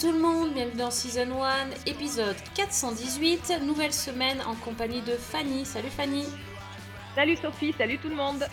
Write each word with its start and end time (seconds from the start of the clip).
tout 0.00 0.12
le 0.12 0.18
monde, 0.18 0.54
bienvenue 0.54 0.78
dans 0.78 0.90
Season 0.90 1.42
1, 1.42 1.70
épisode 1.84 2.36
418, 2.54 3.60
nouvelle 3.66 3.92
semaine 3.92 4.40
en 4.46 4.54
compagnie 4.54 5.02
de 5.02 5.12
Fanny. 5.12 5.66
Salut 5.66 5.90
Fanny 5.90 6.24
Salut 7.14 7.36
Sophie, 7.36 7.74
salut 7.76 7.98
tout 7.98 8.08
le 8.08 8.14
monde. 8.14 8.46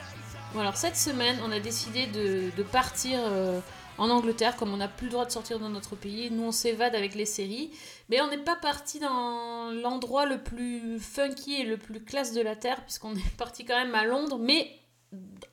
Bon 0.53 0.59
alors 0.59 0.75
cette 0.75 0.97
semaine, 0.97 1.37
on 1.45 1.51
a 1.53 1.61
décidé 1.61 2.05
de, 2.07 2.51
de 2.53 2.63
partir 2.63 3.19
euh, 3.23 3.61
en 3.97 4.09
Angleterre, 4.09 4.57
comme 4.57 4.73
on 4.73 4.77
n'a 4.77 4.89
plus 4.89 5.05
le 5.05 5.11
droit 5.11 5.25
de 5.25 5.31
sortir 5.31 5.57
dans 5.57 5.69
notre 5.69 5.95
pays. 5.95 6.29
Nous, 6.31 6.43
on 6.43 6.51
s'évade 6.51 6.95
avec 6.95 7.15
les 7.15 7.25
séries, 7.25 7.71
mais 8.09 8.19
on 8.19 8.27
n'est 8.29 8.37
pas 8.39 8.57
parti 8.57 8.99
dans 8.99 9.71
l'endroit 9.71 10.25
le 10.25 10.39
plus 10.39 10.99
funky 10.99 11.61
et 11.61 11.63
le 11.63 11.77
plus 11.77 12.03
classe 12.03 12.33
de 12.33 12.41
la 12.41 12.57
Terre, 12.57 12.83
puisqu'on 12.83 13.15
est 13.15 13.29
parti 13.37 13.63
quand 13.63 13.77
même 13.77 13.95
à 13.95 14.03
Londres, 14.03 14.37
mais 14.37 14.69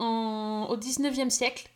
en, 0.01 0.67
au 0.69 0.77
19e 0.77 1.31
siècle. 1.31 1.71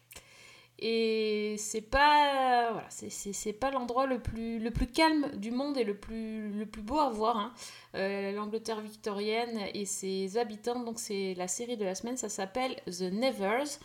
Et 0.80 1.56
c'est 1.58 1.80
pas 1.80 2.70
voilà, 2.72 2.86
c'est- 2.90 3.52
pas 3.52 3.70
l'endroit 3.72 4.06
le 4.06 4.20
plus, 4.20 4.58
le 4.60 4.70
plus 4.70 4.86
calme 4.86 5.28
du 5.36 5.50
monde 5.50 5.76
et 5.76 5.82
le 5.84 5.96
plus, 5.96 6.50
le 6.52 6.66
plus 6.66 6.82
beau 6.82 6.98
à 7.00 7.10
voir. 7.10 7.36
hein. 7.36 7.52
Euh, 7.96 8.30
L'Angleterre 8.32 8.80
victorienne 8.80 9.58
et 9.74 9.84
ses 9.86 10.38
habitants. 10.38 10.80
Donc 10.84 11.00
c'est 11.00 11.34
la 11.34 11.48
série 11.48 11.76
de 11.76 11.84
la 11.84 11.94
semaine, 11.96 12.16
ça 12.16 12.28
s'appelle 12.28 12.76
The 12.86 13.10
Nevers. 13.12 13.78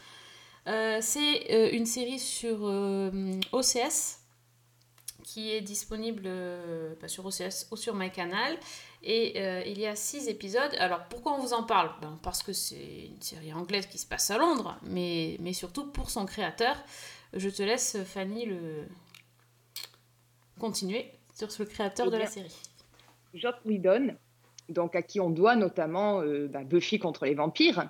Euh, 0.67 1.00
c'est 1.02 1.52
euh, 1.52 1.72
une 1.73 1.86
série 1.88 2.20
sur 2.20 2.62
OCS 3.52 4.20
qui 5.23 5.52
est 5.52 5.62
disponible 5.62 6.30
pas 7.00 7.08
sur 7.08 7.26
OCS 7.26 7.67
ou 7.72 7.76
sur 7.78 7.95
MyCanal. 7.95 8.58
Et 9.06 9.34
euh, 9.42 9.62
il 9.66 9.80
y 9.80 9.86
a 9.86 9.96
six 9.96 10.30
épisodes. 10.30 10.73
Alors 10.80 11.04
pourquoi 11.09 11.34
on 11.34 11.40
vous 11.40 11.54
en 11.54 11.64
parle? 11.64 11.92
Ben, 12.02 12.18
Parce 12.23 12.42
que 12.42 12.54
c'est 12.54 13.08
une 13.08 13.22
série 13.22 13.52
anglaise 13.54 13.86
qui 13.88 13.98
se 13.98 14.06
passe 14.08 14.32
à 14.32 14.38
Londres, 14.38 14.78
mais, 14.84 15.36
mais 15.42 15.52
surtout 15.54 15.92
pour 15.92 16.10
son 16.10 16.26
créateur. 16.26 16.78
Je 17.34 17.50
te 17.50 17.62
laisse, 17.64 17.98
Fanny, 18.06 18.45
le 18.45 18.86
continuer 20.60 21.12
sur 21.34 21.50
le 21.60 21.66
créateur 21.66 22.08
Eh 22.08 22.12
de 22.12 22.18
la 22.18 22.28
série. 22.28 22.56
Joss 23.34 23.56
Whedon, 23.66 24.16
donc 24.70 24.95
à 24.95 25.02
qui 25.02 25.20
on 25.20 25.30
doit 25.32 25.56
notamment 25.56 26.22
euh, 26.22 26.48
bah, 26.48 26.64
Buffy 26.64 27.00
contre 27.00 27.26
les 27.26 27.34
vampires, 27.34 27.90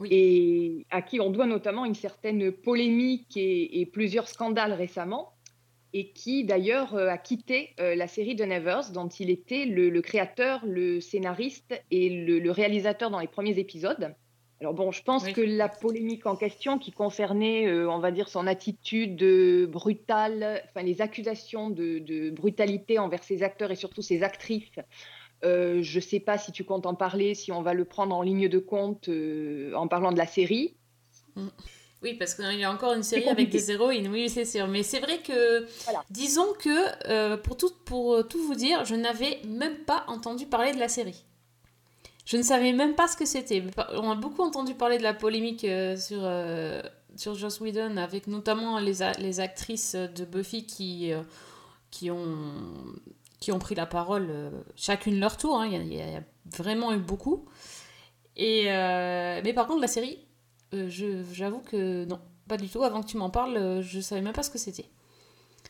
Oui. 0.00 0.08
et 0.12 0.86
à 0.90 1.02
qui 1.02 1.20
on 1.20 1.30
doit 1.30 1.46
notamment 1.46 1.84
une 1.84 1.94
certaine 1.96 2.50
polémique 2.52 3.36
et, 3.36 3.80
et 3.80 3.86
plusieurs 3.86 4.28
scandales 4.28 4.72
récemment, 4.72 5.33
et 5.94 6.10
qui 6.10 6.44
d'ailleurs 6.44 6.94
euh, 6.96 7.06
a 7.08 7.16
quitté 7.16 7.70
euh, 7.80 7.94
la 7.94 8.08
série 8.08 8.34
de 8.34 8.44
Nevers, 8.44 8.90
dont 8.90 9.08
il 9.08 9.30
était 9.30 9.64
le, 9.64 9.88
le 9.88 10.02
créateur, 10.02 10.60
le 10.66 11.00
scénariste 11.00 11.80
et 11.90 12.10
le, 12.10 12.40
le 12.40 12.50
réalisateur 12.50 13.10
dans 13.10 13.20
les 13.20 13.28
premiers 13.28 13.58
épisodes. 13.58 14.14
Alors 14.60 14.74
bon, 14.74 14.92
je 14.92 15.02
pense 15.02 15.24
Oui. 15.24 15.32
que 15.32 15.40
la 15.40 15.68
polémique 15.68 16.26
en 16.26 16.36
question 16.36 16.78
qui 16.78 16.90
concernait, 16.90 17.66
euh, 17.66 17.88
on 17.90 17.98
va 17.98 18.10
dire, 18.10 18.28
son 18.28 18.46
attitude 18.46 19.22
euh, 19.22 19.66
brutale, 19.66 20.62
enfin 20.68 20.82
les 20.84 21.00
accusations 21.00 21.70
de, 21.70 21.98
de 21.98 22.30
brutalité 22.30 22.98
envers 22.98 23.22
ses 23.22 23.42
acteurs 23.42 23.70
et 23.70 23.76
surtout 23.76 24.02
ses 24.02 24.22
actrices, 24.22 24.80
euh, 25.44 25.82
je 25.82 25.96
ne 25.98 26.00
sais 26.02 26.20
pas 26.20 26.38
si 26.38 26.50
tu 26.50 26.64
comptes 26.64 26.86
en 26.86 26.94
parler, 26.94 27.34
si 27.34 27.52
on 27.52 27.62
va 27.62 27.74
le 27.74 27.84
prendre 27.84 28.16
en 28.16 28.22
ligne 28.22 28.48
de 28.48 28.58
compte 28.58 29.08
en 29.74 29.86
parlant 29.88 30.12
de 30.12 30.18
la 30.18 30.26
série. 30.26 30.74
Oui, 32.04 32.14
parce 32.14 32.34
qu'il 32.34 32.58
y 32.58 32.64
a 32.64 32.70
encore 32.70 32.92
une 32.92 33.02
série 33.02 33.28
avec 33.28 33.48
des 33.48 33.70
héroïnes, 33.72 34.08
oui, 34.08 34.28
c'est 34.28 34.44
sûr. 34.44 34.68
Mais 34.68 34.82
c'est 34.82 35.00
vrai 35.00 35.18
que, 35.18 35.66
Voilà. 35.84 36.04
disons 36.10 36.52
que, 36.58 37.08
euh, 37.08 37.36
pour, 37.38 37.56
tout, 37.56 37.70
pour 37.86 38.28
tout 38.28 38.42
vous 38.46 38.54
dire, 38.54 38.84
je 38.84 38.94
n'avais 38.94 39.40
même 39.48 39.78
pas 39.78 40.04
entendu 40.06 40.44
parler 40.46 40.72
de 40.72 40.78
la 40.78 40.88
série. 40.88 41.24
Je 42.26 42.36
ne 42.36 42.42
savais 42.42 42.72
même 42.72 42.94
pas 42.94 43.08
ce 43.08 43.16
que 43.16 43.24
c'était. 43.26 43.62
On 43.94 44.10
a 44.10 44.14
beaucoup 44.14 44.42
entendu 44.42 44.74
parler 44.74 44.98
de 44.98 45.02
la 45.02 45.14
polémique 45.14 45.64
euh, 45.64 45.96
sur, 45.96 46.20
euh, 46.22 46.80
sur 47.16 47.34
Joss 47.34 47.60
Whedon, 47.60 47.96
avec 47.96 48.26
notamment 48.26 48.78
les, 48.78 48.94
les 49.18 49.40
actrices 49.40 49.94
de 49.94 50.24
Buffy 50.24 50.66
qui, 50.66 51.12
euh, 51.12 51.22
qui, 51.90 52.10
ont, 52.10 52.54
qui 53.40 53.52
ont 53.52 53.58
pris 53.58 53.74
la 53.74 53.86
parole, 53.86 54.28
euh, 54.30 54.50
chacune 54.76 55.20
leur 55.20 55.36
tour. 55.36 55.58
hein. 55.60 55.66
Il 55.66 55.72
y 55.72 55.76
a- 55.76 55.82
il 56.06 56.12
y, 56.12 56.16
a 56.16 56.22
vraiment 56.56 56.92
eu 56.92 56.98
beaucoup. 56.98 57.46
Et, 58.36 58.64
euh, 58.72 59.40
mais 59.44 59.52
par 59.52 59.66
contre, 59.66 59.80
la 59.82 59.86
série, 59.86 60.18
euh, 60.18 60.23
j'avoue 60.88 61.60
que 61.60 62.04
non, 62.04 62.20
pas 62.48 62.56
du 62.56 62.68
tout. 62.68 62.82
Avant 62.82 63.02
que 63.02 63.08
tu 63.08 63.16
m'en 63.16 63.30
parles, 63.30 63.56
euh, 63.56 63.82
je 63.82 64.00
savais 64.00 64.20
même 64.22 64.32
pas 64.32 64.42
ce 64.42 64.50
que 64.50 64.58
c'était. 64.58 64.86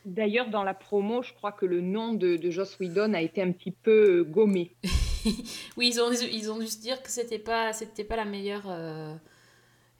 D'ailleurs, 0.05 0.49
dans 0.49 0.63
la 0.63 0.73
promo, 0.75 1.23
je 1.23 1.33
crois 1.33 1.51
que 1.51 1.65
le 1.65 1.81
nom 1.81 2.13
de, 2.13 2.35
de 2.37 2.51
Joss 2.51 2.77
Whedon 2.79 3.13
a 3.13 3.21
été 3.21 3.41
un 3.41 3.51
petit 3.51 3.71
peu 3.71 4.19
euh, 4.19 4.23
gommé. 4.23 4.75
Oui, 5.77 5.87
ils 5.91 5.99
ont, 5.99 6.11
ils 6.11 6.51
ont 6.51 6.59
dû 6.59 6.67
se 6.67 6.77
dire 6.79 7.01
que 7.01 7.09
c'était 7.09 7.39
pas, 7.39 7.73
c'était 7.73 8.03
pas 8.03 8.15
la 8.15 8.25
meilleure, 8.25 8.65
euh, 8.67 9.15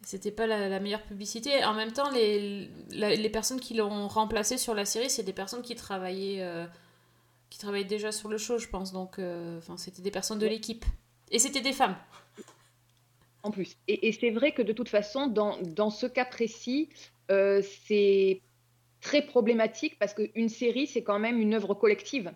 c'était 0.04 0.30
pas 0.32 0.46
la, 0.46 0.70
la 0.70 0.80
meilleure 0.80 1.02
publicité. 1.02 1.64
En 1.66 1.74
même 1.74 1.92
temps, 1.92 2.12
les, 2.12 2.70
la- 2.92 3.16
les 3.16 3.30
personnes 3.30 3.60
qui 3.60 3.74
l'ont 3.74 4.08
remplacé 4.08 4.58
sur 4.60 4.76
la 4.76 4.86
série, 4.86 5.10
c'est 5.10 5.24
des 5.24 5.34
personnes 5.34 5.64
qui 5.64 5.76
travaillaient, 5.76 6.42
euh, 6.44 6.68
qui 7.50 7.58
travaillaient 7.58 7.86
déjà 7.86 8.12
sur 8.12 8.30
le 8.30 8.38
show, 8.38 8.60
je 8.60 8.68
pense. 8.68 8.94
Donc, 8.94 9.18
euh, 9.18 9.58
enfin, 9.58 9.78
c'était 9.78 10.04
des 10.04 10.12
personnes 10.12 10.38
de 10.40 10.46
l'équipe. 10.48 10.86
Et 11.32 11.40
c'était 11.40 11.62
des 11.62 11.74
femmes. 11.74 11.96
En 13.46 13.52
plus. 13.52 13.78
Et, 13.88 14.08
et 14.08 14.12
c'est 14.12 14.32
vrai 14.32 14.54
que 14.54 14.64
de 14.64 14.74
toute 14.74 14.90
façon, 14.90 15.28
dans, 15.28 15.62
dans 15.62 15.92
ce 15.92 16.08
cas 16.08 16.26
précis, 16.26 16.90
euh, 17.30 17.62
c'est 17.86 18.42
très 19.02 19.22
problématique 19.22 20.00
parce 20.00 20.16
qu'une 20.16 20.50
série, 20.50 20.88
c'est 20.88 21.04
quand 21.04 21.20
même 21.20 21.38
une 21.40 21.54
œuvre 21.54 21.76
collective. 21.76 22.34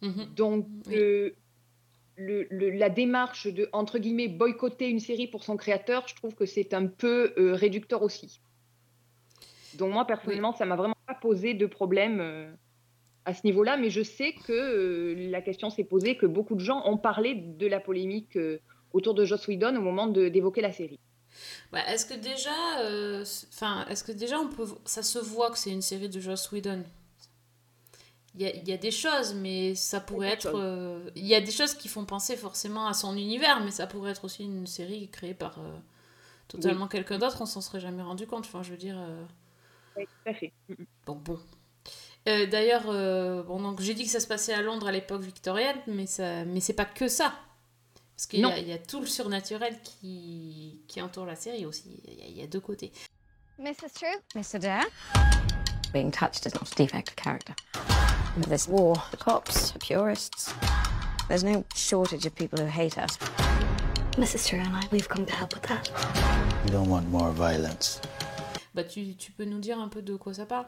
Mhm. 0.00 0.24
Donc, 0.34 0.66
Oui. 0.86 0.94
le- 0.96 2.46
le- 2.50 2.70
la 2.70 2.88
démarche 2.88 3.46
de, 3.48 3.68
entre 3.72 3.98
guillemets, 3.98 4.28
boycotter 4.28 4.88
une 4.88 5.00
série 5.00 5.26
pour 5.26 5.44
son 5.44 5.56
créateur, 5.58 6.08
je 6.08 6.14
trouve 6.14 6.34
que 6.34 6.46
c'est 6.46 6.72
un 6.72 6.86
peu 6.86 7.34
euh, 7.36 7.54
réducteur 7.54 8.02
aussi. 8.02 8.40
Donc, 9.74 9.92
moi, 9.92 10.06
personnellement, 10.06 10.52
ça 10.54 10.64
m'a 10.64 10.76
vraiment 10.76 10.96
pas 11.06 11.14
posé 11.14 11.52
de 11.54 11.66
problème 11.66 12.20
euh, 12.20 12.50
à 13.26 13.34
ce 13.34 13.42
niveau-là, 13.44 13.76
mais 13.76 13.90
je 13.90 14.02
sais 14.02 14.32
que 14.32 14.52
euh, 14.52 15.30
la 15.30 15.42
question 15.42 15.68
s'est 15.68 15.84
posée, 15.84 16.16
que 16.16 16.26
beaucoup 16.26 16.54
de 16.54 16.60
gens 16.60 16.82
ont 16.86 16.96
parlé 16.96 17.34
de 17.34 17.66
la 17.66 17.78
polémique 17.80 18.36
euh, 18.36 18.58
autour 18.92 19.14
de 19.14 19.24
Joss 19.24 19.46
Whedon 19.46 19.76
au 19.76 19.80
moment 19.80 20.06
d'évoquer 20.06 20.60
la 20.60 20.72
série. 20.72 20.98
Bah, 21.72 21.80
est-ce 21.88 22.06
que 22.06 22.14
déjà, 22.14 22.80
euh, 22.80 23.24
enfin, 23.52 23.86
est-ce 23.88 24.02
que 24.04 24.12
déjà 24.12 24.38
on 24.38 24.48
peut, 24.48 24.66
ça 24.84 25.02
se 25.02 25.18
voit 25.18 25.50
que 25.50 25.58
c'est 25.58 25.70
une 25.70 25.82
série 25.82 26.08
de 26.08 26.20
Joss 26.20 26.50
Whedon? 26.50 26.84
Il 28.34 28.42
y 28.42 28.46
a, 28.46 28.54
il 28.54 28.68
y 28.68 28.72
a 28.72 28.76
des 28.76 28.90
choses, 28.90 29.34
mais 29.34 29.74
ça 29.74 30.00
pourrait 30.00 30.30
être, 30.30 30.52
euh, 30.54 31.10
il 31.16 31.26
y 31.26 31.34
a 31.34 31.40
des 31.40 31.50
choses 31.50 31.74
qui 31.74 31.88
font 31.88 32.04
penser 32.04 32.36
forcément 32.36 32.86
à 32.86 32.94
son 32.94 33.16
univers, 33.16 33.60
mais 33.60 33.72
ça 33.72 33.86
pourrait 33.86 34.12
être 34.12 34.24
aussi 34.24 34.44
une 34.44 34.66
série 34.66 35.08
créée 35.08 35.34
par 35.34 35.58
euh, 35.58 35.76
totalement 36.46 36.86
quelqu'un 36.86 37.18
d'autre. 37.18 37.38
On 37.40 37.46
s'en 37.46 37.60
serait 37.60 37.80
jamais 37.80 38.02
rendu 38.02 38.26
compte. 38.26 38.46
Enfin, 38.46 38.62
je 38.62 38.70
veux 38.70 38.76
dire, 38.76 38.96
Oui, 39.96 40.04
tout 40.04 40.30
à 40.30 40.34
fait. 40.34 40.52
Bon, 41.06 41.20
D'ailleurs, 42.26 42.84
bon, 43.44 43.60
donc 43.60 43.80
j'ai 43.80 43.94
dit 43.94 44.04
que 44.04 44.10
ça 44.10 44.20
se 44.20 44.28
passait 44.28 44.54
à 44.54 44.62
Londres 44.62 44.86
à 44.86 44.92
l'époque 44.92 45.22
victorienne, 45.22 45.78
mais 45.88 46.06
ça, 46.06 46.44
mais 46.44 46.60
c'est 46.60 46.74
pas 46.74 46.84
que 46.84 47.08
ça. 47.08 47.32
Parce 48.20 48.26
qu'il 48.26 48.40
y, 48.40 48.68
y 48.68 48.72
a 48.74 48.76
tout 48.76 49.00
le 49.00 49.06
surnaturel 49.06 49.80
qui, 49.82 50.82
qui 50.86 51.00
entoure 51.00 51.24
la 51.24 51.36
série 51.36 51.64
aussi. 51.64 52.02
Il 52.06 52.18
y 52.18 52.22
a, 52.22 52.26
il 52.26 52.36
y 52.36 52.42
a 52.42 52.46
deux 52.46 52.60
côtés. 52.60 52.92
Mrs. 53.58 53.94
True? 53.94 54.20
Mr. 54.34 54.58
Dare? 54.60 54.84
Being 55.94 56.10
touched 56.10 56.44
is 56.44 56.52
not 56.52 56.70
a 56.70 56.74
defect 56.74 57.08
of 57.08 57.16
character. 57.16 57.54
With 58.36 58.50
this 58.50 58.68
war, 58.68 58.94
the 59.10 59.16
cops, 59.16 59.70
the 59.70 59.78
purists, 59.78 60.52
there's 61.28 61.42
no 61.42 61.64
shortage 61.74 62.26
of 62.26 62.34
people 62.34 62.58
who 62.58 62.66
hate 62.66 62.98
us. 62.98 63.16
Mrs. 64.18 64.48
True 64.48 64.58
and 64.58 64.76
I, 64.76 64.82
we've 64.90 65.08
come 65.08 65.24
to 65.24 65.34
help 65.34 65.54
with 65.54 65.62
that. 65.62 65.88
You 66.66 66.72
don't 66.72 66.90
want 66.90 67.08
more 67.08 67.30
violence. 67.32 68.02
Bah, 68.74 68.84
tu, 68.84 69.14
tu 69.14 69.32
peux 69.32 69.46
nous 69.46 69.60
dire 69.60 69.78
un 69.80 69.88
peu 69.88 70.02
de 70.02 70.14
quoi 70.16 70.34
ça 70.34 70.44
parle? 70.44 70.66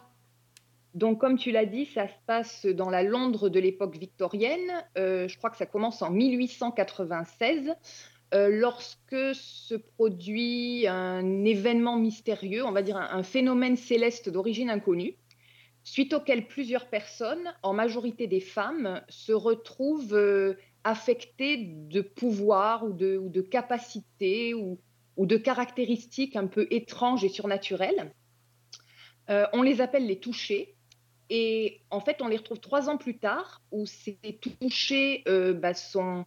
Donc, 0.95 1.21
comme 1.21 1.39
tu 1.39 1.53
l'as 1.53 1.65
dit, 1.65 1.87
ça 1.87 2.07
se 2.07 2.15
passe 2.27 2.67
dans 2.67 2.91
la 2.91 3.03
Londres 3.03 3.49
de 3.49 3.59
l'époque 3.59 3.97
victorienne. 3.97 4.71
Euh, 4.99 5.27
je 5.27 5.39
crois 5.39 5.49
que 5.49 5.57
ça 5.57 5.65
commence 5.65 6.03
en 6.03 6.11
1896, 6.11 7.73
euh, 8.35 8.49
lorsque 8.51 9.35
se 9.35 9.75
produit 9.75 10.87
un 10.87 11.45
événement 11.45 11.97
mystérieux, 11.97 12.65
on 12.65 12.73
va 12.73 12.83
dire 12.83 12.99
un, 12.99 13.23
phénomène 13.23 13.77
céleste 13.77 14.29
d'origine 14.29 14.69
inconnue, 14.69 15.17
suite 15.83 16.13
auquel 16.13 16.47
plusieurs 16.47 16.89
personnes, 16.89 17.55
en 17.63 17.73
majorité 17.73 18.27
des 18.27 18.41
femmes, 18.41 19.01
se 19.09 19.33
retrouvent 19.33 20.15
euh, 20.15 20.55
affectées 20.85 21.57
de 21.57 22.03
pouvoirs 22.03 22.85
ou 22.85 22.93
de, 22.93 23.41
capacités 23.41 24.53
ou, 24.53 24.79
de 25.17 25.37
caractéristiques 25.39 26.37
un 26.37 26.49
peu 26.49 26.67
étranges 26.71 27.25
et 27.25 27.31
surnaturelles. 27.31 28.13
On 29.55 29.63
les 29.63 29.81
appelle 29.81 30.07
les 30.07 30.19
touchés. 30.19 30.75
Et 31.35 31.81
en 31.89 32.01
fait, 32.01 32.21
on 32.21 32.29
les 32.29 32.37
retrouve 32.37 32.61
trois 32.61 32.91
ans 32.91 32.99
plus 32.99 33.17
tard, 33.17 33.63
où 33.71 33.87
ces 33.87 34.19
touchés 34.61 35.23
euh, 35.27 35.55
bah, 35.55 35.73
sont, 35.73 36.27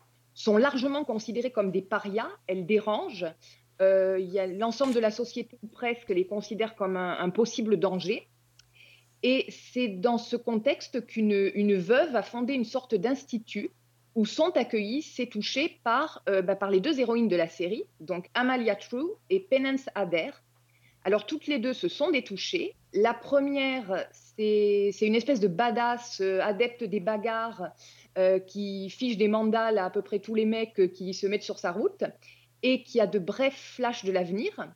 largement 0.57 1.03
considérés 1.03 1.51
comme 1.51 1.69
des 1.69 1.83
parias, 1.83 2.31
elles 2.47 2.65
dérangent. 2.65 3.27
Euh, 3.83 4.17
l'ensemble 4.57 4.95
de 4.95 4.99
la 4.99 5.11
société 5.11 5.59
presque 5.71 6.09
les 6.09 6.25
considère 6.25 6.73
comme 6.73 6.97
un, 6.97 7.29
possible 7.29 7.77
danger. 7.77 8.27
Et 9.21 9.45
c'est 9.49 9.89
dans 9.89 10.17
ce 10.17 10.35
contexte 10.35 11.05
qu'une 11.05 11.51
une 11.53 11.75
veuve 11.75 12.15
a 12.15 12.23
fondé 12.23 12.53
une 12.53 12.65
sorte 12.65 12.95
d'institut 12.95 13.69
où 14.15 14.25
sont 14.25 14.57
accueillis 14.57 15.03
ces 15.03 15.29
touchés 15.29 15.79
par, 15.83 16.23
euh, 16.29 16.41
bah, 16.41 16.55
par 16.55 16.71
les 16.71 16.79
deux 16.79 16.99
héroïnes 16.99 17.27
de 17.27 17.35
la 17.35 17.47
série, 17.47 17.83
donc 17.99 18.27
Amalia 18.33 18.75
True 18.75 19.11
et 19.29 19.39
Penance 19.39 19.87
Adair. 19.93 20.41
Alors 21.05 21.27
toutes 21.27 21.45
les 21.45 21.59
deux, 21.59 21.73
ce 21.73 21.87
sont 21.87 22.09
des 22.09 22.23
touchés. 22.23 22.73
La 22.91 23.13
première, 23.13 24.07
c'est 24.11 24.91
une 25.01 25.13
espèce 25.13 25.39
de 25.39 25.47
badass 25.47 26.19
euh, 26.19 26.41
adepte 26.41 26.83
des 26.83 26.99
bagarres 26.99 27.69
euh, 28.17 28.39
qui 28.39 28.89
fiche 28.89 29.15
des 29.15 29.27
mandales 29.27 29.77
à 29.77 29.85
à 29.85 29.89
peu 29.91 30.01
près 30.01 30.17
tous 30.17 30.33
les 30.33 30.45
mecs 30.45 30.79
euh, 30.79 30.87
qui 30.87 31.13
se 31.13 31.27
mettent 31.27 31.43
sur 31.43 31.59
sa 31.59 31.71
route 31.71 32.03
et 32.63 32.81
qui 32.81 32.99
a 32.99 33.05
de 33.05 33.19
brefs 33.19 33.75
flashs 33.75 34.03
de 34.03 34.11
l'avenir. 34.11 34.67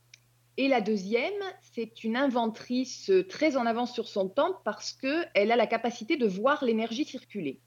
Et 0.58 0.68
la 0.68 0.82
deuxième, 0.82 1.42
c'est 1.74 2.04
une 2.04 2.16
inventrice 2.16 3.12
très 3.28 3.58
en 3.58 3.66
avance 3.66 3.92
sur 3.92 4.08
son 4.08 4.30
temps 4.30 4.54
parce 4.64 4.94
qu'elle 4.94 5.52
a 5.52 5.56
la 5.56 5.68
capacité 5.68 6.16
de 6.16 6.28
voir 6.28 6.64
l'énergie 6.64 7.06
circuler. 7.06 7.60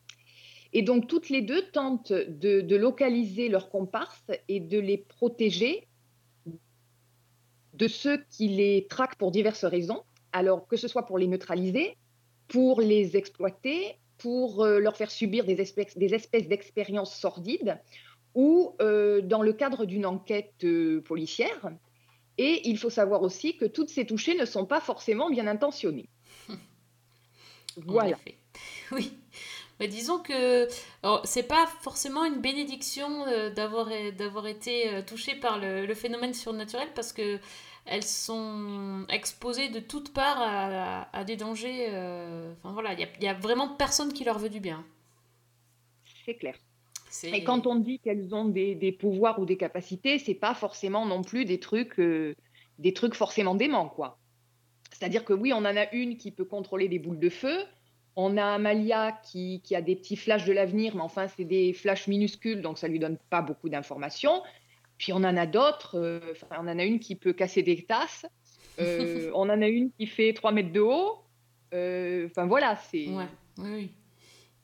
Et 0.73 0.82
donc 0.82 1.09
toutes 1.09 1.31
les 1.31 1.43
deux 1.43 1.62
tentent 1.73 2.12
de, 2.12 2.61
de 2.61 2.76
localiser 2.76 3.49
leurs 3.49 3.70
comparses 3.70 4.31
et 4.47 4.61
de 4.61 4.79
les 4.79 4.99
protéger 4.99 5.88
de 7.82 7.88
ceux 7.88 8.19
qui 8.31 8.46
les 8.46 8.87
traquent 8.88 9.17
pour 9.17 9.32
diverses 9.32 9.64
raisons. 9.64 10.05
Alors 10.31 10.69
que 10.69 10.76
ce 10.76 10.87
soit 10.87 11.05
pour 11.05 11.19
les 11.19 11.26
neutraliser, 11.26 11.96
pour 12.46 12.81
les 12.81 13.17
exploiter, 13.17 13.99
pour 14.19 14.62
euh, 14.62 14.79
leur 14.79 14.96
faire 14.96 15.11
subir 15.11 15.44
des 15.44 15.61
espèces, 15.61 15.99
des 15.99 16.14
espèces 16.14 16.46
d'expériences 16.46 17.14
sordides 17.19 17.81
ou 18.37 18.76
euh, 18.81 19.20
dans 19.20 19.43
le 19.43 19.52
cadre 19.52 19.84
d'une 19.84 20.06
enquête 20.06 20.62
euh, 20.62 21.00
policière. 21.00 21.73
Et 22.38 22.69
il 22.69 22.79
faut 22.79 22.88
savoir 22.88 23.23
aussi 23.23 23.56
que 23.56 23.64
toutes 23.64 23.90
ces 23.90 24.06
touchées 24.06 24.37
ne 24.37 24.44
sont 24.44 24.64
pas 24.64 24.81
forcément 24.81 25.28
bien 25.28 25.46
intentionnées. 25.49 26.08
En 27.78 27.81
Voilà. 27.87 28.17
Oui. 28.93 29.17
Mais 29.81 29.88
disons 29.88 30.19
que 30.19 30.69
c'est 31.25 31.49
pas 31.49 31.67
forcément 31.81 32.26
une 32.26 32.40
bénédiction 32.43 33.25
d'avoir 33.56 34.46
été 34.46 35.02
touché 35.06 35.35
par 35.35 35.58
le, 35.58 35.87
le 35.87 35.94
phénomène 35.94 36.35
surnaturel 36.35 36.88
parce 36.94 37.14
que 37.14 37.40
elles 37.84 38.05
sont 38.05 39.05
exposées 39.08 39.69
de 39.69 39.81
toutes 39.81 40.12
parts 40.12 40.40
à, 40.40 41.17
à 41.17 41.25
des 41.25 41.37
dangers. 41.37 41.87
euh, 41.90 42.52
Enfin 42.58 42.73
voilà, 42.73 42.94
il 42.94 43.08
y 43.20 43.26
a, 43.26 43.34
vraiment 43.34 43.69
personne 43.69 44.12
qui 44.12 44.25
leur 44.25 44.38
veut 44.38 44.50
du 44.50 44.61
bien. 44.61 44.84
C'est 46.25 46.37
clair. 46.37 46.56
Et 47.25 47.44
quand 47.44 47.67
on 47.67 47.76
dit 47.76 47.99
qu'elles 47.99 48.34
ont 48.34 48.46
des, 48.46 48.75
des 48.75 48.93
pouvoirs 48.93 49.38
ou 49.38 49.44
des 49.44 49.56
capacités, 49.56 50.19
c'est 50.19 50.34
pas 50.34 50.55
forcément 50.55 51.05
non 51.05 51.23
plus 51.23 51.44
des 51.44 51.61
trucs, 51.61 51.99
euh, 51.99 52.34
des 52.79 52.94
trucs 52.94 53.14
forcément 53.14 53.55
déments, 53.55 53.88
quoi. 53.88 54.19
C'est-à-dire 54.93 55.25
que 55.25 55.32
oui, 55.32 55.52
on 55.52 55.58
en 55.58 55.76
a 55.76 55.93
une 55.93 56.17
qui 56.17 56.31
peut 56.31 56.44
contrôler 56.44 56.88
des 56.88 56.99
boules 56.99 57.19
de 57.19 57.28
feu. 57.28 57.58
On 58.14 58.37
a 58.37 58.44
Amalia 58.44 59.12
qui, 59.25 59.61
qui 59.62 59.75
a 59.75 59.82
des 59.82 59.96
petits 59.96 60.17
flashs 60.17 60.44
de 60.44 60.52
l'avenir, 60.52 60.94
mais 60.94 61.02
enfin, 61.02 61.28
c'est 61.28 61.44
des 61.44 61.73
flashs 61.73 62.06
minuscules, 62.06 62.62
donc 62.62 62.78
ça 62.78 62.88
lui 62.88 62.99
donne 62.99 63.19
pas 63.31 63.43
beaucoup 63.43 63.69
d'informations. 63.69 64.43
Puis 65.02 65.12
on 65.12 65.16
en 65.16 65.37
a 65.37 65.46
d'autres. 65.46 65.99
euh, 65.99 66.20
enfin, 66.31 66.46
on 66.60 66.69
en 66.69 66.78
a 66.78 66.84
une 66.84 67.00
qui 67.00 67.16
peut 67.16 67.32
casser 67.32 67.62
des 67.64 67.84
tasses. 67.84 68.25
euh, 68.78 69.31
on 69.34 69.50
en 69.50 69.60
a 69.60 69.66
une 69.69 69.90
qui 69.99 70.06
fait 70.06 70.32
3 70.32 70.52
mètres 70.52 70.70
de 70.72 70.81
haut. 70.81 71.25
euh, 71.75 72.26
Enfin 72.31 72.46
voilà, 72.46 72.76
c'est. 72.76 73.08
Ouais, 73.08 73.26
oui, 73.58 73.70
oui. 73.75 73.90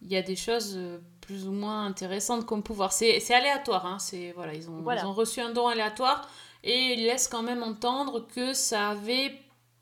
Il 0.00 0.08
y 0.12 0.16
a 0.16 0.22
des 0.22 0.36
choses 0.36 0.78
plus 1.20 1.48
ou 1.48 1.52
moins 1.52 1.86
intéressantes 1.86 2.46
comme 2.46 2.62
pouvoir. 2.62 2.92
C'est 2.92 3.18
c'est 3.18 3.34
aléatoire, 3.34 3.84
hein. 3.84 3.98
C'est 3.98 4.30
voilà, 4.32 4.54
ils 4.54 4.70
ont, 4.70 4.80
Voilà. 4.82 5.02
ils 5.02 5.06
ont 5.06 5.12
reçu 5.12 5.40
un 5.40 5.50
don 5.52 5.66
aléatoire 5.66 6.28
et 6.62 6.94
ils 6.94 7.02
laissent 7.04 7.26
quand 7.28 7.42
même 7.42 7.64
entendre 7.64 8.26
que 8.28 8.52
ça 8.54 8.90
avait 8.90 9.32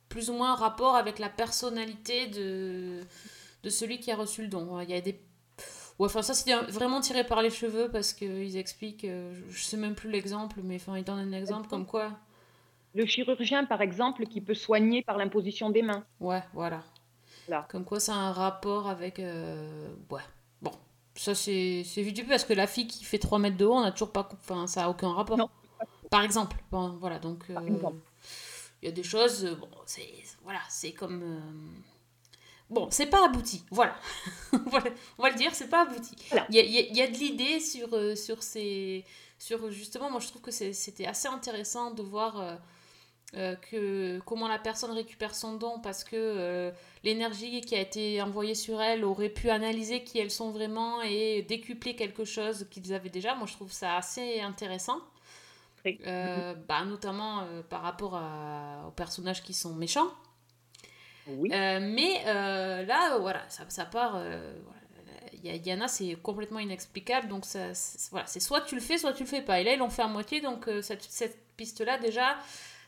plus 0.09 0.31
ou 0.31 0.35
moins 0.35 0.53
un 0.53 0.57
rapport 0.57 0.97
avec 0.97 1.19
la 1.19 1.29
personnalité 1.29 2.29
de, 2.29 3.03
de 3.63 3.71
celui 3.71 4.01
qui 4.01 4.11
a 4.11 4.17
reçu 4.17 4.41
le 4.43 4.49
don. 4.49 4.81
Il 4.81 4.89
y 4.91 4.95
a 4.95 5.01
des 5.03 5.21
Ouais, 5.99 6.07
enfin 6.07 6.21
ça 6.23 6.35
c'est 6.35 6.53
vraiment 6.73 7.01
tiré 7.01 7.25
par 7.25 7.41
les 7.43 7.49
cheveux 7.51 7.89
parce 7.91 8.13
qu'ils 8.13 8.57
expliquent, 8.59 9.05
euh, 9.05 9.35
je- 9.49 9.63
sais 9.63 9.77
même 9.79 9.95
plus 9.95 10.11
l'exemple, 10.11 10.61
mais 10.63 10.77
enfin 10.77 10.97
ils 10.99 11.05
donnent 11.05 11.19
un 11.19 11.33
exemple 11.33 11.69
comme 11.69 11.87
quoi. 11.87 12.13
Le 12.95 13.05
chirurgien, 13.07 13.65
par 13.65 13.81
exemple, 13.83 14.25
qui 14.27 14.41
peut 14.41 14.55
soigner 14.55 15.03
par 15.03 15.19
l'imposition 15.19 15.69
des 15.71 15.83
mains. 15.83 16.05
Ouais, 16.21 16.43
voilà. 16.55 16.83
Voilà. 17.47 17.67
Comme 17.71 17.85
quoi 17.85 18.01
ça 18.01 18.15
a 18.15 18.17
un 18.19 18.33
rapport 18.33 18.89
avec... 18.89 19.19
euh, 19.21 19.89
Ouais, 20.11 20.23
bon. 20.63 20.73
Ça 21.15 21.35
c'est 21.35 21.83
c'est 21.85 22.03
vite 22.03 22.27
parce 22.29 22.45
que 22.45 22.53
la 22.55 22.67
fille 22.67 22.87
qui 22.87 23.05
fait 23.05 23.19
3 23.19 23.39
mètres 23.39 23.57
de 23.57 23.65
haut, 23.67 23.75
on 23.75 23.83
a 23.83 23.93
toujours 23.93 24.13
pas... 24.13 24.29
Enfin, 24.33 24.67
ça 24.67 24.85
a 24.85 24.89
aucun 24.89 25.13
rapport. 25.13 25.37
Non. 25.39 25.49
Par 26.11 26.23
exemple. 26.23 26.57
Bon, 26.71 26.97
voilà, 27.01 27.19
donc... 27.19 27.45
Euh. 27.51 27.57
Il 28.83 28.87
y 28.87 28.89
a 28.89 28.93
des 28.93 29.03
choses... 29.03 29.45
Bon, 29.61 29.69
c'est... 29.87 30.09
Voilà, 30.43 30.61
c'est 30.69 30.93
comme... 30.93 31.23
euh, 31.23 31.41
Bon, 32.69 32.89
c'est 32.91 33.07
pas 33.07 33.25
abouti, 33.27 33.65
voilà. 33.71 33.95
Voilà, 34.67 34.91
On 35.19 35.23
va 35.23 35.31
le 35.31 35.37
dire, 35.37 35.55
c'est 35.55 35.69
pas 35.69 35.83
abouti. 35.83 36.17
Voilà. 36.31 36.47
Il 36.51 36.57
y 36.57 36.59
a, 36.59 36.63
y 36.65 36.99
y 36.99 37.13
de 37.13 37.17
l'idée 37.19 37.61
sur, 37.61 37.93
euh, 37.95 38.15
sur 38.17 38.43
ces... 38.43 39.05
Sur 39.39 39.71
justement, 39.71 40.11
moi 40.11 40.19
je 40.19 40.29
trouve 40.29 40.41
que 40.43 40.51
c'était 40.51 41.07
assez 41.07 41.29
intéressant 41.29 41.91
de 41.93 42.03
voir... 42.03 42.41
euh, 42.41 42.57
euh, 43.35 43.57
que 43.57 44.21
comment 44.25 44.47
la 44.49 44.59
personne 44.59 44.93
récupère 44.93 45.35
son 45.35 45.55
don 45.57 45.81
parce 45.81 46.05
que 46.05 46.73
l'énergie 47.03 47.61
qui 47.61 47.75
a 47.75 47.81
été 47.81 48.23
envoyée 48.23 48.55
sur 48.55 48.81
elle 48.81 49.05
aurait 49.05 49.29
pu 49.29 49.51
analyser 49.51 50.05
qui 50.05 50.19
elles 50.21 50.31
sont 50.31 50.51
vraiment 50.53 51.03
et 51.03 51.43
décupler 51.43 51.97
quelque 51.97 52.25
chose 52.25 52.67
qu'ils 52.71 52.95
avaient 52.95 53.11
déjà. 53.11 53.35
Moi, 53.35 53.47
je 53.49 53.55
trouve 53.55 53.73
ça 53.73 53.97
assez 53.97 54.41
intéressant. 54.41 55.01
Bah, 56.69 56.85
notamment 56.85 57.45
par 57.69 57.83
rapport 57.83 58.15
à- 58.15 58.85
aux 58.89 58.93
personnages 58.93 59.43
qui 59.43 59.53
sont 59.55 59.75
méchants. 59.75 60.09
Oui. 61.29 61.51
Euh, 61.53 61.81
mais 61.83 62.23
euh, 62.27 62.85
là, 62.85 63.19
voilà, 63.19 63.43
ça, 63.49 63.65
ça 63.69 63.85
part. 63.85 64.15
euh, 64.17 64.55
voilà. 64.65 64.81
Il 65.33 65.45
y 65.47 65.51
a- 65.51 65.55
il 65.55 65.67
y 65.67 65.73
en 65.73 65.81
a, 65.81 65.89
c'est 65.89 66.15
complètement 66.23 66.59
inexplicable. 66.61 67.29
Donc, 67.29 67.45
ça, 67.45 67.73
c'est- 67.75 68.11
voilà, 68.11 68.27
c'est 68.27 68.41
soit 68.41 68.63
tu 68.63 68.75
le 68.75 68.81
fais, 68.81 68.99
soit 68.99 69.13
tu 69.13 69.23
le 69.25 69.29
fais 69.29 69.43
pas. 69.43 69.61
Et 69.61 69.65
là, 69.65 69.73
ils 69.75 69.79
l'ont 69.79 69.91
fait 69.91 70.03
à 70.03 70.09
moitié. 70.09 70.41
Donc, 70.41 70.67
euh, 70.69 70.83
cette, 70.83 71.03
cette 71.05 71.39
piste-là, 71.57 71.99
déjà, 71.99 72.37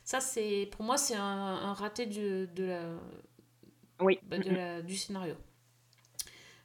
ça, 0.03 0.19
c'est 0.19 0.67
pour 0.71 0.83
moi, 0.83 0.97
c'est 0.97 1.15
un, 1.15 1.21
un 1.21 1.73
raté 1.73 2.05
du, 2.05 2.47
de 2.47 2.65
la, 2.65 2.81
Oui. 4.01 4.19
bah, 4.23 4.37
de 4.39 4.49
Mhm. 4.49 4.55
la- 4.55 4.81
du 4.81 4.97
scénario. 4.97 5.35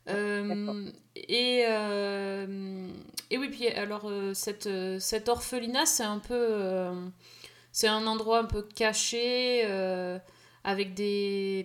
Euh, 0.09 0.91
et, 1.16 1.64
euh, 1.66 2.88
et 3.31 3.38
oui, 3.38 3.49
puis 3.49 3.69
alors, 3.69 4.11
cette, 4.35 4.69
cette 4.99 5.28
orphelinat, 5.28 5.87
c'est 5.87 6.02
un 6.02 6.19
peu. 6.19 6.93
c'est 7.73 7.88
un 7.88 8.07
endroit 8.07 8.38
un 8.40 8.45
peu 8.45 8.62
caché, 8.62 9.62
avec 10.64 10.94
des, 10.94 11.64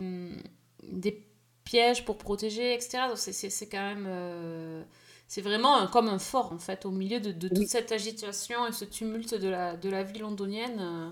des 0.84 1.26
pièges 1.64 2.06
pour 2.06 2.18
protéger, 2.18 2.74
etc. 2.74 3.08
Donc, 3.10 3.18
c'est- 3.18 3.68
quand 3.70 3.78
même. 3.80 4.06
euh, 4.08 4.84
c'est 5.28 5.42
vraiment 5.42 5.78
un- 5.78 5.88
comme 5.88 6.08
un 6.10 6.20
fort, 6.20 6.52
en 6.54 6.58
fait, 6.60 6.86
au 6.86 6.92
milieu 6.92 7.20
de, 7.20 7.32
de 7.32 7.48
toute 7.50 7.58
Oui. 7.60 7.68
cette 7.68 7.92
agitation 7.92 8.66
et 8.68 8.72
ce 8.72 8.86
tumulte 8.86 9.36
de 9.36 9.48
la, 9.50 9.76
de 9.78 9.90
la 9.90 10.04
vie 10.04 10.20
londonienne. 10.20 10.80
euh, 10.80 11.10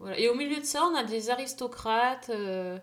voilà. 0.00 0.18
Et 0.18 0.28
au 0.28 0.34
milieu 0.34 0.58
de 0.60 0.64
ça, 0.64 0.84
on 0.84 0.94
a 0.96 1.04
des 1.04 1.30
aristocrates. 1.30 2.30
euh, 2.30 2.78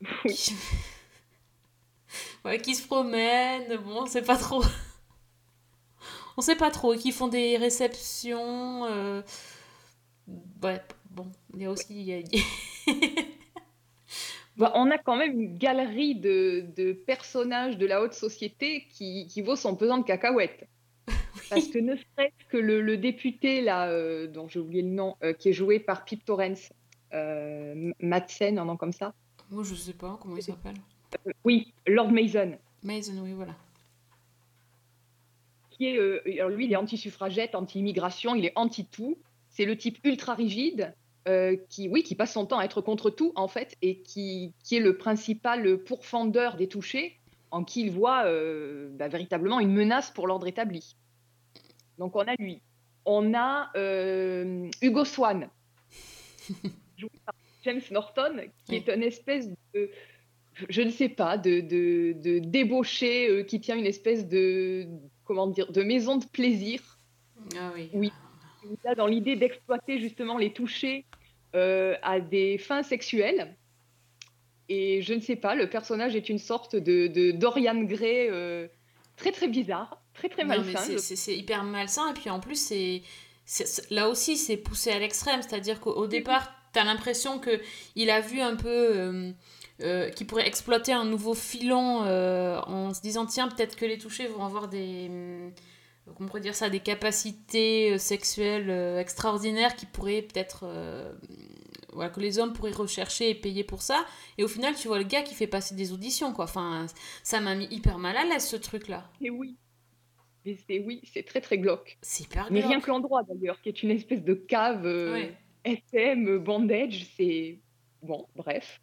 Oui. 0.24 0.34
qui... 0.34 0.54
ouais, 2.44 2.60
qui 2.60 2.74
se 2.74 2.86
promènent, 2.86 3.76
bon, 3.78 4.02
on 4.02 4.06
sait 4.06 4.22
pas 4.22 4.36
trop. 4.36 4.62
on 6.36 6.40
sait 6.42 6.56
pas 6.56 6.70
trop, 6.70 6.94
qui 6.94 7.12
font 7.12 7.28
des 7.28 7.56
réceptions. 7.56 8.84
Ouais, 10.62 10.82
bon, 11.10 11.26
il 11.54 11.62
y 11.62 11.64
a 11.66 11.70
aussi. 11.70 11.86
il 11.90 12.02
y 12.02 12.14
a- 12.14 12.22
Bah, 14.60 14.72
on 14.74 14.90
a 14.90 14.98
quand 14.98 15.16
même 15.16 15.40
une 15.40 15.56
galerie 15.56 16.14
de, 16.14 16.66
de 16.76 16.92
personnages 16.92 17.78
de 17.78 17.86
la 17.86 18.02
haute 18.02 18.12
société 18.12 18.86
qui, 18.90 19.26
qui 19.26 19.40
vaut 19.40 19.56
son 19.56 19.74
pesant 19.74 19.96
de 19.96 20.04
cacahuètes. 20.04 20.68
Parce 21.48 21.68
que 21.68 21.78
ne 21.78 21.96
serait-ce 21.96 22.46
que 22.50 22.58
le, 22.58 22.82
le 22.82 22.98
député, 22.98 23.62
là, 23.62 23.88
euh, 23.88 24.26
dont 24.26 24.48
j'ai 24.48 24.60
oublié 24.60 24.82
le 24.82 24.90
nom, 24.90 25.16
euh, 25.24 25.32
qui 25.32 25.48
est 25.48 25.54
joué 25.54 25.80
par 25.80 26.04
Pete 26.04 26.26
Torrens, 26.26 26.74
euh, 27.14 27.90
Madsen, 28.00 28.58
un 28.58 28.66
nom 28.66 28.76
comme 28.76 28.92
ça. 28.92 29.14
Moi, 29.50 29.64
je 29.64 29.74
sais 29.74 29.94
pas 29.94 30.18
comment 30.20 30.36
il 30.36 30.42
s'appelle. 30.42 30.76
Oui, 31.42 31.72
Lord 31.86 32.12
Mason. 32.12 32.58
Mason, 32.82 33.14
oui, 33.22 33.32
voilà. 33.32 33.56
Qui 35.70 35.86
est, 35.86 36.38
alors 36.38 36.50
lui, 36.50 36.66
il 36.66 36.72
est 36.74 36.76
anti-suffragette, 36.76 37.54
anti-immigration, 37.54 38.34
il 38.34 38.44
est 38.44 38.52
anti-tout. 38.56 39.16
C'est 39.48 39.64
le 39.64 39.78
type 39.78 39.98
ultra 40.04 40.34
rigide 40.34 40.92
euh, 41.28 41.56
qui, 41.68 41.88
oui, 41.88 42.02
qui 42.02 42.14
passe 42.14 42.32
son 42.32 42.46
temps 42.46 42.58
à 42.58 42.64
être 42.64 42.80
contre 42.80 43.10
tout, 43.10 43.32
en 43.36 43.46
fait, 43.46 43.76
et 43.82 44.00
qui, 44.00 44.54
qui 44.64 44.76
est 44.76 44.80
le 44.80 44.96
principal 44.96 45.78
pourfendeur 45.78 46.56
des 46.56 46.66
touchés, 46.66 47.18
en 47.50 47.62
qui 47.62 47.82
il 47.82 47.90
voit 47.90 48.24
euh, 48.24 48.88
bah, 48.92 49.08
véritablement 49.08 49.60
une 49.60 49.72
menace 49.72 50.10
pour 50.10 50.26
l'ordre 50.26 50.46
établi. 50.46 50.96
Donc 51.98 52.16
on 52.16 52.20
a 52.20 52.34
lui. 52.38 52.62
On 53.04 53.34
a 53.34 53.70
euh, 53.76 54.68
Hugo 54.80 55.04
Swan, 55.04 55.50
joué 56.96 57.10
par 57.26 57.34
James 57.64 57.82
Norton, 57.90 58.40
qui 58.64 58.76
est 58.76 58.88
une 58.88 59.02
espèce 59.02 59.50
de, 59.74 59.90
je 60.70 60.80
ne 60.80 60.90
sais 60.90 61.10
pas, 61.10 61.36
de, 61.36 61.60
de, 61.60 62.14
de 62.18 62.38
débauché 62.38 63.44
qui 63.46 63.60
tient 63.60 63.76
une 63.76 63.86
espèce 63.86 64.26
de, 64.26 64.86
comment 65.24 65.48
dire, 65.48 65.70
de 65.70 65.82
maison 65.82 66.16
de 66.16 66.24
plaisir 66.24 66.98
Ah 67.58 67.72
oui. 67.74 67.90
Oui. 67.92 68.12
Là, 68.84 68.94
dans 68.94 69.06
l'idée 69.06 69.36
d'exploiter 69.36 70.00
justement 70.00 70.38
les 70.38 70.52
touchés 70.52 71.04
euh, 71.54 71.94
à 72.02 72.20
des 72.20 72.58
fins 72.58 72.82
sexuelles. 72.82 73.54
Et 74.68 75.02
je 75.02 75.14
ne 75.14 75.20
sais 75.20 75.36
pas, 75.36 75.54
le 75.56 75.68
personnage 75.68 76.14
est 76.14 76.28
une 76.28 76.38
sorte 76.38 76.76
de, 76.76 77.08
de 77.08 77.32
Dorian 77.32 77.82
Gray 77.82 78.28
euh, 78.30 78.68
très 79.16 79.32
très 79.32 79.48
bizarre. 79.48 80.00
très 80.14 80.28
très 80.28 80.44
malsain. 80.44 80.98
c'est- 80.98 81.36
hyper 81.36 81.64
malsain. 81.64 82.10
Et 82.10 82.14
puis 82.14 82.30
en 82.30 82.38
plus, 82.38 82.54
c'est 82.54 83.02
là 83.90 84.08
aussi, 84.08 84.36
c'est 84.36 84.56
poussé 84.56 84.92
à 84.92 84.98
l'extrême. 85.00 85.42
C'est-à-dire 85.42 85.80
qu'au 85.80 85.92
au 85.92 86.06
départ, 86.06 86.52
t'as 86.72 86.84
l'impression 86.84 87.40
que 87.40 87.60
il 87.96 88.10
a 88.10 88.20
vu 88.20 88.40
un 88.40 88.54
peu 88.54 88.68
euh, 88.68 89.32
euh, 89.80 90.08
qu'il 90.10 90.28
pourrait 90.28 90.46
exploiter 90.46 90.92
un 90.92 91.04
nouveau 91.04 91.34
filon 91.34 92.02
en 92.04 92.94
se 92.94 93.00
disant 93.00 93.26
tiens, 93.26 93.48
peut-être 93.48 93.74
que 93.74 93.84
les 93.86 93.98
touchés 93.98 94.28
vont 94.28 94.44
avoir 94.44 94.68
des. 94.68 95.10
On 96.18 96.26
pourrait 96.26 96.40
dire 96.40 96.54
ça 96.54 96.68
Des 96.70 96.80
capacités 96.80 97.92
euh, 97.92 97.98
sexuelles 97.98 98.70
euh, 98.70 98.98
extraordinaires 99.00 99.76
qui 99.76 99.86
pourraient 99.86 100.22
peut-être. 100.22 100.60
euh, 100.64 101.12
voilà, 101.92 102.10
que 102.10 102.20
les 102.20 102.38
hommes 102.38 102.52
pourraient 102.52 102.70
rechercher 102.72 103.30
et 103.30 103.34
payer 103.34 103.64
pour 103.64 103.82
ça. 103.82 104.06
Et 104.38 104.44
au 104.44 104.48
final, 104.48 104.74
tu 104.76 104.86
vois 104.88 104.98
le 104.98 105.04
gars 105.04 105.22
qui 105.22 105.34
fait 105.34 105.48
passer 105.48 105.74
des 105.74 105.92
auditions, 105.92 106.32
quoi. 106.32 106.44
Enfin, 106.44 106.86
ça 107.24 107.40
m'a 107.40 107.54
mis 107.56 107.66
hyper 107.70 107.98
mal 107.98 108.16
à 108.16 108.24
l'aise, 108.24 108.46
ce 108.46 108.56
truc-là. 108.56 109.10
Et 109.20 109.30
oui. 109.30 109.56
Et 110.44 110.56
c'est 110.56 110.78
oui, 110.78 111.02
c'est 111.12 111.24
très 111.24 111.40
très 111.40 111.58
glauque. 111.58 111.98
C'est 112.02 112.24
hyper 112.24 112.48
Mais 112.50 112.60
rien 112.60 112.80
que 112.80 112.88
l'endroit 112.88 113.22
d'ailleurs, 113.24 113.60
qui 113.60 113.68
est 113.68 113.82
une 113.82 113.90
espèce 113.90 114.22
de 114.22 114.34
cave 114.34 114.86
euh, 114.86 115.12
Ouais. 115.12 115.36
SM, 115.64 116.38
bandage, 116.38 117.06
c'est 117.16 117.60
bon, 118.02 118.26
bref. 118.34 118.80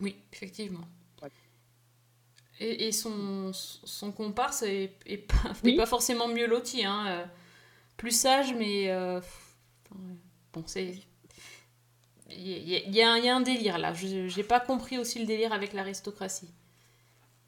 Oui, 0.00 0.16
effectivement. 0.32 0.86
Et, 2.60 2.88
et 2.88 2.92
son, 2.92 3.50
son 3.52 4.12
comparse 4.12 4.62
est, 4.62 4.92
est 5.06 5.18
pas, 5.18 5.52
Oui. 5.64 5.74
est 5.74 5.76
pas 5.76 5.86
forcément 5.86 6.28
mieux 6.28 6.46
loti. 6.46 6.84
Hein. 6.84 7.04
euh, 7.08 7.24
Plus 7.96 8.12
sage, 8.18 8.54
mais. 8.54 8.90
euh, 8.90 9.20
bon, 10.52 10.62
c'est. 10.66 10.94
Il 12.30 12.48
y, 12.68 12.74
a- 12.76 13.18
y 13.20 13.24
y 13.24 13.28
un- 13.28 13.40
délire 13.40 13.78
là. 13.78 13.92
Je 13.94 14.26
j'ai 14.26 14.42
pas 14.42 14.58
compris 14.60 14.98
aussi 14.98 15.18
le 15.20 15.26
délire 15.26 15.52
avec 15.52 15.72
l'aristocratie. 15.72 16.48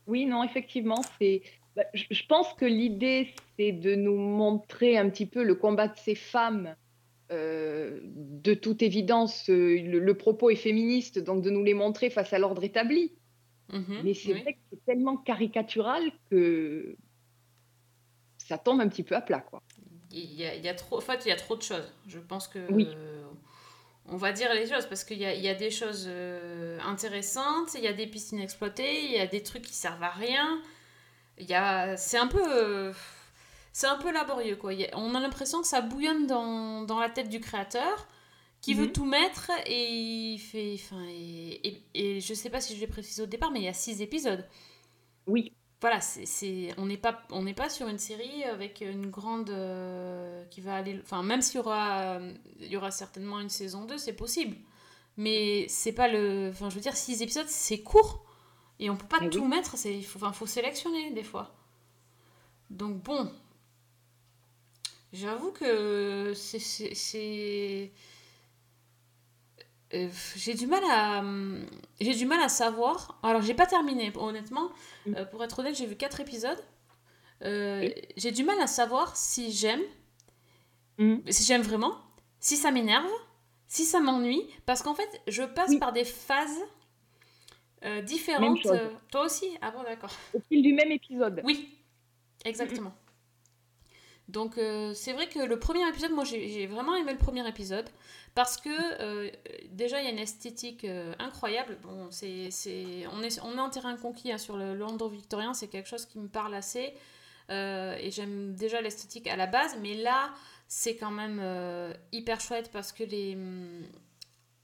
Oui, 0.07 0.25
non, 0.27 0.45
effectivement, 0.45 1.03
c'est. 1.21 1.43
bah, 1.75 1.85
je 1.95 2.23
pense 2.29 2.53
que 2.55 2.65
l'idée, 2.65 3.35
c'est 3.59 3.73
de 3.73 3.95
nous 3.95 4.17
montrer 4.17 4.97
un 4.97 5.09
petit 5.11 5.27
peu 5.27 5.43
le 5.43 5.55
combat 5.55 5.88
de 5.88 5.97
ces 5.99 6.15
femmes. 6.15 6.77
Euh, 7.31 8.00
de 8.05 8.55
toute 8.55 8.83
évidence, 8.83 9.49
le, 9.49 9.77
le 9.99 10.15
propos 10.17 10.49
est 10.50 10.57
féministe, 10.57 11.19
donc 11.19 11.43
de 11.43 11.50
nous 11.50 11.62
les 11.65 11.75
montrer 11.75 12.09
face 12.09 12.33
à 12.33 12.38
l'ordre 12.38 12.65
établi. 12.65 13.12
Mhm, 13.73 14.05
Mais 14.05 14.15
c'est 14.15 14.33
oui. 14.33 14.43
vrai 14.43 14.55
que 14.55 14.61
c'est 14.73 14.85
tellement 14.85 15.17
caricatural 15.19 16.11
que 16.31 16.97
ça 18.39 18.59
tombe 18.59 18.81
un 18.81 18.89
petit 18.89 19.05
peu 19.05 19.15
à 19.15 19.21
plat, 19.21 19.41
quoi. 19.41 19.63
Il 20.11 20.33
y 20.35 20.45
a, 20.47 20.55
il 20.55 20.65
y 20.65 20.69
a 20.69 20.75
trop, 20.75 20.99
en 20.99 21.01
fait, 21.01 21.25
il 21.27 21.29
y 21.29 21.33
a 21.33 21.37
trop 21.37 21.57
de 21.57 21.63
choses. 21.63 21.93
Je 22.07 22.19
pense 22.19 22.49
que 22.49 22.59
Oui. 22.69 22.87
euh, 22.87 23.23
on 24.07 24.17
va 24.17 24.33
dire 24.33 24.55
les 24.55 24.67
choses 24.69 24.87
parce 24.87 25.05
qu'il 25.05 25.19
y 25.19 25.27
a, 25.27 25.35
il 25.35 25.43
y 25.43 25.49
a 25.49 25.55
des 25.55 25.71
choses 25.71 26.07
euh, 26.09 26.79
intéressantes, 26.87 27.75
il 27.75 27.83
y 27.85 27.89
a 27.89 27.93
des 27.93 28.07
pistes 28.07 28.33
inexploitées, 28.33 29.05
il 29.07 29.13
y 29.13 29.21
a 29.21 29.27
des 29.27 29.43
trucs 29.43 29.63
qui 29.65 29.75
servent 29.75 30.03
à 30.03 30.11
rien. 30.11 30.63
Il 31.39 31.47
y 31.49 31.55
a, 31.55 31.97
c'est 31.97 32.19
un 32.19 32.29
peu, 32.29 32.43
euh, 32.47 32.93
c'est 33.73 33.89
un 33.89 33.99
peu 33.99 34.13
laborieux 34.13 34.57
quoi. 34.57 34.75
Il 34.75 34.81
y 34.83 34.87
a- 34.87 34.99
on 34.99 35.15
a 35.15 35.21
l'impression 35.21 35.61
que 35.63 35.69
ça 35.69 35.83
bouillonne 35.83 36.27
dans, 36.27 36.83
dans 36.85 37.01
la 37.01 37.11
tête 37.11 37.29
du 37.31 37.41
créateur 37.41 38.09
qui 38.61 38.75
veut 38.75 38.88
Mhm. 38.88 38.93
tout 38.93 39.05
mettre 39.07 39.50
et 39.67 39.88
il 40.35 40.38
fait, 40.38 40.75
enfin, 40.75 41.05
et, 41.11 41.69
et, 41.69 41.83
et 42.17 42.21
je 42.21 42.35
sais 42.35 42.50
pas 42.50 42.61
si 42.61 42.75
je 42.77 42.81
l'ai 42.81 42.87
précisé 42.87 43.23
au 43.23 43.27
départ, 43.27 43.50
mais 43.53 43.61
il 43.61 43.65
y 43.65 43.69
a 43.69 43.73
six 43.75 44.03
épisodes 44.03 44.47
Oui, 45.27 45.55
voilà, 45.81 46.00
c'est, 46.00 46.71
on 46.77 46.87
n'est 46.87 46.97
pas, 46.97 47.23
on 47.31 47.43
n'est 47.43 47.55
pas 47.55 47.69
sur 47.69 47.87
une 47.87 47.99
série 47.99 48.43
avec 48.45 48.81
une 48.81 49.11
grande 49.11 49.50
euh, 49.50 50.45
qui 50.47 50.61
va 50.61 50.75
aller, 50.75 50.99
enfin 51.03 51.23
même 51.23 51.41
s'il 51.41 51.57
y 51.57 51.59
aura, 51.61 52.19
il 52.61 52.67
y 52.67 52.77
aura 52.77 52.91
certainement 52.91 53.38
une 53.41 53.49
saison 53.49 53.85
2, 53.85 53.97
c'est 53.97 54.12
possible, 54.15 54.57
mais 55.19 55.67
c'est 55.69 55.93
pas 55.93 56.09
le, 56.09 56.50
enfin 56.53 56.71
je 56.71 56.77
veux 56.77 56.81
dire 56.83 56.97
six 56.97 57.23
épisodes 57.23 57.49
c'est 57.49 57.81
court 57.83 58.25
et 58.81 58.91
on 58.91 58.97
peut 58.97 59.09
pas 59.09 59.21
Eh 59.21 59.29
tout 59.31 59.45
oui. 59.45 59.49
mettre, 59.49 59.77
c'est, 59.79 59.97
il 59.97 60.05
faut, 60.07 60.19
enfin 60.19 60.33
faut 60.33 60.47
sélectionner 60.47 61.12
des 61.12 61.25
fois. 61.25 61.55
Donc 62.71 63.03
bon, 63.03 63.31
j'avoue 65.12 65.53
que 65.53 66.33
c'est- 66.35 67.93
euh, 69.95 70.09
j'ai 70.37 70.54
du 70.54 70.66
mal 70.66 70.83
à 70.90 71.21
hum, 71.21 71.64
j'ai 72.00 72.14
du 72.14 72.26
mal 72.26 72.40
à 72.40 72.49
savoir 72.49 73.18
alors 73.23 73.40
j'ai 73.42 73.54
pas 73.54 73.66
terminé 73.66 74.12
honnêtement 74.16 74.71
Mm. 75.07 75.14
Euh, 75.16 75.25
pour 75.25 75.42
être 75.45 75.59
honnête 75.61 75.75
j'ai 75.76 75.87
vu 75.87 75.97
quatre 75.97 76.21
épisodes 76.21 76.61
Euh, 77.45 77.88
j'ai 78.16 78.33
du 78.33 78.42
mal 78.45 78.61
à 78.61 78.66
savoir 78.66 79.16
si 79.16 79.52
j'aime 79.52 79.80
Mhm. 80.99 81.23
si 81.30 81.45
j'aime 81.45 81.62
vraiment 81.62 81.95
si 82.40 82.57
ça 82.57 82.71
m'énerve 82.73 83.09
si 83.68 83.85
ça 83.85 84.00
m'ennuie 84.00 84.42
parce 84.66 84.83
qu'en 84.83 84.95
fait 84.95 85.09
je 85.28 85.45
passe 85.45 85.71
Oui. 85.71 85.78
par 85.78 85.92
des 85.92 86.04
phases 86.04 86.59
différentes 88.04 88.59
toi 89.11 89.25
aussi? 89.26 89.57
Ah 89.62 89.71
bon 89.71 89.83
d'accord 89.85 90.11
au 90.35 90.40
fil 90.40 90.62
du 90.62 90.73
même 90.75 90.90
épisode. 90.90 91.40
oui, 91.45 91.78
exactement. 92.45 92.92
Donc 94.29 94.59
euh, 94.59 94.93
c'est 94.95 95.15
vrai 95.15 95.29
que 95.29 95.39
le 95.39 95.59
premier 95.59 95.89
épisode, 95.89 96.13
moi 96.13 96.25
j'ai 96.25 96.67
vraiment 96.67 96.95
aimé 96.95 97.13
le 97.13 97.19
premier 97.19 97.47
épisode 97.49 97.89
parce 98.35 98.59
que 98.59 98.69
euh, 98.69 99.31
déjà 99.71 100.01
il 100.01 100.05
y 100.05 100.09
a 100.09 100.11
une 100.11 100.19
esthétique 100.19 100.85
euh, 100.85 101.15
incroyable. 101.19 101.79
On 101.87 102.11
est 102.11 103.41
on 103.43 103.59
en 103.59 103.71
terrain 103.71 103.97
conquis 103.97 104.31
hein, 104.31 104.39
sur 104.39 104.59
le 104.59 104.75
Londres 104.75 105.09
victorien, 105.09 105.55
c'est 105.55 105.69
quelque 105.69 105.89
chose 105.89 106.05
qui 106.05 106.19
me 106.19 106.29
parle 106.29 106.55
assez 106.55 106.95
et 107.51 108.11
j'aime 108.11 108.55
déjà 108.55 108.83
l'esthétique 108.83 109.27
à 109.27 109.35
la 109.35 109.47
base, 109.47 109.79
mais 109.81 109.95
là 109.95 110.35
c'est 110.67 110.97
quand 110.97 111.11
même 111.11 111.43
hyper 112.13 112.43
chouette 112.43 112.71
parce 112.71 112.93
que 112.93 113.05
les 113.05 113.39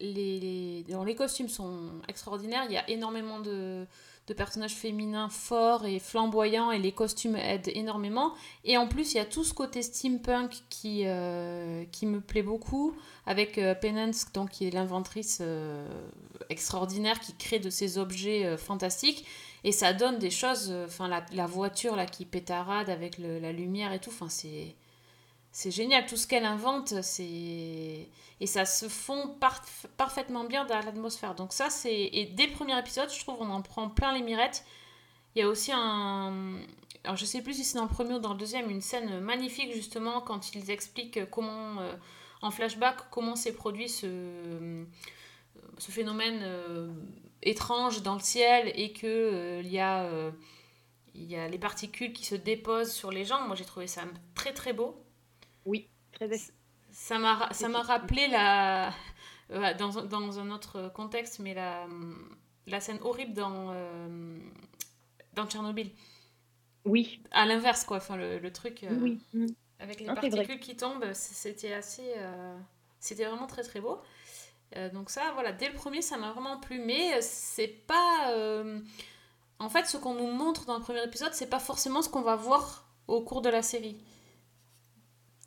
les 0.01 1.15
costumes 1.17 1.49
sont 1.49 2.03
extraordinaires. 2.09 2.65
Il 2.67 2.73
y 2.73 2.77
a 2.77 2.89
énormément 2.91 3.41
de, 3.41 3.87
de 4.27 4.35
personnages 4.35 4.75
féminins 4.75 5.29
forts 5.29 5.85
et 5.85 5.99
flamboyants 5.99 6.71
et 6.71 6.79
les 6.79 6.93
costumes 6.93 7.37
aident 7.37 7.71
énormément. 7.75 8.33
Et 8.65 8.79
en 8.79 8.89
plus, 8.89 9.13
il 9.13 9.19
y 9.19 9.21
a 9.21 9.25
tout 9.27 9.45
ce 9.45 9.53
côté 9.53 9.83
steampunk 9.83 10.63
qui, 10.71 11.03
euh, 11.05 11.85
qui 11.93 12.07
me 12.07 12.21
plaît 12.21 12.43
beaucoup 12.43 12.95
avec 13.27 13.59
euh, 13.59 13.75
Penance, 13.75 14.33
donc, 14.33 14.51
qui 14.51 14.67
est 14.67 14.71
l'inventrice 14.71 15.39
euh, 15.43 15.87
extraordinaire 16.49 17.21
qui 17.21 17.35
crée 17.35 17.59
de 17.59 17.71
ces 17.71 17.99
objets 17.99 18.47
euh, 18.47 18.57
fantastiques. 18.57 19.27
Et 19.63 19.73
ça 19.73 19.93
donne 19.93 20.19
des 20.19 20.31
choses, 20.31 20.75
enfin 20.85 21.09
la, 21.09 21.25
la 21.33 21.47
voiture 21.47 21.97
là 21.97 22.05
qui 22.05 22.27
pétarade 22.27 22.91
avec 22.91 23.17
la 23.17 23.51
lumière 23.51 23.95
et 23.95 23.99
tout, 23.99 24.11
enfin 24.11 24.29
c'est 24.29 24.75
c'est 25.57 25.71
génial, 25.71 26.05
tout 26.05 26.17
ce 26.17 26.27
qu'elle 26.27 26.45
invente, 26.45 27.01
c'est 27.03 28.09
et 28.41 28.47
ça 28.47 28.65
se 28.65 28.89
fond 28.89 29.37
parf- 29.41 29.87
parfaitement 29.97 30.43
bien 30.43 30.65
dans 30.65 30.81
l'atmosphère. 30.81 31.37
Donc 31.37 31.53
ça 31.53 31.71
c'est 31.71 32.11
et 32.13 32.27
dès 32.27 32.47
le 32.47 32.53
premier 32.53 32.77
épisode, 32.77 33.09
je 33.09 33.21
trouve 33.21 33.37
on 33.41 33.49
en 33.51 33.63
prend 33.63 33.89
plein 33.89 34.13
les 34.13 34.23
mirettes. 34.23 34.65
Il 35.35 35.39
y 35.39 35.43
a 35.43 35.49
aussi 35.49 35.71
un 35.73 36.59
alors 37.05 37.17
je 37.17 37.25
sais 37.25 37.41
plus 37.41 37.55
si 37.55 37.65
c'est 37.65 37.79
dans 37.79 37.85
le 37.85 37.89
premier 37.89 38.15
ou 38.15 38.19
dans 38.19 38.33
le 38.33 38.39
deuxième 38.39 38.69
une 38.69 38.81
scène 38.81 39.21
magnifique 39.21 39.73
justement 39.73 40.21
quand 40.21 40.55
ils 40.57 40.71
expliquent 40.73 41.31
comment 41.31 41.81
euh, 41.81 41.95
en 42.43 42.51
flashback 42.51 42.97
comment 43.13 43.37
s'est 43.37 43.55
produit 43.55 43.89
ce 43.89 44.85
ce 45.79 45.93
phénomène 45.93 46.41
euh, 46.43 46.93
étrange 47.43 48.03
dans 48.03 48.15
le 48.15 48.21
ciel 48.21 48.73
et 48.75 48.93
que 48.93 49.07
euh, 49.07 49.63
il 49.63 49.71
y 49.71 49.79
a 49.79 50.11
il 51.15 51.31
y 51.31 51.37
a 51.37 51.47
les 51.47 51.59
particules 51.59 52.13
qui 52.13 52.25
se 52.25 52.35
déposent 52.35 52.93
sur 52.93 53.13
les 53.13 53.25
gens. 53.25 53.47
Moi 53.47 53.55
j'ai 53.55 53.65
trouvé 53.65 53.87
ça 53.87 54.03
très 54.35 54.53
très 54.53 54.73
beau. 54.73 55.04
Oui, 55.67 55.89
très 56.13 56.29
Ça 56.93 57.19
m'a 57.19 57.49
ça 57.53 57.69
m'a 57.69 57.83
rappelé 57.83 58.29
la 58.29 58.93
euh, 59.51 59.75
dans, 59.75 59.99
un- 59.99 60.05
dans 60.05 60.39
un 60.39 60.51
autre 60.51 60.91
contexte, 60.95 61.39
mais 61.39 61.55
la, 61.55 61.87
la 62.67 62.81
scène 62.81 62.99
horrible 63.03 63.35
dans 63.35 63.71
euh, 63.73 64.39
dans 65.35 65.47
Tchernobyl. 65.47 65.91
Oui, 66.85 67.21
À 67.31 67.47
l'inverse 67.47 67.85
quoi, 67.85 67.97
enfin 67.97 68.17
le, 68.17 68.39
le 68.39 68.53
truc 68.53 68.85
euh, 68.85 68.91
oui. 69.01 69.19
avec 69.79 70.01
les 70.01 70.09
Ah, 70.09 70.15
particules 70.15 70.61
qui 70.61 70.77
tombent, 70.77 71.13
c'était 71.15 71.73
assez 71.73 72.15
c'était 73.01 73.25
vraiment 73.25 73.47
très 73.47 73.63
très 73.63 73.81
beau. 73.81 73.99
Donc 74.93 75.09
ça 75.11 75.31
voilà, 75.35 75.53
dès 75.53 75.69
le 75.69 75.75
premier 75.75 76.03
ça 76.03 76.17
m'a 76.17 76.33
vraiment 76.33 76.59
plu, 76.59 76.79
mais 76.81 77.21
c'est 77.23 77.69
pas 77.69 78.35
en 79.59 79.69
fait 79.69 79.87
ce 79.87 79.97
qu'on 79.97 80.15
nous 80.15 80.27
montre 80.31 80.67
dans 80.67 80.77
le 80.77 80.83
premier 80.83 81.03
épisode, 81.05 81.33
c'est 81.33 81.49
pas 81.49 81.61
forcément 81.61 82.03
ce 82.03 82.09
qu'on 82.09 82.23
va 82.23 82.37
voir 82.37 82.87
au 83.09 83.21
cours 83.23 83.41
de 83.43 83.49
la 83.51 83.63
série. 83.63 83.97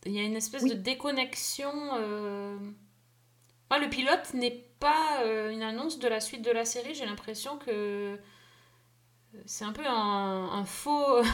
Il 0.08 0.14
y 0.14 0.20
a 0.20 0.24
une 0.24 0.36
espèce 0.36 0.64
Oui. 0.64 0.70
de 0.72 0.76
déconnexion. 0.76 1.72
euh, 1.96 2.58
le 3.70 3.90
pilote 3.90 4.34
n'est 4.34 4.66
pas 4.80 5.22
euh, 5.24 5.52
une 5.52 5.62
annonce 5.62 6.00
de 6.00 6.08
la 6.08 6.20
suite 6.20 6.42
de 6.44 6.52
la 6.52 6.66
série. 6.66 6.96
J'ai 6.96 7.06
l'impression 7.06 7.58
que 7.58 8.18
c'est 9.46 9.66
un 9.66 9.74
peu 9.74 9.86
un, 9.86 10.50
un 10.52 10.66
faux. 10.66 11.22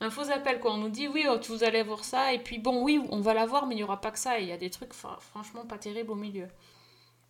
Un 0.00 0.10
faux 0.10 0.32
appel 0.32 0.58
quoi, 0.58 0.72
on 0.74 0.78
nous 0.78 0.88
dit 0.88 1.06
oui, 1.06 1.26
oh, 1.30 1.38
vous 1.48 1.62
allez 1.62 1.84
voir 1.84 2.02
ça, 2.02 2.32
et 2.32 2.40
puis 2.40 2.58
bon, 2.58 2.82
oui, 2.82 3.00
on 3.10 3.20
va 3.20 3.34
la 3.34 3.46
voir, 3.46 3.66
mais 3.68 3.76
il 3.76 3.78
n'y 3.78 3.84
aura 3.84 4.00
pas 4.00 4.10
que 4.10 4.18
ça, 4.18 4.40
et 4.40 4.42
il 4.42 4.48
y 4.48 4.52
a 4.52 4.56
des 4.56 4.68
trucs 4.68 4.94
fra- 4.94 5.18
franchement 5.20 5.64
pas 5.64 5.78
terribles 5.78 6.10
au 6.10 6.16
milieu. 6.16 6.48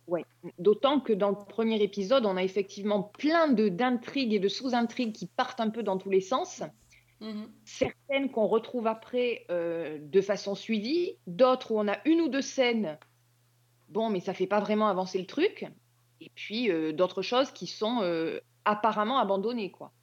Ouais. 0.07 0.25
D'autant 0.57 0.99
que 0.99 1.13
dans 1.13 1.29
le 1.29 1.35
premier 1.35 1.83
épisode, 1.83 2.25
on 2.25 2.35
a 2.35 2.41
effectivement 2.43 3.03
plein 3.03 3.47
de 3.47 3.69
d'intrigues 3.69 4.33
et 4.33 4.39
de 4.39 4.47
sous-intrigues 4.47 5.13
qui 5.13 5.27
partent 5.27 5.59
un 5.59 5.69
peu 5.69 5.83
dans 5.83 5.97
tous 5.99 6.09
les 6.09 6.19
sens. 6.19 6.63
Mhm. 7.23 7.49
Certaines 7.63 8.29
qu'on 8.31 8.47
retrouve 8.47 8.85
après 8.85 9.45
euh, 9.49 9.97
de 10.01 10.21
façon 10.21 10.55
suivie, 10.55 11.15
d'autres 11.25 11.71
où 11.71 11.79
on 11.79 11.87
a 11.87 11.97
une 12.05 12.19
ou 12.19 12.27
deux 12.27 12.41
scènes. 12.41 12.99
Bon, 13.87 14.09
mais 14.09 14.19
ça 14.19 14.33
fait 14.33 14.47
pas 14.47 14.59
vraiment 14.59 14.89
avancer 14.89 15.19
le 15.19 15.25
truc. 15.25 15.65
Et 16.19 16.29
puis 16.35 16.69
euh, 16.69 16.91
d'autres 16.91 17.21
choses 17.21 17.51
qui 17.51 17.65
sont 17.65 18.01
euh, 18.01 18.39
apparemment 18.65 19.19
abandonnées, 19.19 19.71
quoi. 19.71 19.93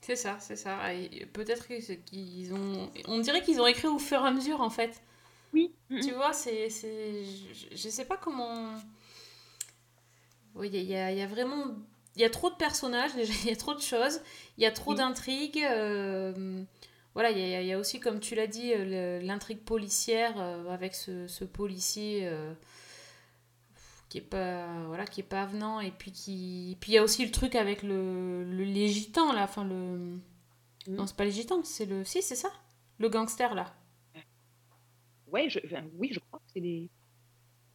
C'est 0.00 0.16
ça, 0.16 0.38
c'est 0.40 0.56
ça. 0.56 0.92
Et 0.92 1.26
Peut-être 1.26 1.68
qu'ils 1.68 2.52
ont. 2.52 2.90
On 3.06 3.20
dirait 3.20 3.42
qu'ils 3.42 3.60
ont 3.60 3.66
écrit 3.66 3.88
au 3.88 3.98
fur 3.98 4.24
et 4.24 4.26
à 4.26 4.32
mesure 4.32 4.60
en 4.60 4.70
fait. 4.70 5.00
Oui. 5.52 5.72
Tu 5.88 6.12
vois, 6.12 6.32
c'est. 6.32 6.68
Je, 6.68 7.76
je 7.76 7.88
sais 7.88 8.06
pas 8.06 8.16
comment. 8.16 8.74
Oui, 10.56 10.68
y 10.68 10.78
il 10.78 10.90
y 10.90 10.96
a 10.96 11.26
vraiment. 11.26 11.76
Il 12.16 12.22
y 12.22 12.24
a 12.24 12.30
trop 12.30 12.50
de 12.50 12.56
personnages, 12.56 13.14
déjà, 13.16 13.32
il 13.44 13.48
y 13.50 13.52
a 13.52 13.56
trop 13.56 13.74
de 13.74 13.80
choses, 13.80 14.20
il 14.58 14.62
y 14.64 14.66
a 14.66 14.72
trop 14.72 14.92
Oui. 14.92 14.96
d'intrigues. 14.96 15.64
euh, 15.64 16.62
Voilà, 17.14 17.30
il 17.30 17.38
y, 17.38 17.54
a, 17.54 17.62
il 17.62 17.66
y 17.68 17.72
a 17.72 17.78
aussi, 17.78 18.00
comme 18.00 18.20
tu 18.20 18.34
l'as 18.34 18.46
dit, 18.46 18.72
euh, 18.74 19.20
l'intrigue 19.22 19.60
policière 19.64 20.34
euh, 20.40 20.68
avec 20.70 20.94
ce, 20.94 21.26
ce 21.28 21.44
policier 21.44 22.22
euh, 22.28 22.54
qui 24.08 24.18
est 24.18 24.20
pas 24.22 24.66
voilà 24.86 25.06
qui 25.06 25.20
est 25.20 25.24
pas 25.24 25.42
avenant 25.42 25.80
et 25.80 25.90
puis 25.92 26.10
qui 26.12 26.76
puis 26.80 26.92
il 26.92 26.94
y 26.96 26.98
a 26.98 27.02
aussi 27.02 27.24
le 27.24 27.30
truc 27.30 27.54
avec 27.54 27.82
le, 27.82 28.44
le 28.44 28.64
les 28.64 28.88
gitans 28.88 29.32
là 29.32 29.44
enfin 29.44 29.64
le 29.64 30.18
non 30.88 31.06
c'est 31.06 31.16
pas 31.16 31.24
les 31.24 31.32
gitans 31.32 31.62
c'est 31.64 31.86
le 31.86 32.04
si 32.04 32.22
c'est 32.22 32.36
ça 32.36 32.52
le 32.98 33.08
gangster 33.08 33.54
là 33.54 33.74
Ouais, 35.26 35.48
je... 35.48 35.58
oui, 35.94 36.10
je 36.12 36.18
crois 36.20 36.40
que 36.40 36.44
c'est 36.52 36.60
des... 36.60 36.90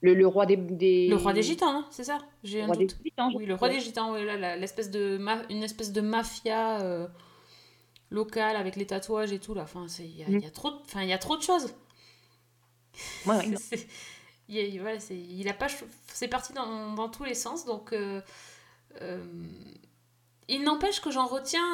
le, 0.05 0.13
le 0.13 0.27
roi 0.27 0.45
des, 0.45 0.55
des... 0.57 1.07
le 1.07 1.15
roi 1.15 1.33
des 1.33 1.43
gitans 1.43 1.73
non 1.73 1.85
c'est 1.89 2.03
ça? 2.03 2.19
J'ai 2.43 2.61
un 2.61 2.67
roi 2.67 2.75
des 2.75 2.85
doute. 2.85 2.97
gitans, 3.03 3.31
oui 3.33 3.45
le 3.45 3.55
roi 3.55 3.69
des 3.69 3.79
gitans 3.79 4.11
ouais, 4.13 4.23
là, 4.37 4.55
l'espèce 4.55 4.91
de 4.91 5.17
ma- 5.17 5.43
une 5.49 5.63
espèce 5.63 5.91
de 5.91 6.01
mafia 6.01 6.79
euh, 6.81 7.07
locale 8.09 8.55
avec 8.55 8.75
les 8.75 8.85
tatouages 8.85 9.31
et 9.33 9.39
tout 9.39 9.53
là. 9.53 9.63
Enfin 9.63 9.85
il 9.99 10.17
y, 10.17 10.23
a- 10.23 10.29
y 10.29 10.45
a 10.45 10.51
trop 10.51 10.69
de- 10.71 10.77
enfin 10.85 11.01
il 11.03 11.09
y 11.09 11.13
a 11.13 11.17
trop 11.17 11.37
de 11.37 11.41
choses. 11.41 11.73
Ouais. 13.25 13.55
C'est- 13.57 13.87
il, 14.47 14.77
a- 14.77 14.81
voilà, 14.81 14.99
c'est, 14.99 15.17
il 15.17 15.47
a 15.49 15.53
pas 15.53 15.67
c'est 16.07 16.27
parti 16.27 16.53
dans, 16.53 16.93
dans 16.93 17.09
tous 17.09 17.23
les 17.23 17.33
sens 17.33 17.65
donc 17.65 17.93
euh, 17.93 18.21
euh, 19.01 19.23
il 20.47 20.61
n'empêche 20.63 21.01
que 21.01 21.09
j'en 21.09 21.25
retiens 21.25 21.67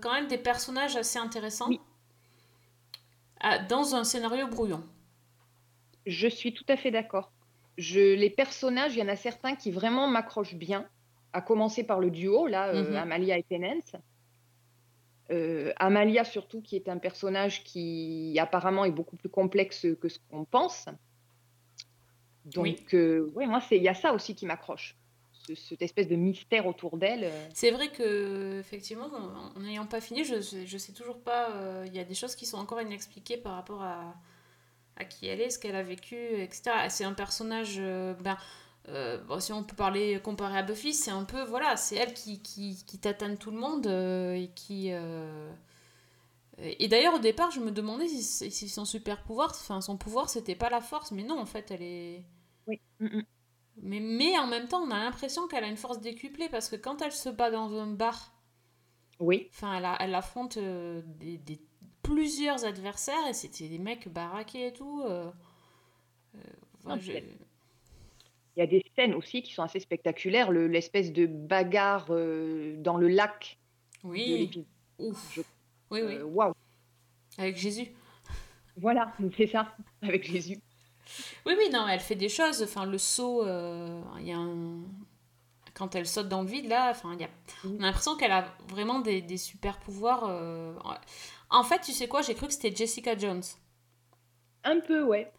quand 0.00 0.12
même 0.14 0.26
des 0.28 0.38
personnages 0.38 0.96
assez 0.96 1.18
intéressants 1.18 1.68
Oui. 1.68 1.80
Dans 3.68 3.94
un 3.94 4.02
scénario 4.04 4.46
brouillon. 4.48 4.82
Je 6.06 6.26
suis 6.26 6.52
tout 6.54 6.64
à 6.68 6.76
fait 6.76 6.90
d'accord. 6.90 7.30
Je... 7.78 8.14
Les 8.14 8.28
personnages, 8.30 8.94
il 8.94 8.98
y 8.98 9.02
en 9.02 9.08
a 9.08 9.16
certains 9.16 9.54
qui 9.56 9.70
vraiment 9.70 10.06
m'accrochent 10.08 10.54
bien, 10.56 10.86
à 11.32 11.40
commencer 11.40 11.84
par 11.84 12.00
le 12.00 12.10
duo, 12.10 12.46
là, 12.46 12.68
euh, 12.68 12.90
Mhm. 12.90 12.96
Amalia 12.96 13.38
et 13.38 13.42
Penance. 13.44 13.92
Euh, 15.30 15.72
Amalia, 15.76 16.24
surtout, 16.24 16.60
qui 16.62 16.74
est 16.76 16.88
un 16.88 16.98
personnage 16.98 17.62
qui 17.64 18.36
apparemment 18.40 18.84
est 18.84 18.90
beaucoup 18.90 19.16
plus 19.16 19.28
complexe 19.28 19.86
que 20.00 20.08
ce 20.08 20.18
qu'on 20.30 20.44
pense. 20.44 20.86
Donc, 22.46 22.62
Oui. 22.64 22.84
euh, 22.94 23.30
ouais, 23.34 23.46
moi, 23.46 23.60
c'est- 23.60 23.76
il 23.76 23.82
y 23.82 23.88
a 23.88 23.94
ça 23.94 24.12
aussi 24.14 24.34
qui 24.34 24.46
m'accroche. 24.46 24.96
Ce- 25.46 25.54
cette 25.54 25.82
espèce 25.82 26.08
de 26.08 26.16
mystère 26.16 26.66
autour 26.66 26.96
d'elle. 26.98 27.24
euh. 27.24 27.48
c'est 27.54 27.70
vrai 27.70 27.88
que 27.88 28.58
effectivement 28.60 29.08
en 29.56 29.60
n'ayant 29.60 29.86
pas 29.86 30.00
fini 30.02 30.22
je, 30.24 30.42
sais- 30.42 30.66
je 30.66 30.76
sais 30.76 30.92
toujours 30.92 31.18
pas 31.20 31.50
euh, 31.52 31.84
il 31.86 31.94
y 31.94 31.98
a 31.98 32.04
des 32.04 32.12
choses 32.14 32.34
qui 32.34 32.44
sont 32.44 32.58
encore 32.58 32.82
inexpliquées 32.82 33.38
par 33.38 33.54
rapport 33.54 33.82
à, 33.82 34.14
à 34.98 35.04
qui 35.04 35.26
elle 35.26 35.40
est 35.40 35.50
ce 35.50 35.58
qu'elle 35.58 35.76
a 35.76 35.82
vécu 35.82 36.16
etc 36.16 36.72
c'est 36.88 37.04
un 37.04 37.14
personnage 37.14 37.76
euh, 37.78 38.14
ben 38.14 38.36
euh, 38.88 39.18
bon, 39.24 39.40
si 39.40 39.52
on 39.52 39.62
peut 39.64 39.76
parler 39.76 40.18
comparé 40.24 40.58
à 40.58 40.62
Buffy, 40.62 40.94
c'est 40.94 41.10
un 41.10 41.24
peu 41.24 41.42
voilà, 41.44 41.76
c'est 41.76 41.96
elle 41.96 42.14
qui, 42.14 42.40
qui, 42.40 42.82
qui 42.86 42.98
tatane 42.98 43.36
tout 43.36 43.50
le 43.50 43.58
monde 43.58 43.86
euh, 43.86 44.32
et 44.34 44.50
qui 44.54 44.88
euh, 44.92 45.50
et 46.58 46.88
d'ailleurs 46.88 47.14
au 47.14 47.18
départ 47.18 47.50
je 47.50 47.60
me 47.60 47.70
demandais 47.70 48.08
si, 48.08 48.50
si 48.50 48.68
son 48.68 48.84
super 48.84 49.22
pouvoir, 49.22 49.50
enfin 49.50 49.80
son 49.80 49.96
pouvoir 49.96 50.28
c'était 50.28 50.54
pas 50.56 50.70
la 50.70 50.80
force, 50.80 51.12
mais 51.12 51.22
non 51.22 51.38
en 51.38 51.46
fait 51.46 51.70
elle 51.70 51.82
est 51.82 52.24
Oui. 52.66 52.80
Mm, 53.00 53.06
mm. 53.18 53.26
mais, 53.82 54.00
mais 54.00 54.38
en 54.38 54.46
même 54.46 54.68
temps 54.68 54.82
on 54.82 54.90
a 54.90 54.98
l'impression 54.98 55.48
qu'elle 55.48 55.64
a 55.64 55.68
une 55.68 55.76
force 55.78 56.00
décuplée 56.00 56.48
parce 56.50 56.68
que 56.68 56.76
quand 56.76 57.00
elle 57.02 57.12
se 57.12 57.28
bat 57.30 57.50
dans 57.50 57.72
un 57.78 57.86
bar, 57.86 58.34
Oui, 59.20 59.52
enfin 59.54 59.74
elle, 59.76 59.88
elle 60.00 60.14
affronte 60.14 60.58
des, 60.58 61.38
des- 61.38 61.60
plusieurs 62.12 62.64
adversaires 62.64 63.26
et 63.28 63.34
c'était 63.34 63.68
des 63.68 63.78
mecs 63.78 64.08
baraqués 64.08 64.68
et 64.68 64.72
tout. 64.72 65.02
euh, 65.04 65.30
euh, 66.34 66.38
Non, 66.84 66.98
je- 66.98 67.12
il 67.12 68.60
y 68.60 68.62
a 68.62 68.66
des 68.66 68.84
scènes 68.96 69.14
aussi 69.14 69.42
qui 69.42 69.52
sont 69.54 69.62
assez 69.62 69.80
spectaculaires. 69.80 70.50
le- 70.50 70.66
L'espèce 70.66 71.12
de 71.12 71.26
bagarre 71.26 72.06
euh, 72.10 72.76
dans 72.78 72.96
le 72.96 73.08
lac 73.08 73.58
Oui, 74.04 74.64
ouf. 74.98 75.34
Je- 75.34 75.42
Oui, 75.90 76.00
oui, 76.02 76.18
avec 77.38 77.56
Jésus. 77.56 77.88
voilà, 78.76 79.12
c'est 79.36 79.46
ça, 79.46 79.76
avec 80.02 80.24
Jésus. 80.24 80.58
Oui, 81.46 81.54
oui, 81.56 81.70
non, 81.72 81.86
elle 81.88 82.00
fait 82.00 82.16
des 82.16 82.28
choses. 82.28 82.62
Enfin, 82.62 82.84
le 82.84 82.98
saut, 82.98 83.44
euh, 83.46 84.02
il 84.18 84.26
y 84.26 84.32
a 84.32 84.38
un... 84.38 84.80
Quand 85.74 85.94
elle 85.94 86.06
saute 86.08 86.28
dans 86.28 86.42
le 86.42 86.48
vide, 86.48 86.66
là, 86.68 86.90
enfin, 86.90 87.14
il 87.14 87.20
y 87.20 87.24
a... 87.24 87.28
On 87.64 87.78
a 87.78 87.86
l'impression 87.86 88.16
qu'elle 88.16 88.32
a 88.32 88.52
vraiment 88.68 88.98
des, 88.98 89.22
des 89.22 89.36
super 89.38 89.78
pouvoirs. 89.78 90.24
euh, 90.28 90.74
En 91.50 91.62
fait, 91.62 91.80
tu 91.80 91.92
sais 91.92 92.08
quoi, 92.08 92.22
j'ai 92.22 92.34
cru 92.34 92.46
que 92.46 92.54
c'était 92.54 92.74
Jessica 92.74 93.14
Jones. 93.16 93.42
Un 94.62 94.78
peu, 94.78 95.02
ouais. 95.02 95.32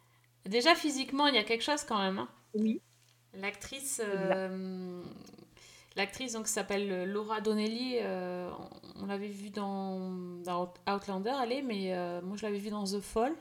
Déjà, 0.45 0.75
physiquement, 0.75 1.27
il 1.27 1.35
y 1.35 1.37
a 1.37 1.43
quelque 1.45 1.63
chose 1.63 1.83
quand 1.85 1.97
même. 1.99 2.19
hein. 2.19 2.27
Oui, 2.53 2.81
L'actrice, 3.33 4.01
euh, 4.03 5.03
l'actrice 5.95 6.33
donc 6.33 6.47
s'appelle 6.47 7.11
Laura 7.11 7.41
Donnelly, 7.41 7.97
euh, 8.01 8.49
on, 8.97 9.03
on 9.03 9.05
l'avait 9.05 9.27
vue 9.27 9.51
dans, 9.51 9.99
dans 10.43 10.73
Outlander, 10.89 11.33
elle 11.43 11.51
est, 11.51 11.61
mais 11.61 11.93
euh, 11.93 12.21
moi 12.23 12.37
je 12.37 12.43
l'avais 12.45 12.57
vue 12.57 12.71
dans 12.71 12.85
The 12.85 12.99
Fall. 12.99 13.33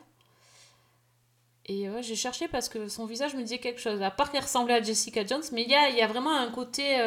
Et 1.67 1.89
ouais, 1.91 2.03
j'ai 2.03 2.17
cherché 2.17 2.49
parce 2.49 2.69
que 2.69 2.89
son 2.89 3.05
visage 3.05 3.35
me 3.35 3.43
disait 3.43 3.59
quelque 3.59 3.81
chose, 3.81 4.01
à 4.03 4.11
part 4.11 4.31
qu'elle 4.31 4.43
ressemblait 4.43 4.75
à 4.75 4.83
Jessica 4.83 5.25
Jones, 5.27 5.43
mais 5.53 5.63
il 5.65 5.71
y 5.71 5.75
a, 5.75 5.91
il 5.91 5.97
y 5.97 6.01
a 6.03 6.07
vraiment 6.07 6.35
un 6.35 6.51
côté. 6.51 6.99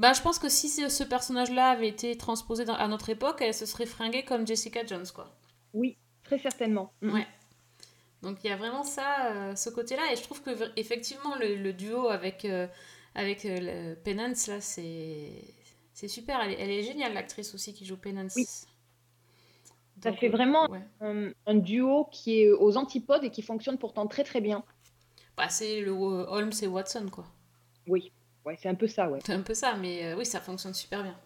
Bah, 0.00 0.12
je 0.14 0.22
pense 0.22 0.38
que 0.40 0.48
si 0.48 0.68
ce, 0.68 1.04
personnage-là 1.04 1.70
avait 1.70 1.88
été 1.88 2.16
transposé 2.16 2.64
dans- 2.64 2.74
à 2.74 2.88
notre 2.88 3.10
époque, 3.10 3.40
elle 3.42 3.54
se 3.54 3.66
serait 3.66 3.86
fringuée 3.86 4.24
comme 4.24 4.46
Jessica 4.46 4.84
Jones, 4.86 5.06
quoi. 5.14 5.30
oui, 5.74 5.98
très 6.24 6.38
certainement. 6.38 6.92
Ouais. 7.02 7.26
Donc 8.22 8.38
il 8.44 8.48
y 8.48 8.52
a 8.52 8.56
vraiment 8.56 8.82
ça, 8.84 9.32
euh, 9.32 9.56
ce 9.56 9.70
côté-là, 9.70 10.12
et 10.12 10.16
je 10.16 10.22
trouve 10.22 10.42
que 10.42 10.50
effectivement 10.76 11.36
le, 11.36 11.56
le 11.56 11.72
duo 11.72 12.08
avec 12.08 12.44
euh, 12.44 12.66
avec 13.14 13.44
euh, 13.46 13.94
Penance 14.04 14.46
là, 14.48 14.60
c'est 14.60 15.54
c'est 15.94 16.08
super. 16.08 16.40
Elle 16.42 16.52
est, 16.52 16.60
elle 16.60 16.70
est 16.70 16.82
géniale 16.82 17.14
l'actrice 17.14 17.54
aussi 17.54 17.72
qui 17.74 17.84
joue 17.86 17.96
Penance. 17.96 18.34
Oui. 18.36 18.46
Ça 20.02 20.12
fait 20.12 20.28
vraiment 20.28 20.68
ouais. 20.68 20.82
un, 21.00 21.30
un 21.46 21.54
duo 21.54 22.06
qui 22.10 22.40
est 22.42 22.50
aux 22.50 22.76
antipodes 22.76 23.24
et 23.24 23.30
qui 23.30 23.42
fonctionne 23.42 23.78
pourtant 23.78 24.06
très 24.08 24.24
très 24.24 24.40
bien. 24.40 24.64
Bah, 25.36 25.48
c'est 25.48 25.80
le 25.80 25.92
euh, 25.92 26.26
Holmes 26.28 26.52
et 26.62 26.66
Watson 26.68 27.08
quoi. 27.10 27.26
Oui, 27.86 28.12
ouais, 28.44 28.58
c'est 28.60 28.68
un 28.68 28.74
peu 28.74 28.86
ça, 28.88 29.08
ouais. 29.08 29.18
C'est 29.24 29.32
un 29.34 29.42
peu 29.42 29.54
ça, 29.54 29.74
mais 29.74 30.04
euh, 30.06 30.16
oui, 30.16 30.24
ça 30.26 30.40
fonctionne 30.40 30.74
super 30.74 31.02
bien. 31.02 31.16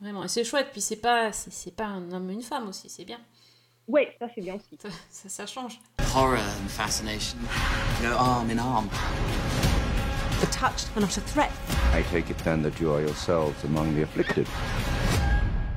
Vraiment, 0.00 0.24
et 0.24 0.28
c'est 0.28 0.44
chouette. 0.44 0.68
Puis 0.72 0.80
c'est 0.80 0.96
pas 0.96 1.32
c'est 1.32 1.52
c'est 1.52 1.70
pas 1.74 1.86
un 1.86 2.10
homme 2.12 2.30
une 2.30 2.42
femme 2.42 2.68
aussi, 2.68 2.88
c'est 2.90 3.04
bien. 3.04 3.20
Ouais, 3.86 4.14
ça 4.18 4.26
c'est 4.34 4.40
bien 4.40 4.54
aussi. 4.56 4.78
Ça, 4.82 4.88
ça, 5.10 5.28
ça 5.28 5.46
change. 5.46 5.78
Horror 6.14 6.38
and 6.38 6.68
fascination 6.68 7.38
go 8.02 8.08
arm 8.16 8.50
in 8.50 8.58
arm. 8.58 8.88
The 10.40 10.46
touched 10.50 10.88
are 10.96 11.00
not 11.00 11.16
a 11.16 11.20
threat. 11.20 11.50
I 11.94 12.02
take 12.10 12.30
it 12.30 12.36
then 12.44 12.62
that 12.62 12.80
you 12.80 12.90
are 12.92 13.00
yourselves 13.00 13.64
among 13.64 13.94
the 13.94 14.02
afflicted. 14.02 14.46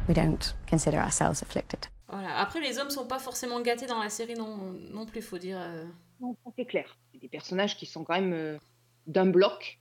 We 0.07 0.13
don't 0.15 0.53
consider 0.69 0.97
ourselves 0.97 1.41
afflicted. 1.43 1.85
Voilà. 2.09 2.37
Après, 2.39 2.59
les 2.59 2.79
hommes 2.79 2.89
sont 2.89 3.05
pas 3.05 3.19
forcément 3.19 3.61
gâtés 3.61 3.85
dans 3.87 4.01
la 4.01 4.09
série 4.09 4.35
non 4.35 4.73
non 4.91 5.05
plus, 5.05 5.21
faut 5.21 5.37
dire. 5.37 5.57
euh. 5.59 5.85
Non, 6.19 6.35
c'est 6.57 6.65
clair. 6.65 6.97
C'est 7.13 7.19
des 7.19 7.27
personnages 7.29 7.77
qui 7.77 7.85
sont 7.85 8.03
quand 8.03 8.15
même 8.15 8.33
euh, 8.33 8.57
d'un 9.05 9.27
bloc. 9.27 9.77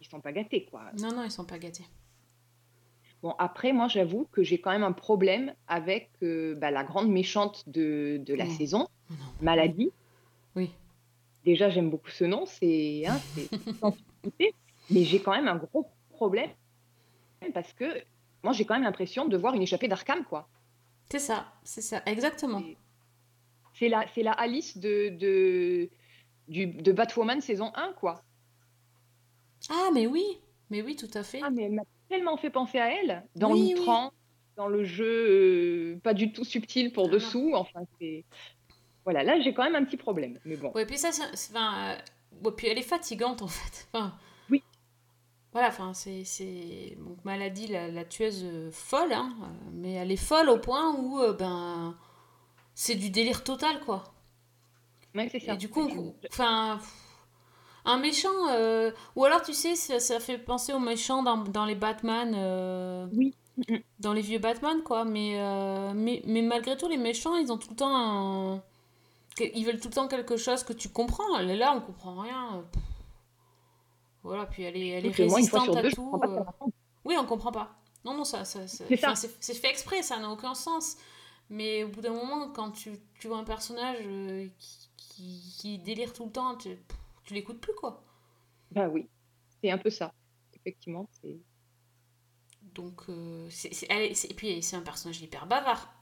Ils 0.00 0.06
sont 0.06 0.20
pas 0.20 0.32
gâtés, 0.32 0.64
quoi. 0.64 0.84
Non 0.98 1.12
non, 1.14 1.24
ils 1.24 1.30
sont 1.30 1.44
pas 1.44 1.58
gâtés. 1.58 1.84
Bon, 3.22 3.34
après, 3.38 3.72
moi, 3.74 3.86
j'avoue 3.88 4.26
que 4.32 4.42
j'ai 4.42 4.60
quand 4.60 4.70
même 4.70 4.82
un 4.82 4.92
problème 4.92 5.54
avec 5.68 6.10
euh, 6.22 6.54
bah, 6.54 6.70
la 6.70 6.84
grande 6.84 7.10
méchante 7.10 7.68
de, 7.68 8.18
de 8.24 8.34
la 8.34 8.46
Mm. 8.46 8.50
saison, 8.50 8.88
Non. 9.10 9.16
Maladie. 9.42 9.90
Oui. 10.56 10.70
Déjà, 11.44 11.68
j'aime 11.68 11.90
beaucoup 11.90 12.10
ce 12.10 12.24
nom, 12.24 12.46
c'est 12.46 13.04
hein, 13.06 13.20
mais 14.90 15.04
j'ai 15.04 15.20
quand 15.20 15.32
même 15.32 15.48
un 15.48 15.56
gros 15.56 15.86
problème 16.10 16.50
parce 17.54 17.72
que 17.72 17.84
moi, 18.42 18.52
j'ai 18.52 18.64
quand 18.64 18.74
même 18.74 18.82
l'impression 18.84 19.26
de 19.28 19.36
voir 19.36 19.54
une 19.54 19.62
échappée 19.62 19.88
d'Arkham, 19.88 20.24
quoi. 20.24 20.48
C'est 21.10 21.18
ça, 21.18 21.52
c'est 21.62 21.80
ça, 21.82 22.02
exactement. 22.06 22.62
C'est 23.74 23.88
la, 23.88 24.06
c'est 24.14 24.22
la 24.22 24.32
Alice 24.32 24.78
de, 24.78 25.08
de, 25.10 25.90
du, 26.48 26.66
de 26.66 26.92
Batwoman 26.92 27.40
saison 27.40 27.70
1, 27.74 27.92
quoi. 27.94 28.22
Ah, 29.68 29.90
mais 29.92 30.06
oui, 30.06 30.24
mais 30.70 30.82
oui, 30.82 30.96
tout 30.96 31.10
à 31.14 31.22
fait. 31.22 31.40
Ah, 31.42 31.50
mais 31.50 31.64
elle 31.64 31.72
m'a 31.72 31.82
tellement 32.08 32.36
fait 32.36 32.50
penser 32.50 32.78
à 32.78 32.90
elle, 32.94 33.24
dans 33.36 33.52
Oui, 33.52 33.74
dans 34.56 34.68
le 34.68 34.84
jeu 34.84 35.04
euh, 35.96 36.00
pas 36.02 36.12
du 36.14 36.32
tout 36.32 36.44
subtil 36.44 36.92
pour 36.92 37.06
Ah 37.06 37.12
dessous. 37.12 37.52
Enfin, 37.54 37.80
c'est. 38.00 38.24
Voilà, 39.04 39.22
là, 39.22 39.40
j'ai 39.40 39.54
quand 39.54 39.64
même 39.64 39.74
un 39.76 39.84
petit 39.84 39.96
problème. 39.96 40.38
Mais 40.44 40.56
bon. 40.56 40.70
Ouais, 40.74 40.84
puis 40.86 40.98
ça, 40.98 41.12
c'est- 41.12 41.52
enfin, 41.52 41.94
euh, 41.94 42.44
ouais, 42.44 42.52
puis 42.56 42.66
elle 42.66 42.78
est 42.78 42.82
fatigante 42.82 43.42
en 43.42 43.48
fait. 43.48 43.88
Enfin, 43.92 44.14
Oui. 44.50 44.62
Voilà, 45.52 45.68
enfin, 45.68 45.94
c'est, 45.94 46.24
c'est, 46.24 46.96
donc 46.98 47.24
maladie, 47.24 47.66
la, 47.66 47.88
la 47.88 48.04
tueuse 48.04 48.44
euh, 48.44 48.70
folle, 48.70 49.12
hein, 49.12 49.34
euh, 49.42 49.46
mais 49.72 49.92
elle 49.94 50.12
est 50.12 50.16
folle 50.16 50.48
au 50.48 50.58
point 50.58 50.94
où, 50.94 51.20
ben, 51.38 51.96
c'est 52.74 52.94
du 52.94 53.10
délire 53.10 53.42
total, 53.42 53.80
quoi. 53.80 54.04
Ouais, 55.14 55.28
c'est 55.30 55.40
ça. 55.40 55.54
Et 55.54 55.56
du 55.56 55.68
coup, 55.68 55.88
enfin, 56.30 56.78
Un 57.84 57.98
méchant, 57.98 58.48
euh, 58.50 58.90
ou 59.16 59.24
alors 59.24 59.42
tu 59.42 59.52
sais, 59.54 59.74
ça, 59.74 60.00
ça 60.00 60.20
fait 60.20 60.38
penser 60.38 60.72
aux 60.72 60.78
méchants 60.78 61.22
dans, 61.22 61.38
dans 61.38 61.64
les 61.64 61.74
Batman. 61.74 62.34
euh, 62.36 63.06
Oui. 63.14 63.34
Dans 63.98 64.12
les 64.14 64.22
vieux 64.22 64.38
Batman, 64.38 64.82
quoi. 64.82 65.04
Mais, 65.04 65.34
euh, 65.38 65.92
mais, 65.94 66.22
mais 66.26 66.40
malgré 66.42 66.76
tout, 66.76 66.88
les 66.88 66.96
méchants, 66.96 67.36
ils 67.36 67.50
ont 67.52 67.58
tout 67.58 67.70
le 67.70 67.76
temps 67.76 67.94
un- 67.94 68.62
Ils 69.40 69.64
veulent 69.64 69.80
tout 69.80 69.88
le 69.88 69.94
temps 69.94 70.08
quelque 70.08 70.36
chose 70.36 70.62
que 70.64 70.72
tu 70.72 70.88
comprends. 70.88 71.38
Elle 71.38 71.50
est 71.50 71.56
là, 71.56 71.74
on 71.76 71.80
comprend 71.80 72.20
rien. 72.20 72.64
Voilà, 74.22 74.46
puis 74.46 74.62
elle 74.62 74.76
est, 74.76 74.88
elle 74.88 75.06
est 75.06 75.18
moi, 75.26 75.36
résistante 75.36 75.76
à 75.76 75.82
deux, 75.82 75.90
tout. 75.92 76.12
Oui, 77.04 77.16
on 77.18 77.24
comprend 77.24 77.52
pas. 77.52 77.70
Non, 78.04 78.14
non, 78.14 78.24
ça, 78.24 78.44
ça, 78.44 78.66
ça- 78.66 78.84
C'est 78.88 79.04
enfin, 79.06 79.14
fait 79.14 79.68
exprès, 79.70 80.02
ça 80.02 80.18
n'a 80.18 80.30
aucun 80.30 80.54
sens. 80.54 80.96
Mais 81.48 81.84
au 81.84 81.88
bout 81.88 82.00
d'un 82.00 82.12
moment, 82.12 82.48
quand 82.50 82.70
tu, 82.70 82.92
tu 83.18 83.28
vois 83.28 83.38
un 83.38 83.44
personnage 83.44 83.98
qui, 84.58 84.88
qui, 84.96 85.54
qui 85.58 85.78
délire 85.78 86.12
tout 86.12 86.24
le 86.26 86.30
temps, 86.30 86.54
tu, 86.54 86.78
tu 87.30 87.34
l'écoutes 87.34 87.60
plus, 87.60 87.74
quoi. 87.74 88.02
Bah 88.72 88.88
oui, 88.88 89.08
c'est 89.62 89.70
un 89.70 89.78
peu 89.78 89.90
ça. 89.90 90.12
Effectivement, 90.54 91.08
c'est. 91.22 91.38
Donc, 92.74 93.02
euh, 93.08 93.48
c'est, 93.50 93.72
c'est- 93.74 93.86
elle 93.90 94.02
est- 94.02 94.30
et 94.30 94.34
puis 94.34 94.62
c'est 94.62 94.76
un 94.76 94.82
personnage 94.82 95.20
hyper 95.20 95.46
bavard. 95.46 95.92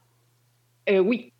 Euh, 0.89 0.99
oui. 0.99 1.33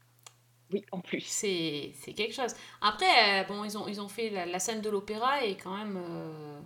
Oui, 0.71 0.85
en 0.91 1.01
plus. 1.01 1.21
C'est, 1.21 1.91
c'est 1.95 2.13
quelque 2.13 2.33
chose. 2.33 2.53
Après, 2.81 3.41
euh, 3.41 3.47
bon, 3.47 3.63
ils 3.63 3.77
ont, 3.77 3.87
ils 3.87 3.99
ont 4.01 4.07
fait 4.07 4.29
la, 4.29 4.45
la 4.45 4.59
scène 4.59 4.81
de 4.81 4.89
l'opéra 4.89 5.43
et 5.43 5.57
quand 5.57 5.75
même. 5.75 5.97
euh, 5.97 6.61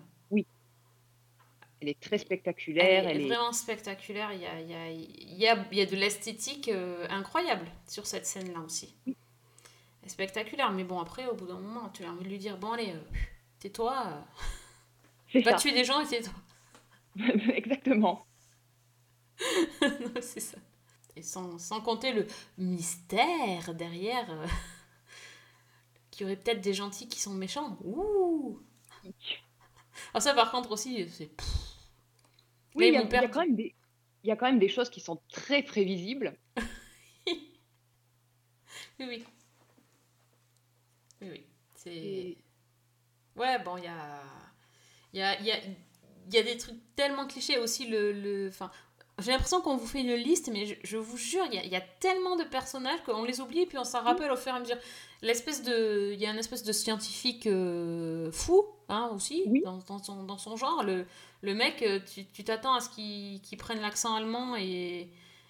Elle 1.81 1.89
est 1.89 1.99
très 1.99 2.17
spectaculaire. 2.17 3.07
elle 3.07 3.17
est 3.17 3.21
Elle 3.21 3.21
est. 3.21 3.27
vraiment 3.27 3.51
spectaculaire. 3.51 4.31
Il 4.33 4.41
y 4.41 4.45
a, 4.45 4.59
il 4.61 4.69
y 4.69 4.73
a, 4.73 4.89
il 4.91 5.33
y 5.37 5.47
a, 5.47 5.67
il 5.71 5.77
y 5.77 5.81
a 5.81 5.85
de 5.85 5.95
l'esthétique 5.95 6.69
euh, 6.69 7.05
incroyable 7.09 7.69
sur 7.87 8.07
cette 8.07 8.25
scène-là 8.25 8.61
aussi. 8.61 8.95
Spectaculaire, 10.07 10.71
mais 10.71 10.83
bon, 10.83 10.99
après, 10.99 11.27
au 11.27 11.35
bout 11.35 11.45
d'un 11.47 11.59
moment, 11.59 11.89
tu 11.89 12.03
as 12.05 12.11
envie 12.11 12.23
de 12.23 12.29
lui 12.29 12.37
dire 12.39 12.57
Bon, 12.57 12.71
allez, 12.73 12.91
euh, 12.91 13.01
tais-toi, 13.59 14.05
euh, 14.07 14.21
va 15.43 15.53
ça. 15.53 15.53
tuer 15.53 15.71
des 15.71 15.83
gens 15.83 15.99
et 16.01 16.07
tais-toi. 16.07 16.33
Exactement. 17.55 18.27
C'est 20.21 20.39
ça. 20.39 20.57
Et 21.15 21.21
sans, 21.23 21.57
sans 21.59 21.81
compter 21.81 22.11
le 22.13 22.27
mystère 22.57 23.73
derrière, 23.75 24.29
euh, 24.31 24.47
qu'il 26.11 26.21
y 26.21 26.25
aurait 26.25 26.37
peut-être 26.37 26.61
des 26.61 26.73
gentils 26.73 27.07
qui 27.09 27.19
sont 27.19 27.33
méchants. 27.33 27.77
Ouh 27.83 28.59
Ah, 30.13 30.19
ça, 30.19 30.33
par 30.33 30.51
contre, 30.51 30.71
aussi, 30.71 31.07
c'est. 31.09 31.29
Oui, 32.75 32.87
il 32.87 32.93
y, 32.93 32.97
a- 32.97 33.03
y 33.25 33.29
quand 33.29 33.41
même 33.45 33.55
des. 33.55 33.75
Il 34.23 34.29
y 34.29 34.31
a 34.31 34.35
quand 34.35 34.45
même 34.45 34.59
des 34.59 34.69
choses 34.69 34.89
qui 34.89 35.01
sont 35.01 35.21
très 35.31 35.63
prévisibles. 35.63 36.37
Oui, 38.99 39.05
oui. 39.07 39.25
Oui, 41.23 41.29
oui. 41.31 41.43
C'est. 41.75 41.95
Et- 41.95 42.37
Ouais, 43.35 43.57
bon, 43.63 43.77
il 43.77 43.85
y 43.85 43.87
a. 43.87 44.21
Il 45.13 45.19
y 45.19 45.23
a, 45.23 45.41
y, 45.41 45.51
a, 45.51 45.57
y 46.31 46.37
a 46.37 46.43
des 46.43 46.57
trucs 46.57 46.77
tellement 46.95 47.25
clichés 47.27 47.57
aussi. 47.59 47.87
Le, 47.87 48.11
le... 48.11 48.47
Enfin, 48.49 48.69
j'ai 49.19 49.31
l'impression 49.31 49.61
qu'on 49.61 49.75
vous 49.77 49.85
fait 49.87 50.01
une 50.01 50.13
liste, 50.15 50.49
mais 50.51 50.65
je, 50.65 50.75
je 50.83 50.97
vous 50.97 51.17
jure, 51.17 51.45
il 51.51 51.63
y, 51.63 51.67
y 51.67 51.75
a 51.75 51.81
tellement 51.81 52.35
de 52.35 52.43
personnages 52.43 53.01
qu'on 53.03 53.23
les 53.23 53.39
oublie 53.41 53.61
et 53.61 53.65
puis 53.67 53.77
on 53.77 53.83
s'en 53.83 54.01
rappelle 54.03 54.31
au 54.31 54.35
fur 54.35 54.53
et 54.53 54.55
à 54.57 54.59
mesure. 54.59 54.77
L'espèce 55.21 55.63
de. 55.63 56.11
Il 56.13 56.19
y 56.19 56.25
a 56.25 56.31
une 56.31 56.37
espèce 56.39 56.63
de 56.63 56.71
scientifique 56.73 57.47
euh, 57.47 58.31
fou, 58.31 58.65
hein, 58.89 59.09
aussi, 59.13 59.43
Oui. 59.47 59.61
dans, 59.63 59.77
dans, 59.87 60.01
son, 60.03 60.23
dans 60.23 60.37
son 60.37 60.55
genre. 60.57 60.83
Le, 60.83 61.05
le 61.41 61.53
mec, 61.55 61.81
euh, 61.83 61.99
tu 62.11 62.25
tu 62.25 62.43
t'attends 62.43 62.73
à 62.75 62.81
ce 62.81 62.89
qu'il 62.89 63.39
qu'il 63.41 63.57
prenne 63.57 63.79
l'accent 63.81 64.15
allemand 64.15 64.55
et, 64.55 65.09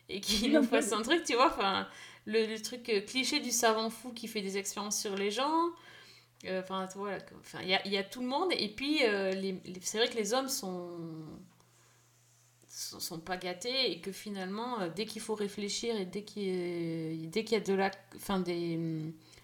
et 0.09 0.19
qu'il 0.21 0.51
nous 0.53 0.63
fasse 0.63 0.91
un 0.91 1.01
truc, 1.01 1.23
tu 1.23 1.33
vois. 1.35 1.47
Enfin, 1.47 1.87
le, 2.25 2.45
le 2.45 2.61
truc 2.61 2.89
euh, 2.89 3.01
cliché 3.01 3.39
du 3.39 3.51
savant 3.51 3.89
fou 3.89 4.11
qui 4.13 4.27
fait 4.27 4.41
des 4.41 4.57
expériences 4.57 4.99
sur 4.99 5.15
les 5.15 5.31
gens. 5.31 5.67
Euh, 6.45 6.61
Enfin, 6.67 7.59
il 7.61 7.69
y 7.69 7.73
a, 7.75 7.85
il 7.85 7.91
y 7.93 7.97
a 7.97 8.03
tout 8.03 8.21
le 8.21 8.27
monde. 8.27 8.51
Et 8.57 8.69
puis, 8.69 9.03
euh, 9.05 9.31
les- 9.31 9.61
les- 9.65 9.79
c'est 9.81 9.97
vrai 9.97 10.09
que 10.09 10.15
les 10.17 10.33
hommes 10.33 10.49
sont, 10.49 10.89
sont, 12.67 13.19
pas 13.19 13.37
gâtés 13.37 13.91
et 13.91 13.99
que 14.01 14.11
finalement, 14.11 14.81
euh, 14.81 14.89
dès 14.93 15.05
qu'il 15.05 15.21
faut 15.21 15.35
réfléchir 15.35 15.95
et 15.95 16.05
dès 16.05 16.23
qu'il 16.23 16.43
y, 16.43 17.25
a- 17.25 17.29
dès 17.29 17.43
qu'il 17.43 17.57
y 17.57 17.61
a 17.61 17.63
de 17.63 17.73
la. 17.73 17.91
Des. 18.39 18.79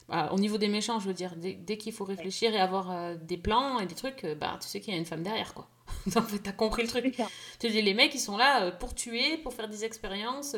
bah, 0.08 0.30
au 0.34 0.40
niveau 0.40 0.58
des 0.58 0.68
méchants, 0.68 1.00
je 1.00 1.08
veux 1.08 1.14
dire, 1.14 1.36
dès, 1.38 1.54
dès 1.54 1.78
qu'il 1.78 1.94
faut 1.94 2.06
réfléchir 2.06 2.54
et 2.54 2.60
avoir 2.60 2.92
euh, 2.92 3.16
des 3.16 3.38
plans 3.38 3.80
et 3.80 3.86
des 3.86 3.96
trucs, 3.96 4.26
bah, 4.40 4.58
tu 4.62 4.68
sais 4.68 4.80
qu'il 4.82 4.94
y 4.94 4.98
a 4.98 5.00
une 5.00 5.06
femme 5.06 5.24
derrière, 5.24 5.54
quoi. 5.54 5.70
en 6.16 6.22
fait, 6.22 6.40
t'as 6.40 6.52
compris 6.52 6.82
le 6.84 6.88
truc. 6.90 7.22
Tu 7.60 7.70
dis, 7.70 7.82
les 7.82 7.94
mecs, 7.94 8.14
ils 8.16 8.20
sont 8.20 8.38
là 8.38 8.72
pour 8.72 8.96
tuer, 8.96 9.38
pour 9.38 9.54
faire 9.54 9.70
des 9.70 9.86
expériences 9.86 10.56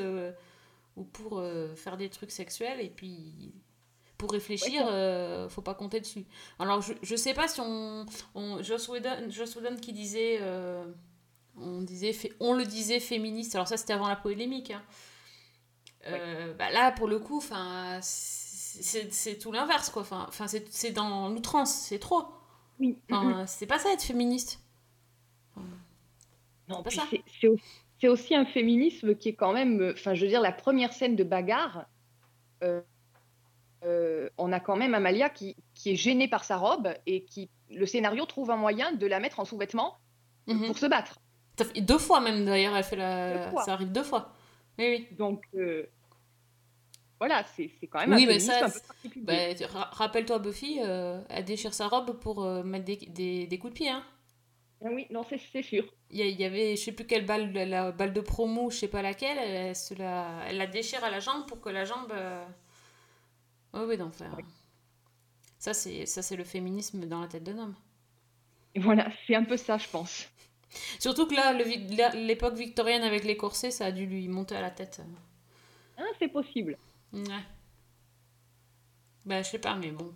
ou 0.95 1.04
pour 1.04 1.39
euh, 1.39 1.75
faire 1.75 1.97
des 1.97 2.10
trucs 2.10 2.32
sexuels. 2.32 2.80
Et 2.82 2.89
puis, 2.89 3.54
pour 4.17 4.32
réfléchir, 4.32 4.88
euh, 4.88 5.49
faut 5.49 5.62
pas 5.62 5.73
compter 5.75 5.99
dessus. 5.99 6.25
Alors, 6.60 6.82
je, 6.82 6.93
je 7.01 7.15
sais 7.15 7.34
pas 7.34 7.47
si 7.47 7.60
on. 7.62 8.06
on 8.36 8.62
Joss, 8.63 8.88
Whedon, 8.89 9.30
Joss 9.30 9.56
Whedon 9.56 9.77
qui 9.77 9.93
disait. 9.93 10.38
euh, 10.41 10.86
on, 11.58 11.82
disait 11.82 12.15
on 12.39 12.54
le 12.54 12.65
disait 12.65 12.99
féministe. 12.99 13.56
Alors, 13.56 13.67
ça, 13.67 13.77
c'était 13.77 13.93
avant 13.93 14.08
la 14.08 14.15
polémique. 14.15 14.71
hein. 14.71 14.84
Euh, 16.08 16.54
bah 16.56 16.71
là, 16.71 16.91
pour 16.91 17.08
le 17.08 17.19
coup, 17.19 17.38
enfin, 17.38 17.99
c'est 18.01 19.38
tout 19.39 19.51
l'inverse, 19.51 19.89
quoi. 19.89 20.01
Enfin, 20.01 20.25
enfin, 20.27 20.47
c'est 20.47 20.91
dans 20.91 21.30
l'outrance, 21.30 21.71
c'est 21.73 21.99
trop. 21.99 22.25
Oui. 22.80 22.97
C'est 23.47 23.67
pas 23.67 23.80
ça 23.80 23.91
être 23.93 24.01
féministe. 24.04 24.60
Non, 26.67 26.84
c'est 26.88 26.95
ça. 26.95 27.04
C'est- 28.01 28.07
c'est 28.07 28.07
au- 28.09 28.15
c'est 28.15 28.23
aussi 28.23 28.35
un 28.35 28.45
féminisme 28.45 29.15
qui 29.15 29.29
est 29.29 29.35
quand 29.35 29.53
même. 29.53 29.81
euh, 29.81 29.93
Enfin, 29.93 30.13
je 30.13 30.21
veux 30.23 30.27
dire, 30.27 30.41
la 30.41 30.51
première 30.51 30.93
scène 30.93 31.15
de 31.15 31.23
bagarre, 31.23 31.85
euh, 32.63 32.81
euh, 33.83 34.29
on 34.37 34.51
a 34.51 34.59
quand 34.59 34.75
même 34.75 34.93
Amalia 34.93 35.29
qui, 35.29 35.55
qui 35.73 35.91
est 35.91 35.95
gênée 35.95 36.27
par 36.27 36.43
sa 36.43 36.57
robe 36.57 36.93
et 37.05 37.23
qui, 37.25 37.49
le 37.69 37.85
scénario 37.85 38.25
trouve 38.25 38.51
un 38.51 38.57
moyen 38.57 38.91
de 38.91 39.07
la 39.07 39.19
mettre 39.19 39.39
en 39.39 39.45
sous-vêtements 39.45 39.97
Mhm. 40.47 40.67
pour 40.67 40.77
se 40.77 40.85
battre. 40.87 41.19
Deux 41.81 41.97
fois 41.99 42.19
même 42.21 42.45
d'ailleurs, 42.45 42.75
elle 42.75 42.83
fait 42.83 42.95
la. 42.95 43.51
Ça 43.63 43.73
arrive 43.73 43.91
deux 43.91 44.03
fois. 44.03 44.33
Oui, 44.79 44.85
oui. 44.89 45.07
Donc, 45.17 45.43
euh, 45.55 45.85
voilà, 47.19 47.43
c'est 47.55 47.69
c'est 47.79 47.87
quand 47.87 47.99
même 47.99 48.13
Oui, 48.13 48.23
un 48.23 48.27
mais 48.27 48.39
ça, 48.39 48.65
un 48.65 48.69
peu 48.69 48.79
particulier. 48.87 49.25
Bah, 49.25 49.87
Rappelle-toi 49.91 50.39
Buffy, 50.39 50.79
euh, 50.81 51.21
elle 51.29 51.45
déchire 51.45 51.73
sa 51.73 51.87
robe 51.87 52.19
pour 52.19 52.43
mettre 52.63 52.85
des, 52.85 52.95
des, 52.97 53.45
des 53.47 53.57
coups 53.59 53.73
de 53.73 53.77
pied. 53.77 53.89
Hein. 53.89 54.03
Ah 54.84 54.89
oui, 54.91 55.08
non, 55.12 55.24
c'est 55.24 55.62
sûr. 55.63 55.86
Il 56.12 56.20
y, 56.39 56.44
avait, 56.44 56.76
je 56.76 56.84
sais 56.84 56.91
plus 56.91 57.06
quelle 57.08 57.26
balle, 57.26 57.52
la, 57.54 57.65
la 57.65 57.91
balle 57.91 58.13
de 58.13 58.22
promo, 58.22 58.70
je 58.70 58.78
sais 58.78 58.88
pas 58.88 59.02
laquelle, 59.02 59.38
elle, 59.39 59.74
la, 59.98 60.44
elle 60.48 60.58
la 60.58 60.67
déchire 60.67 61.04
à 61.04 61.10
la 61.10 61.20
jambe 61.20 61.48
pour 61.48 61.60
que 61.62 61.70
la 61.70 61.86
jambe. 61.86 62.12
euh, 62.12 62.46
Oui, 63.74 63.82
oui, 63.88 64.02
enfin, 64.02 64.30
Ça, 65.60 65.74
c'est 65.74 66.06
ça, 66.08 66.22
c'est 66.22 66.36
le 66.36 66.44
féminisme 66.44 67.06
dans 67.06 67.22
la 67.22 67.28
tête 67.30 67.44
d'un 67.44 67.58
homme. 67.58 67.76
Et 68.76 68.80
voilà, 68.82 69.12
c'est 69.28 69.36
un 69.36 69.44
peu 69.46 69.58
ça, 69.58 69.78
je 69.78 69.88
pense. 69.89 70.28
Surtout 71.00 71.28
que 71.28 71.36
là, 71.36 71.54
l'époque 72.15 72.56
victorienne 72.56 73.04
avec 73.04 73.24
les 73.26 73.38
corsets, 73.38 73.72
ça 73.72 73.88
a 73.88 73.91
dû 73.94 74.06
lui 74.08 74.28
monter 74.30 74.56
à 74.56 74.62
la 74.62 74.72
tête. 74.72 75.02
Ah, 75.98 76.04
c'est 76.20 76.28
possible. 76.28 76.78
Ouais. 77.13 77.46
Bah, 79.26 79.41
je 79.41 79.50
sais 79.50 79.60
pas, 79.60 79.76
mais 79.76 79.91
bon. 79.91 80.13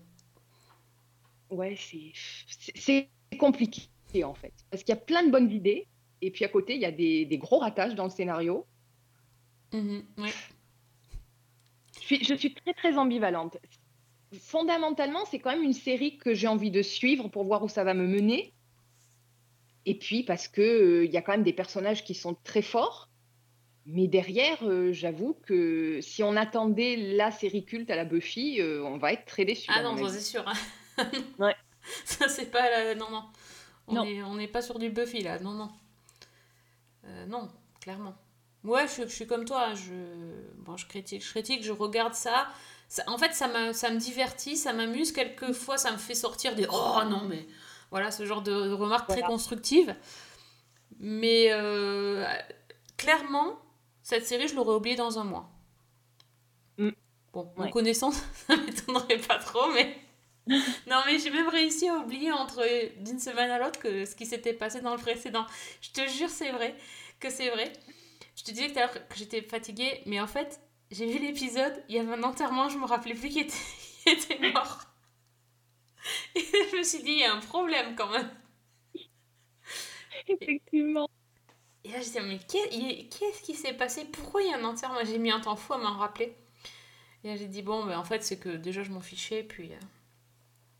Ouais, 1.49 1.75
c'est 1.77 2.11
c'est- 2.75 3.09
en 4.23 4.33
fait. 4.33 4.53
Parce 4.71 4.83
qu'il 4.83 4.93
y 4.93 4.97
a 4.97 5.01
plein 5.01 5.23
de 5.23 5.31
bonnes 5.31 5.51
idées, 5.51 5.87
et 6.21 6.31
puis 6.31 6.45
à 6.45 6.47
côté, 6.47 6.75
il 6.75 6.81
y 6.81 6.85
a 6.85 6.91
des, 6.91 7.25
des 7.25 7.37
gros 7.37 7.59
ratages 7.59 7.95
dans 7.95 8.05
le 8.05 8.09
scénario. 8.09 8.65
Mhm, 9.73 10.03
ouais. 10.17 10.29
Je 11.99 12.05
suis, 12.05 12.23
je 12.23 12.33
suis 12.35 12.53
très 12.53 12.73
très 12.73 12.97
ambivalente. 12.97 13.57
Fondamentalement, 14.39 15.25
c'est 15.25 15.39
quand 15.39 15.51
même 15.51 15.63
une 15.63 15.73
série 15.73 16.17
que 16.17 16.33
j'ai 16.33 16.47
envie 16.47 16.71
de 16.71 16.81
suivre 16.81 17.29
pour 17.29 17.43
voir 17.43 17.63
où 17.63 17.69
ça 17.69 17.83
va 17.83 17.93
me 17.93 18.05
mener. 18.07 18.53
Et 19.85 19.97
puis 19.97 20.23
parce 20.23 20.47
que 20.47 20.61
euh, 20.61 21.05
il 21.05 21.11
y 21.11 21.17
a 21.17 21.21
quand 21.21 21.31
même 21.31 21.43
des 21.43 21.53
personnages 21.53 22.03
qui 22.03 22.15
sont 22.15 22.35
très 22.43 22.61
forts. 22.61 23.09
Mais 23.87 24.07
derrière, 24.07 24.57
euh, 24.63 24.91
j'avoue 24.91 25.35
que 25.45 25.99
si 26.01 26.23
on 26.23 26.35
attendait 26.35 26.95
la 26.95 27.29
série 27.29 27.65
culte 27.65 27.91
à 27.91 27.95
la 27.95 28.03
Buffy, 28.03 28.59
euh, 28.59 28.83
on 28.83 28.97
va 28.97 29.13
être 29.13 29.25
très 29.25 29.45
déçus. 29.45 29.69
Ah 29.73 29.83
non, 29.83 29.95
c'est 30.09 30.21
sûr. 30.21 30.43
hein. 30.47 31.03
Ouais. 31.37 31.55
Ça 32.05 32.27
c'est 32.27 32.49
pas 32.49 32.67
la... 32.69 32.95
Non, 32.95 33.11
non. 33.11 33.23
On 33.87 33.93
Non. 33.95 34.03
est- 34.05 34.23
on 34.23 34.35
n'est 34.35 34.47
pas 34.47 34.61
sur 34.61 34.79
du 34.79 34.89
Buffy 34.89 35.21
là, 35.21 35.39
non, 35.39 35.51
non. 35.51 35.69
Euh, 37.05 37.25
non, 37.27 37.49
clairement. 37.81 38.15
Ouais, 38.63 38.87
je, 38.87 39.03
je 39.03 39.13
suis 39.13 39.27
comme 39.27 39.45
toi, 39.45 39.67
hein, 39.67 39.75
je, 39.75 39.93
bon, 40.57 40.75
je 40.75 40.87
critique, 40.87 41.23
je 41.23 41.29
critique, 41.29 41.63
je 41.63 41.71
regarde 41.71 42.13
ça. 42.15 42.47
Ça- 42.87 43.03
en 43.07 43.17
fait, 43.17 43.33
ça 43.33 43.47
me, 43.47 43.73
ça 43.73 43.91
me 43.91 43.97
divertit, 43.99 44.57
ça 44.57 44.73
m'amuse. 44.73 45.11
Quelquefois, 45.11 45.77
ça 45.77 45.91
me 45.91 45.97
fait 45.97 46.15
sortir 46.15 46.55
des 46.55 46.65
Oh 46.71 46.99
non, 47.07 47.25
mais 47.27 47.47
voilà, 47.91 48.09
ce 48.11 48.25
genre 48.25 48.41
de, 48.41 48.51
de 48.69 48.73
remarques 48.73 49.07
très 49.09 49.21
constructives. 49.21 49.95
Mais 50.99 51.47
euh, 51.51 52.25
clairement, 52.97 53.59
cette 54.01 54.25
série, 54.25 54.47
je 54.47 54.55
l'aurais 54.55 54.75
oubliée 54.75 54.95
dans 54.95 55.19
un 55.19 55.23
mois. 55.25 55.49
Mm. 56.77 56.89
Bon, 57.33 57.51
en 57.57 57.61
Ouais. 57.63 57.69
connaissant, 57.71 58.11
ça 58.47 58.55
m'étonnerait 58.55 59.17
pas 59.19 59.37
trop, 59.37 59.71
mais. 59.73 59.95
Non, 60.87 61.01
mais 61.05 61.17
j'ai 61.19 61.31
même 61.31 61.47
réussi 61.49 61.87
à 61.87 61.95
oublier 61.97 62.31
entre 62.31 62.63
d'une 63.03 63.19
semaine 63.19 63.49
à 63.49 63.57
l'autre 63.59 63.79
que 63.79 64.05
ce 64.05 64.15
qui 64.15 64.25
s'était 64.25 64.53
passé 64.53 64.81
dans 64.81 64.95
le 64.95 65.01
précédent. 65.01 65.45
Je 65.81 65.89
te 65.91 66.07
jure, 66.07 66.29
c'est 66.29 66.51
vrai. 66.51 66.75
Que 67.19 67.29
c'est 67.29 67.49
vrai. 67.49 67.71
Je 68.35 68.43
te 68.43 68.51
disais 68.51 68.71
tout 68.71 68.77
à 68.79 68.81
l'heure 68.81 68.93
que 69.07 69.15
j'étais 69.15 69.41
fatiguée, 69.41 70.01
mais 70.05 70.19
en 70.21 70.27
fait, 70.27 70.59
j'ai 70.91 71.07
vu 71.07 71.19
l'épisode, 71.19 71.83
il 71.89 71.95
y 71.95 71.99
avait 71.99 72.13
un 72.13 72.23
enterrement, 72.23 72.69
je 72.69 72.77
me 72.77 72.85
rappelais 72.85 73.15
plus 73.15 73.29
qui 73.29 73.39
était, 73.39 73.53
qui 74.03 74.09
était 74.09 74.51
mort. 74.51 74.81
Et 76.35 76.41
je 76.71 76.77
me 76.77 76.83
suis 76.83 77.03
dit, 77.03 77.11
il 77.11 77.19
y 77.19 77.23
a 77.25 77.33
un 77.33 77.39
problème 77.39 77.95
quand 77.95 78.09
même. 78.09 78.29
Effectivement. 80.27 81.09
Et 81.83 81.89
là, 81.91 81.99
je 81.99 82.05
disais, 82.05 82.21
mais 82.21 82.39
qu'est-ce 82.39 83.41
qui 83.43 83.53
s'est 83.55 83.73
passé? 83.73 84.05
Pourquoi 84.05 84.41
il 84.43 84.49
y 84.49 84.53
a 84.53 84.57
un 84.57 84.63
enterrement? 84.63 84.99
J'ai 85.05 85.19
mis 85.19 85.31
un 85.31 85.39
temps 85.39 85.55
fou 85.55 85.73
à 85.73 85.77
m'en 85.77 85.97
rappeler. 85.97 86.35
Et 87.23 87.29
là, 87.29 87.35
j'ai 87.37 87.47
dit, 87.47 87.61
bon, 87.63 87.85
ben, 87.85 87.97
en 87.99 88.03
fait, 88.05 88.23
c'est 88.23 88.39
que 88.39 88.49
déjà, 88.49 88.83
je 88.83 88.91
m'en 88.91 89.01
fichais, 89.01 89.43
puis... 89.43 89.73
euh, 89.73 89.79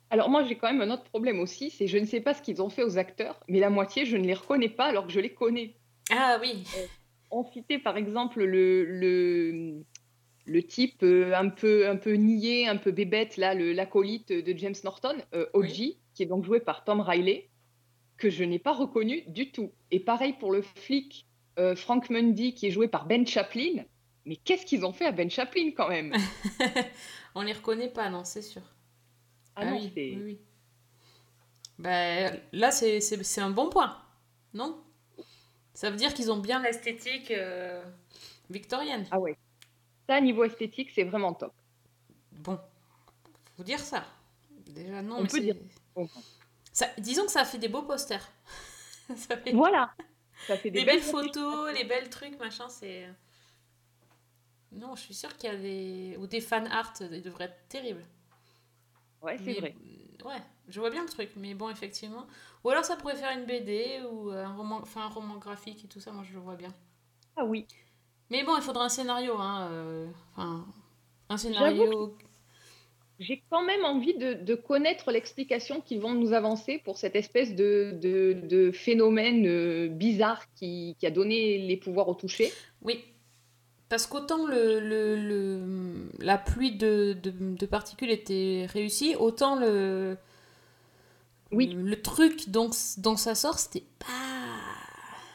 Alors 0.09 0.29
moi, 0.29 0.43
j'ai 0.43 0.55
quand 0.55 0.71
même 0.71 0.81
un 0.81 0.93
autre 0.93 1.03
problème 1.05 1.39
aussi, 1.39 1.69
c'est 1.71 1.87
je 1.87 1.97
ne 1.97 2.05
sais 2.05 2.21
pas 2.21 2.33
ce 2.33 2.41
qu'ils 2.41 2.61
ont 2.61 2.69
fait 2.69 2.83
aux 2.83 2.97
acteurs, 2.97 3.39
mais 3.47 3.59
la 3.59 3.69
moitié, 3.69 4.05
je 4.05 4.17
ne 4.17 4.25
les 4.25 4.33
reconnais 4.35 4.69
pas 4.69 4.85
alors 4.85 5.07
que 5.07 5.11
je 5.13 5.19
les 5.19 5.33
connais. 5.33 5.75
Ah 6.11 6.37
oui, 6.41 6.63
On 7.31 7.43
citait 7.43 7.79
par 7.79 7.97
exemple 7.97 8.43
le, 8.43 8.85
le, 8.85 9.81
le 10.45 10.63
type 10.63 11.01
euh, 11.03 11.33
un 11.35 11.49
peu, 11.49 11.89
un 11.89 11.95
peu 11.95 12.13
niais, 12.13 12.67
un 12.67 12.77
peu 12.77 12.91
bébête, 12.91 13.37
là, 13.37 13.55
le- 13.55 13.73
l'acolyte 13.73 14.31
de 14.31 14.57
James 14.57 14.75
Norton, 14.83 15.15
euh, 15.33 15.47
Oji, 15.53 15.97
qui 16.13 16.21
est 16.23 16.27
donc 16.27 16.45
joué 16.45 16.59
par 16.59 16.83
Tom 16.83 17.01
Riley, 17.01 17.49
que 18.17 18.29
je 18.29 18.43
n'ai 18.43 18.59
pas 18.59 18.73
reconnu 18.73 19.23
du 19.27 19.51
tout. 19.51 19.71
Et 19.91 19.99
pareil 19.99 20.33
pour 20.33 20.51
le 20.51 20.61
flic 20.61 21.25
euh, 21.57 21.75
Frank 21.75 22.09
Mundy, 22.11 22.53
qui 22.53 22.67
est 22.67 22.71
joué 22.71 22.87
par 22.87 23.07
Ben 23.07 23.25
Chaplin. 23.25 23.83
Mais 24.25 24.35
qu'est-ce 24.37 24.65
qu'ils 24.65 24.85
ont 24.85 24.93
fait 24.93 25.05
à 25.05 25.11
Ben 25.11 25.29
Chaplin 25.31 25.71
quand 25.75 25.89
même? 25.89 26.13
On 27.35 27.41
les 27.41 27.53
reconnaît 27.53 27.89
pas, 27.89 28.09
non, 28.09 28.23
c'est 28.23 28.41
sûr. 28.43 28.61
Ah 29.55 29.65
non, 29.65 29.77
oui, 29.77 29.91
c'est- 29.93 30.15
oui, 30.15 30.21
oui. 30.23 30.39
Ben, 31.77 32.39
là, 32.53 32.71
c'est 32.71 33.39
un 33.41 33.49
bon 33.49 33.69
point, 33.69 34.01
non? 34.53 34.81
Ça 35.73 35.89
veut 35.89 35.97
dire 35.97 36.13
qu'ils 36.13 36.31
ont 36.31 36.37
bien 36.37 36.61
l'esthétique 36.61 37.31
euh, 37.31 37.83
victorienne. 38.49 39.05
Ah 39.11 39.19
ouais. 39.19 39.37
Ça, 40.07 40.21
niveau 40.21 40.43
esthétique, 40.45 40.91
c'est 40.95 41.03
vraiment 41.03 41.33
top. 41.33 41.53
Bon, 42.31 42.59
faut 43.57 43.63
dire 43.63 43.79
ça. 43.79 44.05
Déjà, 44.67 45.01
non, 45.01 45.17
On 45.17 45.21
mais 45.23 45.27
peut 45.27 45.39
dire. 45.41 45.55
Ça, 46.71 46.87
disons 46.97 47.25
que 47.25 47.31
ça 47.31 47.43
fait 47.43 47.57
des 47.57 47.67
beaux 47.67 47.81
posters. 47.83 48.25
ça 49.15 49.37
fait 49.37 49.51
Voilà. 49.51 49.93
Ça 50.47 50.57
fait 50.57 50.69
des 50.69 50.79
des 50.79 50.85
belles 50.85 50.99
belles 50.99 51.03
photos, 51.03 51.73
les 51.73 51.83
belles 51.85 52.09
trucs, 52.09 52.37
machin, 52.39 52.69
c'est... 52.69 53.07
Non, 54.71 54.95
je 54.95 55.01
suis 55.01 55.13
sûre 55.13 55.35
qu'il 55.37 55.49
y 55.49 55.53
a 55.53 55.57
des... 55.57 56.17
Ou 56.19 56.27
des 56.27 56.41
fan 56.41 56.67
art, 56.67 56.93
ils 56.99 57.21
devraient 57.21 57.45
être 57.45 57.67
terribles. 57.69 58.05
Ouais, 59.21 59.37
c'est 59.37 59.53
vrai. 59.53 59.75
Ouais, 60.23 60.41
je 60.67 60.79
vois 60.79 60.89
bien 60.89 61.03
le 61.03 61.09
truc, 61.09 61.31
mais 61.35 61.53
bon, 61.53 61.69
effectivement. 61.69 62.25
Ou 62.63 62.69
alors 62.69 62.85
ça 62.85 62.95
pourrait 62.95 63.15
faire 63.15 63.37
une 63.37 63.45
BD 63.45 64.01
ou 64.11 64.29
un 64.31 64.55
roman, 64.55 64.79
enfin, 64.81 65.01
un 65.03 65.09
roman 65.09 65.37
graphique 65.37 65.85
et 65.85 65.87
tout 65.87 65.99
ça, 65.99 66.11
moi 66.11 66.23
je 66.23 66.33
le 66.33 66.39
vois 66.39 66.55
bien. 66.55 66.73
Ah 67.35 67.45
oui. 67.45 67.67
Mais 68.29 68.43
bon, 68.43 68.55
il 68.57 68.61
faudra 68.63 68.85
un 68.85 68.89
scénario, 68.89 69.37
hein. 69.37 69.67
euh, 69.71 70.07
Enfin, 70.35 70.65
un 71.29 71.37
scénario. 71.37 72.17
J'ai 73.19 73.43
quand 73.49 73.63
même 73.63 73.85
envie 73.85 74.17
de, 74.17 74.33
de 74.33 74.55
connaître 74.55 75.11
l'explication 75.11 75.79
qu'ils 75.81 76.01
vont 76.01 76.13
nous 76.13 76.33
avancer 76.33 76.79
pour 76.79 76.97
cette 76.97 77.15
espèce 77.15 77.55
de, 77.55 77.97
de, 78.01 78.33
de 78.43 78.71
phénomène 78.71 79.47
euh, 79.47 79.87
bizarre 79.87 80.51
qui, 80.53 80.97
qui 80.99 81.05
a 81.07 81.11
donné 81.11 81.57
les 81.59 81.77
pouvoirs 81.77 82.09
au 82.09 82.15
toucher. 82.15 82.59
Oui. 82.81 83.14
Parce 83.95 84.07
qu'autant 84.07 84.45
le, 84.45 84.81
le, 84.81 85.15
le- 85.15 86.09
la 86.19 86.37
pluie 86.37 86.75
de, 86.75 87.13
de, 87.23 87.31
de 87.31 87.65
particules 87.65 88.11
était 88.11 88.67
réussie, 88.69 89.15
autant 89.15 89.55
le. 89.55 90.17
Oui. 91.53 91.67
Le 91.67 92.01
truc 92.01 92.49
dont, 92.49 92.69
dont 92.97 93.15
ça 93.15 93.35
sort, 93.35 93.57
c'était 93.57 93.85
pas. 93.97 94.05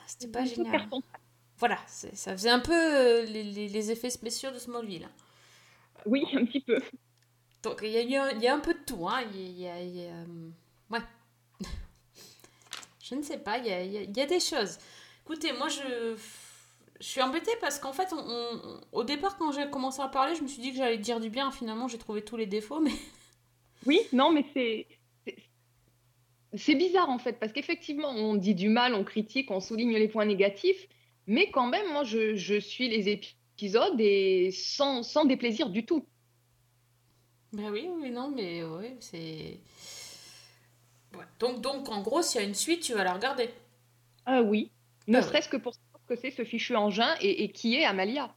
C'était 0.07 0.29
pas 0.31 0.44
génial. 0.44 0.90
Voilà, 1.57 1.79
ça 1.87 2.33
faisait 2.37 2.51
un 2.51 2.59
peu 2.61 2.75
euh, 2.75 3.23
les, 3.25 3.44
les- 3.44 3.68
les 3.70 3.90
effets 3.92 4.11
spéciaux 4.11 4.51
de 4.51 4.59
Smallville. 4.59 5.09
Oui, 6.05 6.27
un 6.35 6.44
petit 6.44 6.61
peu. 6.61 6.83
Donc 7.62 7.79
il 7.83 7.88
y 7.88 7.96
a, 7.96 8.03
eu 8.03 8.14
un- 8.14 8.31
il 8.33 8.42
y 8.42 8.46
a 8.49 8.55
un 8.55 8.61
peu 8.61 8.75
de 8.75 8.81
tout, 8.87 9.09
hein. 9.09 9.23
Y 9.35 9.66
a, 9.68 9.81
y 9.83 9.88
y 10.01 10.05
euh, 10.07 10.51
ouais. 10.90 11.01
je 13.03 13.14
ne 13.14 13.23
sais 13.23 13.38
pas, 13.38 13.57
il 13.57 13.68
y 13.68 13.70
a, 13.70 13.83
il 13.83 13.92
y 13.92 13.96
a- 13.96 14.03
il 14.03 14.14
y 14.14 14.20
a 14.20 14.27
des 14.27 14.38
choses. 14.40 14.77
Écoutez, 15.25 15.55
moi 15.55 15.68
je, 15.68 16.14
je 17.01 17.07
suis 17.07 17.23
embêtée 17.23 17.51
parce 17.61 17.79
qu'en 17.79 17.93
fait, 17.93 18.13
on, 18.13 18.19
on- 18.19 18.81
au 18.93 19.05
départ, 19.05 19.37
quand 19.39 19.53
j'ai 19.53 19.69
commencé 19.71 20.01
à 20.03 20.09
parler, 20.09 20.35
je 20.37 20.43
me 20.43 20.49
suis 20.49 20.63
dit 20.63 20.71
que 20.73 20.79
j'allais 20.79 20.99
dire 20.99 21.21
du 21.21 21.31
bien. 21.31 21.51
Finalement, 21.51 21.89
j'ai 21.89 21.99
trouvé 21.99 22.23
tous 22.25 22.37
les 22.37 22.47
défauts, 22.47 22.81
mais 22.81 22.93
Oui, 23.87 24.01
non, 24.13 24.33
mais 24.33 24.45
c'est. 24.55 24.87
c'est- 25.27 26.75
bizarre 26.75 27.11
en 27.11 27.19
fait, 27.19 27.35
parce 27.39 27.53
qu'effectivement, 27.53 28.11
on 28.11 28.35
dit 28.35 28.55
du 28.55 28.69
mal, 28.69 28.95
on 28.95 29.05
critique, 29.05 29.51
on 29.51 29.61
souligne 29.61 29.93
les 29.97 30.09
points 30.09 30.25
négatifs, 30.27 30.87
mais 31.27 31.51
quand 31.51 31.67
même, 31.67 31.93
moi, 31.93 32.05
je, 32.05 32.35
je 32.37 32.59
suis 32.59 32.89
les 32.89 33.09
épisodes 33.09 34.01
et 34.01 34.51
sans, 34.53 35.03
sans 35.03 35.25
déplaisir 35.25 35.71
du 35.71 35.85
tout. 35.87 36.07
ben 37.53 37.71
oui, 37.71 37.89
oui, 37.91 38.11
non, 38.11 38.31
mais 38.31 38.63
ouais, 38.65 38.97
c'est. 39.01 39.59
Ouais. 41.17 41.25
Donc, 41.39 41.61
donc, 41.61 41.89
en 41.89 42.03
gros, 42.03 42.21
s'il 42.23 42.41
y 42.41 42.45
a 42.45 42.47
une 42.49 42.55
suite, 42.55 42.83
tu 42.83 42.95
vas 42.95 43.05
la 43.05 43.13
regarder. 43.15 43.51
Ah 44.25 44.41
oui, 44.43 44.73
ne 45.09 45.21
Ah 45.21 45.27
ouais. 45.27 45.37
serait-ce 45.37 45.49
que 45.51 45.57
pour 45.59 45.75
que 46.11 46.20
c'est 46.20 46.31
ce 46.31 46.44
fichu 46.44 46.75
engin 46.77 47.14
et, 47.20 47.44
et 47.44 47.53
qui 47.53 47.77
est 47.77 47.85
Amalia. 47.85 48.35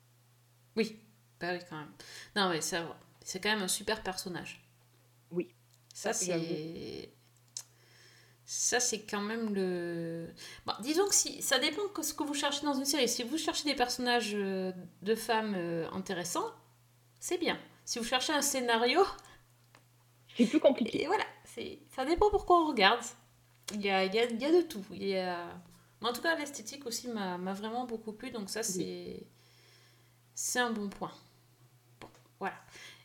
Oui, 0.76 1.00
bah 1.40 1.50
oui, 1.54 1.60
quand 1.70 1.78
même. 1.78 1.92
Non, 2.36 2.50
mais 2.50 2.62
ça, 2.62 2.82
va. 2.84 3.00
c'est 3.24 3.40
quand 3.40 3.50
même 3.50 3.64
un 3.64 3.68
super 3.68 4.02
personnage. 4.04 4.64
Oui. 5.32 5.50
Ça, 5.94 6.14
Ça, 6.14 6.26
j'avoue. 6.26 6.46
c'est. 6.46 7.10
Ça, 8.46 8.80
c'est 8.80 9.02
quand 9.02 9.22
même 9.22 9.54
le. 9.54 10.30
Bon, 10.66 10.74
disons 10.82 11.08
que 11.08 11.16
si... 11.16 11.42
ça 11.42 11.60
dépend 11.60 11.82
de 11.98 12.04
ce 12.04 12.14
que 12.14 12.24
vous 12.24 12.34
cherchez 12.34 12.66
dans 12.66 12.74
une 12.74 12.86
série. 12.86 13.08
Si 13.10 13.24
vous 13.24 13.38
cherchez 13.38 13.64
des 13.66 13.76
personnages 13.76 14.34
euh, 14.36 14.72
de 15.02 15.16
femmes 15.16 15.54
euh, 15.56 15.90
intéressants, 15.92 16.52
c'est 17.20 17.38
bien. 17.38 17.60
Si 17.86 18.00
vous 18.00 18.06
cherchez 18.06 18.34
un 18.34 18.42
scénario, 18.42 19.04
C'est 20.38 20.46
plus 20.46 20.60
compliqué. 20.60 21.04
et 21.04 21.08
voilà, 21.08 21.26
c'est... 21.46 21.80
ça 21.96 22.06
dépend 22.06 22.30
pourquoi 22.30 22.64
on 22.64 22.68
regarde. 22.68 23.04
Il 23.74 23.82
y 23.82 23.90
a, 23.90 24.04
il 24.06 24.14
y 24.14 24.20
a, 24.20 24.26
il 24.26 24.42
y 24.42 24.46
a 24.46 24.52
de 24.52 24.62
tout. 24.62 24.84
Il 24.92 25.08
y 25.08 25.18
a... 25.18 25.48
Mais 26.04 26.10
en 26.10 26.14
tout 26.14 26.22
cas, 26.22 26.36
l'esthétique 26.36 26.86
aussi 26.86 27.08
m'a, 27.08 27.38
vraiment 27.54 27.86
beaucoup 27.86 28.12
plu, 28.12 28.30
donc 28.30 28.50
ça, 28.50 28.62
c'est, 28.62 29.26
un 30.58 30.70
bon 30.72 30.90
point. 30.90 31.14
Bon, 32.02 32.10
voilà. 32.40 32.58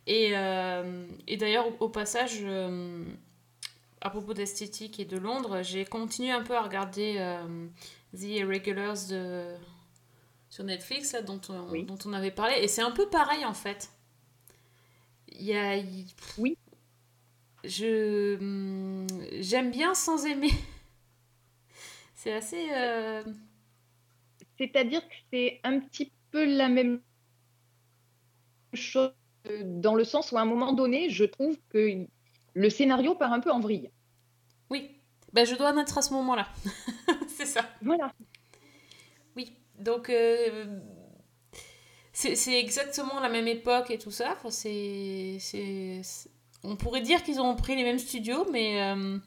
Et, 0.08 0.30
euh, 0.36 1.06
et 1.28 1.36
d'ailleurs, 1.36 1.68
au, 1.68 1.84
au 1.84 1.88
passage, 1.90 2.40
euh, 2.42 3.04
à 4.00 4.10
propos 4.10 4.34
d'esthétique 4.34 4.98
et 4.98 5.04
de 5.04 5.16
Londres, 5.16 5.62
j'ai 5.62 5.84
continué 5.84 6.32
un 6.32 6.42
peu 6.42 6.56
à 6.56 6.62
regarder 6.62 7.18
euh, 7.18 7.68
The 8.16 8.22
Irregulars 8.22 9.06
de, 9.08 9.54
sur 10.50 10.64
Netflix, 10.64 11.12
là, 11.12 11.22
dont, 11.22 11.40
on, 11.50 11.70
Oui. 11.70 11.84
dont 11.84 11.98
on 12.04 12.12
avait 12.12 12.32
parlé, 12.32 12.56
et 12.60 12.66
c'est 12.66 12.82
un 12.82 12.90
peu 12.90 13.08
pareil 13.08 13.44
en 13.44 13.54
fait. 13.54 13.90
Il 15.28 15.42
y 15.44 15.56
a. 15.56 15.80
Oui. 16.36 16.58
Je. 17.62 18.36
hum, 18.38 19.06
J'aime 19.38 19.70
bien 19.70 19.94
sans 19.94 20.26
aimer. 20.26 20.50
C'est 22.18 22.32
assez. 22.34 22.68
euh, 22.72 23.22
C'est-à-dire 24.58 25.00
que 25.08 25.14
c'est 25.32 25.60
un 25.64 25.80
petit 25.80 26.12
peu 26.30 26.44
la 26.44 26.68
même 26.68 27.00
chose 28.74 29.12
euh, 29.50 29.62
dans 29.64 29.94
le 29.94 30.04
sens 30.04 30.32
où 30.32 30.36
à 30.38 30.42
un 30.42 30.44
moment 30.44 30.72
donné, 30.72 31.10
je 31.10 31.24
trouve 31.24 31.56
que 31.70 32.06
le 32.54 32.70
scénario 32.70 33.14
part 33.14 33.32
un 33.32 33.40
peu 33.40 33.50
en 33.50 33.60
vrille. 33.60 33.90
Oui. 34.70 34.90
Ben, 35.32 35.46
je 35.46 35.54
dois 35.56 35.72
en 35.72 35.78
être 35.78 35.98
à 35.98 36.02
ce 36.02 36.12
moment-là. 36.14 36.48
c'est 37.28 37.46
ça. 37.46 37.62
Voilà. 37.82 38.12
Oui. 39.36 39.52
Donc. 39.78 40.10
euh, 40.10 40.80
C'est 42.12 42.58
exactement 42.58 43.20
la 43.20 43.28
même 43.28 43.46
époque 43.46 43.90
et 43.90 43.98
tout 43.98 44.10
ça. 44.10 44.32
Enfin, 44.32 44.50
c'est. 44.50 45.38
On 46.64 46.76
pourrait 46.76 47.00
dire 47.02 47.22
qu'ils 47.22 47.40
ont 47.40 47.54
pris 47.54 47.76
les 47.76 47.84
mêmes 47.84 47.98
studios, 47.98 48.46
mais. 48.50 48.82
euh, 48.82 49.18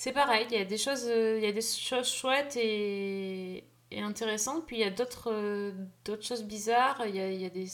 C'est 0.00 0.12
pareil, 0.12 0.46
il 0.50 0.56
y 0.56 0.60
a 0.60 0.64
des 0.64 0.78
choses, 0.78 1.06
euh, 1.08 1.38
il 1.38 1.42
y 1.44 1.46
a 1.48 1.52
des 1.52 1.60
choses 1.60 2.08
chouettes 2.08 2.56
et, 2.56 3.64
et 3.90 4.00
intéressantes, 4.00 4.64
puis 4.64 4.76
il 4.76 4.80
y 4.80 4.84
a 4.84 4.90
d'autres 4.90 5.28
euh, 5.32 5.72
d'autres 6.04 6.22
choses 6.24 6.44
bizarres, 6.44 7.02
il 7.08 7.16
y 7.16 7.20
a, 7.20 7.32
il 7.32 7.40
y 7.40 7.46
a 7.46 7.50
des 7.50 7.66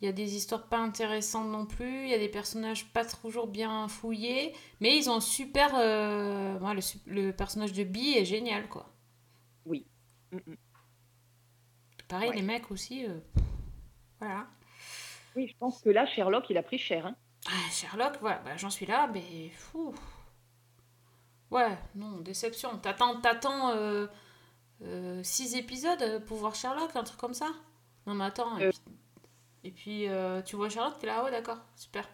il 0.00 0.06
y 0.06 0.08
a 0.08 0.12
des 0.12 0.34
histoires 0.36 0.68
pas 0.68 0.78
intéressantes 0.78 1.48
non 1.48 1.66
plus, 1.66 2.04
il 2.04 2.08
y 2.10 2.14
a 2.14 2.18
des 2.18 2.28
personnages 2.28 2.86
pas 2.92 3.04
toujours 3.04 3.46
bien 3.46 3.86
fouillés, 3.88 4.54
mais 4.80 4.96
ils 4.96 5.10
ont 5.10 5.20
super 5.20 5.74
euh, 5.74 6.58
ouais, 6.58 6.74
le, 6.74 6.80
le 7.26 7.32
personnage 7.32 7.72
de 7.72 7.84
Bee 7.84 8.14
est 8.16 8.24
génial 8.24 8.68
quoi. 8.68 8.94
Oui. 9.64 9.86
Mm, 10.32 10.38
mm. 10.46 10.56
Pareil 12.08 12.30
Ouais. 12.30 12.36
les 12.36 12.42
mecs 12.42 12.70
aussi 12.70 13.06
euh, 13.06 13.20
voilà. 14.20 14.46
Oui, 15.34 15.48
je 15.48 15.56
pense 15.58 15.80
que 15.82 15.90
là, 15.90 16.06
Sherlock, 16.06 16.48
il 16.50 16.56
a 16.58 16.62
pris 16.62 16.78
cher. 16.78 17.06
hein. 17.06 17.16
Ah, 17.46 17.70
Sherlock, 17.70 18.18
voilà, 18.20 18.38
bah, 18.44 18.56
j'en 18.56 18.70
suis 18.70 18.86
là, 18.86 19.06
mais 19.12 19.50
fou. 19.50 19.94
Ouais, 21.50 21.76
non, 21.94 22.18
déception. 22.20 22.78
T'attends, 22.78 23.20
t'attends 23.20 23.70
euh, 23.70 24.06
euh, 24.82 25.22
six 25.24 25.56
épisodes 25.56 26.24
pour 26.26 26.36
voir 26.38 26.54
Sherlock, 26.54 26.94
un 26.94 27.02
truc 27.04 27.18
comme 27.18 27.34
ça? 27.34 27.50
Non, 28.06 28.14
mais 28.14 28.24
attends. 28.24 28.56
Et 28.58 28.66
Euh. 28.66 28.70
puis, 28.70 28.80
et 29.64 29.70
puis, 29.72 30.08
euh, 30.08 30.42
tu 30.42 30.56
vois 30.56 30.68
Sherlock, 30.68 30.98
t'es 30.98 31.06
là, 31.06 31.16
ah 31.20 31.24
ouais, 31.24 31.30
d'accord, 31.30 31.58
super. 31.76 32.08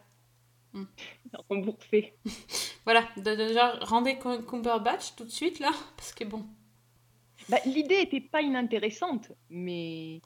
Remboursé. 1.48 2.14
Voilà, 2.84 3.08
déjà, 3.16 3.78
rendez 3.80 4.16
Cum- 4.18 4.44
Cumberbatch 4.46 5.16
tout 5.16 5.24
de 5.24 5.30
suite, 5.30 5.58
là, 5.58 5.72
parce 5.96 6.12
que 6.14 6.22
bon. 6.24 6.46
Bah, 7.48 7.58
L'idée 7.66 8.00
était 8.00 8.20
pas 8.20 8.42
inintéressante, 8.42 9.32
mais 9.50 10.20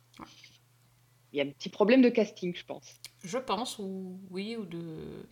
il 1.33 1.39
y 1.39 1.41
a 1.41 1.45
un 1.45 1.51
petit 1.51 1.69
problème 1.71 2.03
de 2.03 2.11
casting, 2.11 2.55
je 2.55 2.65
pense. 2.67 3.01
Je 3.25 3.39
pense, 3.39 3.79
ou 3.79 4.21
oui, 4.31 4.57
ou 4.57 4.65
de. 4.67 5.27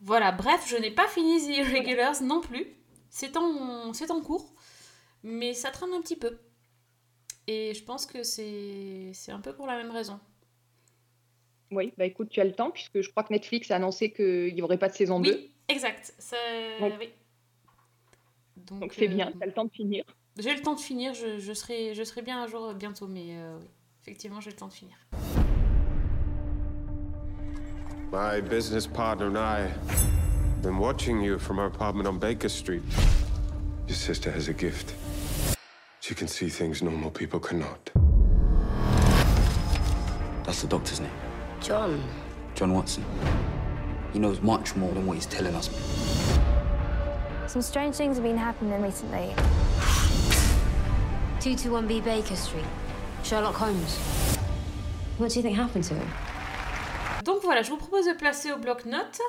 Voilà, 0.00 0.32
bref, 0.32 0.66
je 0.68 0.76
n'ai 0.76 0.90
pas 0.90 1.06
fini 1.06 1.38
The 1.40 1.58
Irregulars 1.58 2.20
non 2.22 2.40
plus. 2.40 2.66
C'est 3.18 3.34
en, 3.38 3.94
c'est 3.94 4.10
en 4.10 4.20
cours, 4.20 4.52
mais 5.22 5.54
ça 5.54 5.70
traîne 5.70 5.88
un 5.94 6.02
petit 6.02 6.16
peu. 6.16 6.36
Et 7.46 7.72
je 7.72 7.82
pense 7.82 8.04
que 8.04 8.22
c'est, 8.22 9.10
c'est 9.14 9.32
un 9.32 9.40
peu 9.40 9.54
pour 9.54 9.66
la 9.66 9.78
même 9.78 9.90
raison. 9.90 10.20
Oui, 11.70 11.94
bah 11.96 12.04
écoute, 12.04 12.28
tu 12.28 12.42
as 12.42 12.44
le 12.44 12.52
temps, 12.52 12.70
puisque 12.70 13.00
je 13.00 13.08
crois 13.08 13.22
que 13.22 13.32
Netflix 13.32 13.70
a 13.70 13.76
annoncé 13.76 14.12
qu'il 14.12 14.54
n'y 14.54 14.60
aurait 14.60 14.76
pas 14.76 14.90
de 14.90 14.94
saison 14.94 15.18
2. 15.18 15.30
Oui, 15.30 15.50
exact. 15.66 16.12
Ça, 16.18 16.36
Donc- 16.78 16.92
oui. 17.00 17.08
Donc 18.56 18.92
c'est 18.92 19.08
euh, 19.08 19.14
bien, 19.14 19.32
tu 19.32 19.42
as 19.42 19.46
le 19.46 19.52
temps 19.52 19.64
de 19.64 19.72
finir. 19.72 20.04
J'ai 20.38 20.54
le 20.54 20.60
temps 20.60 20.74
de 20.74 20.80
finir, 20.80 21.14
je, 21.14 21.38
je, 21.38 21.52
serai, 21.54 21.94
je 21.94 22.02
serai 22.02 22.20
bien 22.20 22.42
un 22.42 22.46
jour 22.46 22.74
bientôt, 22.74 23.06
mais 23.06 23.28
euh, 23.30 23.56
oui, 23.58 23.66
effectivement, 24.02 24.42
j'ai 24.42 24.50
le 24.50 24.56
temps 24.56 24.68
de 24.68 24.74
finir. 24.74 24.98
My 28.12 28.42
business 28.42 28.86
partner 28.86 29.24
and 29.24 29.36
I 29.38 30.25
been 30.62 30.78
watching 30.78 31.20
you 31.20 31.38
from 31.38 31.58
our 31.58 31.66
apartment 31.66 32.08
on 32.08 32.18
Baker 32.18 32.48
Street. 32.48 32.82
Your 33.86 33.96
sister 33.96 34.30
has 34.30 34.48
a 34.48 34.52
gift. 34.52 34.94
She 36.00 36.14
can 36.14 36.28
see 36.28 36.48
things 36.48 36.82
normal 36.82 37.10
people 37.10 37.40
cannot. 37.40 37.90
That's 40.44 40.62
the 40.62 40.68
doctor's 40.68 41.00
name. 41.00 41.10
John. 41.60 42.02
John 42.54 42.72
Watson. 42.72 43.04
He 44.12 44.18
knows 44.18 44.40
much 44.40 44.76
more 44.76 44.92
than 44.92 45.06
what 45.06 45.14
he's 45.14 45.26
telling 45.26 45.54
us. 45.54 45.68
Some 47.46 47.62
strange 47.62 47.96
things 47.96 48.16
have 48.16 48.24
been 48.24 48.36
happening 48.36 48.80
recently. 48.80 49.34
221B 51.40 52.04
Baker 52.04 52.36
Street. 52.36 52.64
Sherlock 53.22 53.54
Holmes. 53.54 53.96
What 55.18 55.30
do 55.30 55.38
you 55.38 55.42
think 55.42 55.56
happened 55.56 55.84
to 55.84 55.94
him? 55.94 56.08
Donc 57.24 57.42
voilà, 57.42 57.62
je 57.62 57.70
vous 57.70 57.76
propose 57.78 58.06
de 58.06 58.14
placer 58.14 58.52
au 58.52 58.58
bloc-notes. 58.58 59.20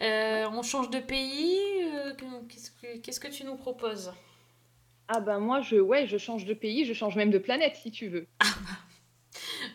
Euh, 0.00 0.46
on 0.52 0.62
change 0.62 0.90
de 0.90 0.98
pays. 0.98 1.58
euh, 1.84 2.12
qu'est-ce, 2.48 2.70
que, 2.70 2.98
qu'est-ce 2.98 3.20
que 3.20 3.28
tu 3.28 3.44
nous 3.44 3.56
proposes? 3.56 4.12
Ah 5.08 5.20
ben 5.20 5.40
moi, 5.40 5.60
je, 5.60 5.76
ouais, 5.76 6.06
je 6.06 6.16
change 6.18 6.44
de 6.44 6.54
pays, 6.54 6.84
je 6.84 6.92
change 6.94 7.16
même 7.16 7.30
de 7.30 7.38
planète, 7.38 7.76
si 7.76 7.90
tu 7.90 8.08
veux. 8.08 8.26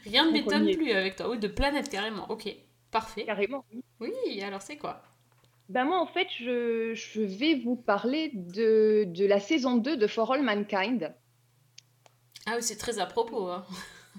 Rien 0.06 0.26
ne 0.26 0.32
m'étonne 0.32 0.72
plus 0.72 0.92
avec 0.92 1.16
toi. 1.18 1.30
Oui, 1.30 1.40
de 1.40 1.48
planète 1.48 1.90
carrément. 1.90 2.30
Ok, 2.32 2.48
parfait. 2.92 3.26
Carrément. 3.26 3.66
Oui, 4.00 4.42
alors 4.42 4.62
c'est 4.62 4.78
quoi? 4.78 5.04
Ben 5.68 5.84
moi, 5.86 6.00
en 6.00 6.06
fait, 6.06 6.28
je, 6.40 6.94
je 6.94 7.22
vais 7.22 7.56
vous 7.56 7.76
parler 7.76 8.32
de, 8.34 9.06
de 9.08 9.26
la 9.26 9.40
saison 9.40 9.78
2 9.78 9.98
de 9.98 10.08
For 10.08 10.32
All 10.32 10.44
Mankind. 10.44 11.14
Ah 12.46 12.54
oui, 12.56 12.64
c'est 12.64 12.78
très 12.78 13.00
à 13.00 13.06
propos. 13.06 13.48
hein. 13.50 13.66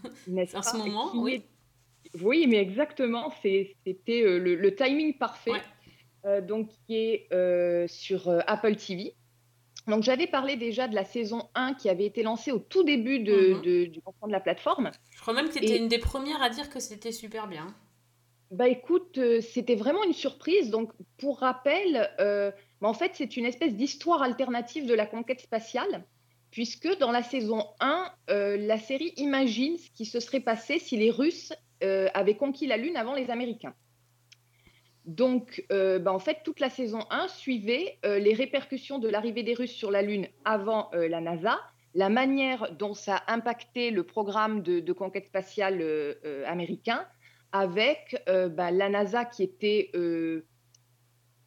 n'est-ce 0.28 0.56
En 0.56 0.62
ce 0.62 0.72
pas? 0.72 0.78
Moment, 0.78 1.12
oui. 1.16 1.34
est- 1.34 2.20
Oui, 2.22 2.46
mais 2.48 2.56
exactement, 2.58 3.32
c'est- 3.42 3.74
c'était 3.86 4.22
euh, 4.22 4.38
le, 4.38 4.54
le 4.56 4.74
timing 4.74 5.16
parfait. 5.18 5.52
Ouais. 5.52 5.62
Euh, 6.26 6.40
donc, 6.40 6.68
qui 6.86 6.96
est 6.96 7.28
euh, 7.32 7.86
sur 7.86 8.28
euh, 8.28 8.40
Apple 8.48 8.74
TV. 8.76 9.14
Donc, 9.86 10.02
j'avais 10.02 10.26
parlé 10.26 10.56
déjà 10.56 10.88
de 10.88 10.94
la 10.96 11.04
saison 11.04 11.48
1 11.54 11.74
qui 11.74 11.88
avait 11.88 12.06
été 12.06 12.24
lancée 12.24 12.50
au 12.50 12.58
tout 12.58 12.82
début 12.82 13.20
de, 13.20 13.54
Mhm. 13.54 13.62
de- 13.62 13.84
du 13.84 14.00
lancement 14.04 14.26
de 14.26 14.32
la 14.32 14.40
plateforme. 14.40 14.90
Je 15.12 15.20
crois 15.20 15.34
même 15.34 15.46
que 15.48 15.52
tu 15.52 15.58
étais 15.64 15.74
Et- 15.76 15.78
une 15.78 15.86
des 15.86 15.98
premières 16.00 16.42
à 16.42 16.50
dire 16.50 16.68
que 16.68 16.80
c'était 16.80 17.12
super 17.12 17.46
bien. 17.46 17.68
Bah 18.50 18.68
écoute, 18.68 19.18
euh, 19.18 19.40
c'était 19.40 19.76
vraiment 19.76 20.02
une 20.02 20.12
surprise. 20.12 20.70
Donc, 20.70 20.90
pour 21.18 21.38
rappel, 21.38 22.10
euh, 22.18 22.50
bah, 22.80 22.88
en 22.88 22.94
fait, 22.94 23.12
c'est 23.14 23.36
une 23.36 23.44
espèce 23.44 23.74
d'histoire 23.74 24.22
alternative 24.22 24.86
de 24.86 24.94
la 24.94 25.06
conquête 25.06 25.40
spatiale, 25.40 26.04
puisque 26.50 26.98
dans 26.98 27.12
la 27.12 27.22
saison 27.22 27.64
1, 27.78 28.10
euh, 28.30 28.56
la 28.56 28.78
série 28.78 29.12
imagine 29.16 29.76
ce 29.78 29.90
qui 29.90 30.04
se 30.06 30.18
serait 30.18 30.40
passé 30.40 30.80
si 30.80 30.96
les 30.96 31.10
Russes 31.12 31.52
avaient 32.14 32.36
conquis 32.36 32.66
la 32.66 32.78
Lune 32.78 32.96
avant 32.96 33.14
les 33.14 33.30
Américains. 33.30 33.74
Donc, 35.06 35.64
euh, 35.70 36.00
bah, 36.00 36.12
en 36.12 36.18
fait, 36.18 36.38
toute 36.44 36.58
la 36.58 36.68
saison 36.68 36.98
1 37.10 37.28
suivait 37.28 37.98
euh, 38.04 38.18
les 38.18 38.34
répercussions 38.34 38.98
de 38.98 39.08
l'arrivée 39.08 39.44
des 39.44 39.54
Russes 39.54 39.72
sur 39.72 39.92
la 39.92 40.02
Lune 40.02 40.26
avant 40.44 40.90
euh, 40.94 41.08
la 41.08 41.20
NASA, 41.20 41.60
la 41.94 42.08
manière 42.08 42.72
dont 42.72 42.92
ça 42.92 43.22
impactait 43.28 43.92
le 43.92 44.02
programme 44.02 44.62
de, 44.62 44.92
conquête 44.92 45.26
spatiale 45.26 45.82
américain, 46.44 47.06
avec 47.52 48.22
bah, 48.26 48.70
la 48.70 48.90
NASA 48.90 49.24
qui 49.24 49.42
était, 49.42 49.90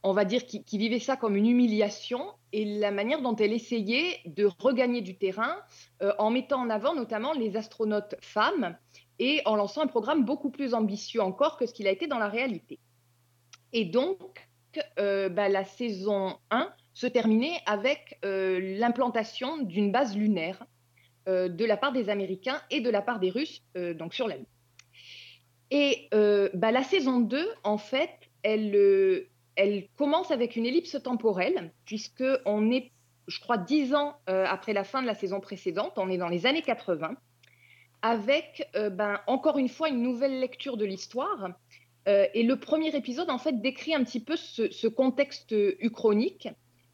on 0.02 0.12
va 0.12 0.26
dire, 0.26 0.48
qui, 0.48 0.64
qui 0.64 0.80
vivait 0.80 0.98
ça 0.98 1.18
comme 1.18 1.36
une 1.36 1.46
humiliation 1.46 2.32
et 2.52 2.66
la 2.66 2.90
manière 2.90 3.22
dont 3.22 3.36
elle 3.36 3.54
essayait 3.54 4.22
de 4.26 4.50
regagner 4.58 5.02
du 5.02 5.20
terrain 5.20 5.56
en 6.18 6.32
mettant 6.32 6.62
en 6.62 6.72
avant 6.72 6.96
notamment 6.96 7.34
les 7.34 7.56
astronautes 7.56 8.16
femmes 8.20 8.76
et 9.20 9.44
en 9.46 9.56
lançant 9.56 9.84
un 9.84 9.88
programme 9.88 10.26
beaucoup 10.26 10.50
plus 10.50 10.74
ambitieux 10.74 11.22
encore 11.22 11.58
que 11.58 11.68
ce 11.68 11.74
qu'il 11.74 11.86
a 11.86 11.92
été 11.92 12.08
dans 12.08 12.18
la 12.18 12.28
réalité. 12.28 12.80
Et 13.74 13.86
donc, 13.86 14.48
euh, 15.00 15.30
bah, 15.30 15.50
la 15.50 15.64
saison 15.64 16.38
1 16.52 16.72
se 16.94 17.08
terminait 17.08 17.58
avec 17.66 18.20
euh, 18.26 18.60
l'implantation 18.78 19.58
d'une 19.58 19.92
base 19.92 20.16
lunaire 20.16 20.64
euh, 21.28 21.50
de 21.50 21.66
la 21.66 21.78
part 21.78 21.92
des 21.92 22.10
Américains 22.10 22.62
et 22.70 22.82
de 22.82 22.90
la 22.90 23.02
part 23.02 23.20
des 23.20 23.30
Russes 23.30 23.64
donc 23.76 24.14
sur 24.14 24.28
la 24.28 24.38
Lune. 24.38 24.46
Et 25.72 26.10
bah, 26.12 26.72
la 26.72 26.84
saison 26.84 27.20
2, 27.20 27.48
en 27.64 27.78
fait, 27.78 28.10
elle, 28.42 29.28
elle 29.56 29.88
commence 29.98 30.32
avec 30.32 30.56
une 30.56 30.66
ellipse 30.66 30.98
temporelle, 31.04 31.72
puisque 31.86 32.24
on 32.46 32.72
est, 32.72 32.92
je 33.28 33.40
crois, 33.40 33.58
dix 33.58 33.94
ans 33.94 34.16
après 34.26 34.74
la 34.74 34.84
fin 34.84 35.04
de 35.04 35.08
la 35.08 35.14
saison 35.14 35.40
précédente, 35.40 35.94
on 35.98 36.10
est 36.10 36.18
dans 36.18 36.28
les 36.28 36.48
années 36.48 36.64
80, 36.64 37.16
avec 38.02 38.68
ben, 38.74 39.20
encore 39.28 39.60
une 39.60 39.70
fois 39.70 39.90
une 39.90 40.02
nouvelle 40.02 40.40
lecture 40.40 40.76
de 40.76 40.86
l'histoire. 40.86 41.50
Euh, 42.08 42.26
et 42.34 42.44
le 42.44 42.56
premier 42.56 42.96
épisode, 42.96 43.30
en 43.30 43.38
fait, 43.38 43.62
décrit 43.62 43.94
un 43.94 44.04
petit 44.04 44.20
peu 44.20 44.36
ce, 44.36 44.72
ce 44.72 44.88
contexte 44.88 45.54
uchronique. 45.80 46.48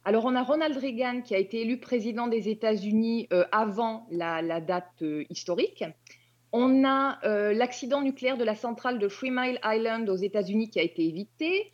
Alors, 0.04 0.24
on 0.24 0.34
a 0.34 0.42
Ronald 0.42 0.76
Reagan 0.76 1.22
qui 1.22 1.34
a 1.34 1.38
été 1.38 1.62
élu 1.62 1.78
président 1.78 2.28
des 2.28 2.48
États-Unis 2.48 3.26
euh, 3.32 3.44
avant 3.50 4.06
la, 4.10 4.40
la 4.40 4.60
date 4.60 5.02
euh, 5.02 5.24
historique. 5.30 5.84
On 6.52 6.84
a 6.84 7.18
euh, 7.24 7.52
l'accident 7.52 8.02
nucléaire 8.02 8.36
de 8.36 8.44
la 8.44 8.54
centrale 8.54 8.98
de 8.98 9.08
Three 9.08 9.30
Mile 9.30 9.58
Island 9.64 10.08
aux 10.08 10.16
États-Unis 10.16 10.70
qui 10.70 10.78
a 10.78 10.82
été 10.82 11.04
évité. 11.04 11.72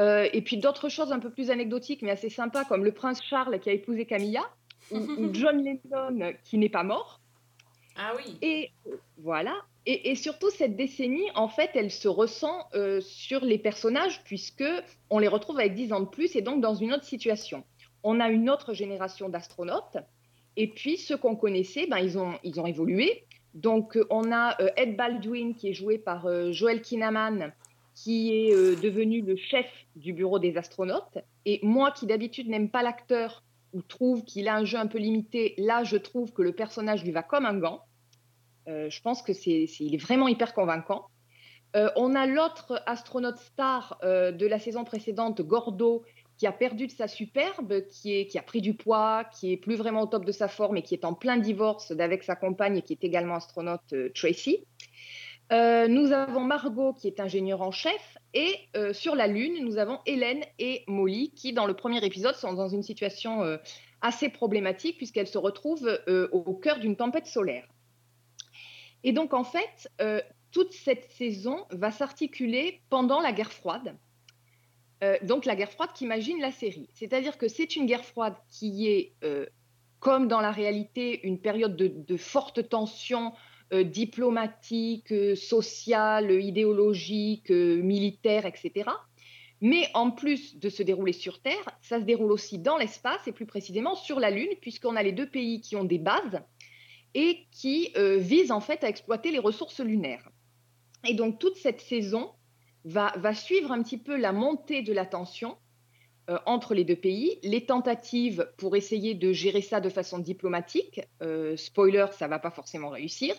Euh, 0.00 0.28
et 0.32 0.42
puis 0.42 0.56
d'autres 0.56 0.88
choses 0.88 1.12
un 1.12 1.20
peu 1.20 1.30
plus 1.30 1.50
anecdotiques, 1.50 2.02
mais 2.02 2.10
assez 2.10 2.30
sympas, 2.30 2.64
comme 2.64 2.84
le 2.84 2.92
prince 2.92 3.22
Charles 3.22 3.60
qui 3.60 3.68
a 3.68 3.72
épousé 3.72 4.06
Camilla, 4.06 4.42
ou, 4.90 4.98
ou 4.98 5.28
John 5.34 5.62
Lennon 5.62 6.32
qui 6.42 6.58
n'est 6.58 6.68
pas 6.68 6.82
mort. 6.82 7.20
Ah 7.96 8.12
oui. 8.16 8.38
Et 8.42 8.70
voilà. 9.18 9.54
Et, 9.86 10.14
surtout, 10.14 10.48
cette 10.48 10.76
décennie, 10.76 11.28
en 11.34 11.48
fait, 11.48 11.70
elle 11.74 11.90
se 11.90 12.08
ressent 12.08 12.66
euh, 12.74 13.02
sur 13.02 13.44
les 13.44 13.58
personnages, 13.58 14.24
puisque 14.24 14.64
on 15.10 15.18
les 15.18 15.28
retrouve 15.28 15.58
avec 15.58 15.74
10 15.74 15.92
ans 15.92 16.00
de 16.00 16.06
plus 16.06 16.34
et 16.36 16.40
donc 16.40 16.62
dans 16.62 16.74
une 16.74 16.94
autre 16.94 17.04
situation. 17.04 17.64
On 18.02 18.18
a 18.18 18.30
une 18.30 18.48
autre 18.48 18.72
génération 18.72 19.28
d'astronautes, 19.28 19.98
et 20.56 20.68
puis 20.68 20.96
ceux 20.96 21.16
qu'on 21.16 21.36
connaissait, 21.36 21.86
ben, 21.86 21.98
ils, 21.98 22.18
ont, 22.18 22.38
ils 22.42 22.60
ont 22.60 22.66
évolué. 22.66 23.24
Donc, 23.54 23.96
euh, 23.96 24.06
on 24.10 24.32
a 24.32 24.60
euh, 24.60 24.68
Ed 24.76 24.96
Baldwin, 24.96 25.54
qui 25.54 25.68
est 25.68 25.74
joué 25.74 25.98
par 25.98 26.26
euh, 26.26 26.52
Joel 26.52 26.82
Kinnaman, 26.82 27.52
qui 27.94 28.32
est 28.32 28.80
devenu 28.82 29.20
le 29.22 29.36
chef 29.36 29.66
du 29.94 30.12
bureau 30.12 30.40
des 30.40 30.56
astronautes. 30.56 31.18
Et 31.44 31.60
moi, 31.62 31.92
qui 31.92 32.06
d'habitude 32.06 32.48
n'aime 32.48 32.68
pas 32.68 32.82
l'acteur 32.82 33.44
ou 33.74 33.82
trouve 33.82 34.24
qu'il 34.24 34.48
a 34.48 34.54
un 34.54 34.64
jeu 34.64 34.78
un 34.78 34.86
peu 34.86 34.98
limité, 34.98 35.54
là, 35.58 35.84
je 35.84 35.96
trouve 35.96 36.32
que 36.32 36.40
le 36.40 36.52
personnage 36.52 37.04
lui 37.04 37.10
va 37.10 37.22
comme 37.22 37.44
un 37.44 37.58
gant. 37.58 37.82
Euh, 38.68 38.88
je 38.88 39.02
pense 39.02 39.20
que 39.20 39.34
c'est, 39.34 39.64
il 39.80 39.94
est 39.94 39.98
vraiment 39.98 40.28
hyper 40.28 40.54
convaincant. 40.54 41.08
Euh, 41.76 41.90
on 41.96 42.14
a 42.14 42.26
l'autre 42.26 42.80
astronaute 42.86 43.38
star 43.38 43.98
euh, 44.04 44.30
de 44.30 44.46
la 44.46 44.60
saison 44.60 44.84
précédente, 44.84 45.42
Gordo, 45.42 46.04
qui 46.38 46.46
a 46.46 46.52
perdu 46.52 46.86
de 46.86 46.92
sa 46.92 47.08
superbe, 47.08 47.86
qui, 47.88 48.26
qui 48.28 48.38
a 48.38 48.42
pris 48.42 48.60
du 48.60 48.74
poids, 48.74 49.24
qui 49.24 49.52
est 49.52 49.56
plus 49.56 49.74
vraiment 49.74 50.02
au 50.02 50.06
top 50.06 50.24
de 50.24 50.32
sa 50.32 50.48
forme 50.48 50.76
et 50.76 50.82
qui 50.82 50.94
est 50.94 51.04
en 51.04 51.14
plein 51.14 51.36
divorce 51.36 51.92
d'avec 51.92 52.22
sa 52.22 52.36
compagne 52.36 52.80
qui 52.80 52.92
est 52.92 53.04
également 53.04 53.34
astronaute, 53.34 53.94
Tracy. 54.14 54.64
Euh, 55.52 55.88
nous 55.88 56.12
avons 56.12 56.40
Margot 56.40 56.94
qui 56.94 57.06
est 57.06 57.20
ingénieure 57.20 57.60
en 57.60 57.70
chef 57.70 58.16
et 58.32 58.56
euh, 58.76 58.94
sur 58.94 59.14
la 59.14 59.26
Lune, 59.26 59.62
nous 59.62 59.76
avons 59.76 60.00
Hélène 60.06 60.42
et 60.58 60.84
Molly 60.86 61.32
qui, 61.32 61.52
dans 61.52 61.66
le 61.66 61.74
premier 61.74 62.04
épisode, 62.04 62.34
sont 62.34 62.54
dans 62.54 62.68
une 62.68 62.82
situation 62.82 63.42
euh, 63.42 63.58
assez 64.00 64.30
problématique 64.30 64.96
puisqu'elles 64.96 65.28
se 65.28 65.38
retrouvent 65.38 65.98
au 66.32 66.54
cœur 66.54 66.78
d'une 66.78 66.96
tempête 66.96 67.26
solaire. 67.26 67.66
Et 69.02 69.12
donc, 69.12 69.34
en 69.34 69.44
fait, 69.44 69.90
toute 70.50 70.72
cette 70.72 71.10
saison 71.12 71.64
va 71.70 71.90
s'articuler 71.90 72.82
pendant 72.90 73.20
la 73.20 73.32
guerre 73.32 73.52
froide. 73.52 73.96
Donc, 75.22 75.46
la 75.46 75.56
guerre 75.56 75.70
froide 75.70 75.90
qu'imagine 75.94 76.38
la 76.38 76.52
série. 76.52 76.90
C'est-à-dire 76.92 77.38
que 77.38 77.48
c'est 77.48 77.76
une 77.76 77.86
guerre 77.86 78.04
froide 78.04 78.34
qui 78.50 78.88
est, 78.88 79.14
comme 80.00 80.28
dans 80.28 80.40
la 80.42 80.50
réalité, 80.50 81.26
une 81.26 81.40
période 81.40 81.74
de, 81.74 81.88
de 81.88 82.16
forte 82.18 82.68
tension 82.68 83.32
diplomatique, 83.72 85.12
euh, 85.12 85.34
sociale, 85.34 86.30
idéologique, 86.30 87.50
euh, 87.50 87.80
militaire, 87.82 88.46
etc. 88.46 88.90
Mais 89.60 89.88
en 89.94 90.10
plus 90.10 90.58
de 90.58 90.68
se 90.68 90.82
dérouler 90.82 91.12
sur 91.12 91.40
Terre, 91.40 91.78
ça 91.80 91.98
se 91.98 92.04
déroule 92.04 92.32
aussi 92.32 92.58
dans 92.58 92.76
l'espace 92.76 93.26
et 93.26 93.32
plus 93.32 93.46
précisément 93.46 93.94
sur 93.94 94.20
la 94.20 94.30
Lune, 94.30 94.54
puisqu'on 94.60 94.96
a 94.96 95.02
les 95.02 95.12
deux 95.12 95.28
pays 95.28 95.60
qui 95.60 95.76
ont 95.76 95.84
des 95.84 95.98
bases 95.98 96.42
et 97.14 97.46
qui 97.50 97.92
euh, 97.96 98.18
visent 98.18 98.52
en 98.52 98.60
fait 98.60 98.84
à 98.84 98.88
exploiter 98.88 99.30
les 99.30 99.38
ressources 99.38 99.80
lunaires. 99.80 100.28
Et 101.06 101.14
donc 101.14 101.38
toute 101.38 101.56
cette 101.56 101.80
saison 101.80 102.32
va, 102.84 103.34
suivre 103.34 103.72
un 103.72 103.82
petit 103.82 103.98
peu 103.98 104.16
la 104.16 104.32
montée 104.32 104.82
de 104.82 104.92
la 104.92 105.06
tension 105.06 105.56
euh, 106.28 106.38
entre 106.44 106.74
les 106.74 106.84
deux 106.84 106.96
pays, 106.96 107.38
les 107.42 107.64
tentatives 107.64 108.50
pour 108.58 108.76
essayer 108.76 109.14
de 109.14 109.32
gérer 109.32 109.62
ça 109.62 109.80
de 109.80 109.88
façon 109.88 110.18
diplomatique. 110.18 111.00
Euh, 111.22 111.56
spoiler, 111.56 112.06
ça 112.12 112.28
va 112.28 112.38
pas 112.38 112.50
forcément 112.50 112.90
réussir. 112.90 113.34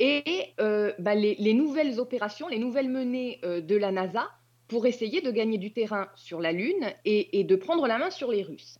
Et 0.00 0.54
euh, 0.60 0.92
bah, 0.98 1.14
les, 1.14 1.36
les 1.36 1.54
nouvelles 1.54 2.00
opérations, 2.00 2.48
les 2.48 2.58
nouvelles 2.58 2.88
menées 2.88 3.38
euh, 3.44 3.60
de 3.60 3.76
la 3.76 3.92
NASA 3.92 4.28
pour 4.66 4.86
essayer 4.86 5.20
de 5.20 5.30
gagner 5.30 5.58
du 5.58 5.72
terrain 5.72 6.08
sur 6.16 6.40
la 6.40 6.52
Lune 6.52 6.92
et, 7.04 7.44
de 7.44 7.56
prendre 7.56 7.86
la 7.86 7.98
main 7.98 8.10
sur 8.10 8.32
les 8.32 8.42
Russes. 8.42 8.78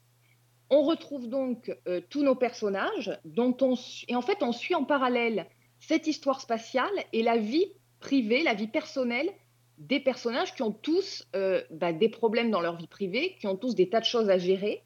On 0.71 0.83
retrouve 0.83 1.29
donc 1.29 1.77
euh, 1.87 2.01
tous 2.09 2.25
nos 2.25 2.35
personnages, 2.35 3.17
dont 3.25 3.57
on 3.61 3.75
et 4.09 4.17
en 4.17 4.23
fait 4.23 4.43
on 4.43 4.51
suit 4.51 4.75
en 4.75 4.85
parallèle 4.85 5.47
cette 5.79 6.07
histoire 6.07 6.41
spatiale 6.41 6.91
et 7.13 7.23
la 7.23 7.37
vie 7.37 7.67
privée, 8.01 8.43
la 8.43 8.55
vie 8.55 8.67
personnelle 8.67 9.31
des 9.77 10.01
personnages 10.01 10.55
qui 10.55 10.63
ont 10.63 10.73
tous 10.73 11.29
bah, 11.71 11.93
des 11.93 12.09
problèmes 12.09 12.51
dans 12.51 12.61
leur 12.61 12.77
vie 12.77 12.87
privée, 12.87 13.37
qui 13.39 13.47
ont 13.47 13.57
tous 13.57 13.75
des 13.75 13.91
tas 13.91 14.01
de 14.01 14.07
choses 14.07 14.31
à 14.31 14.39
gérer. 14.39 14.83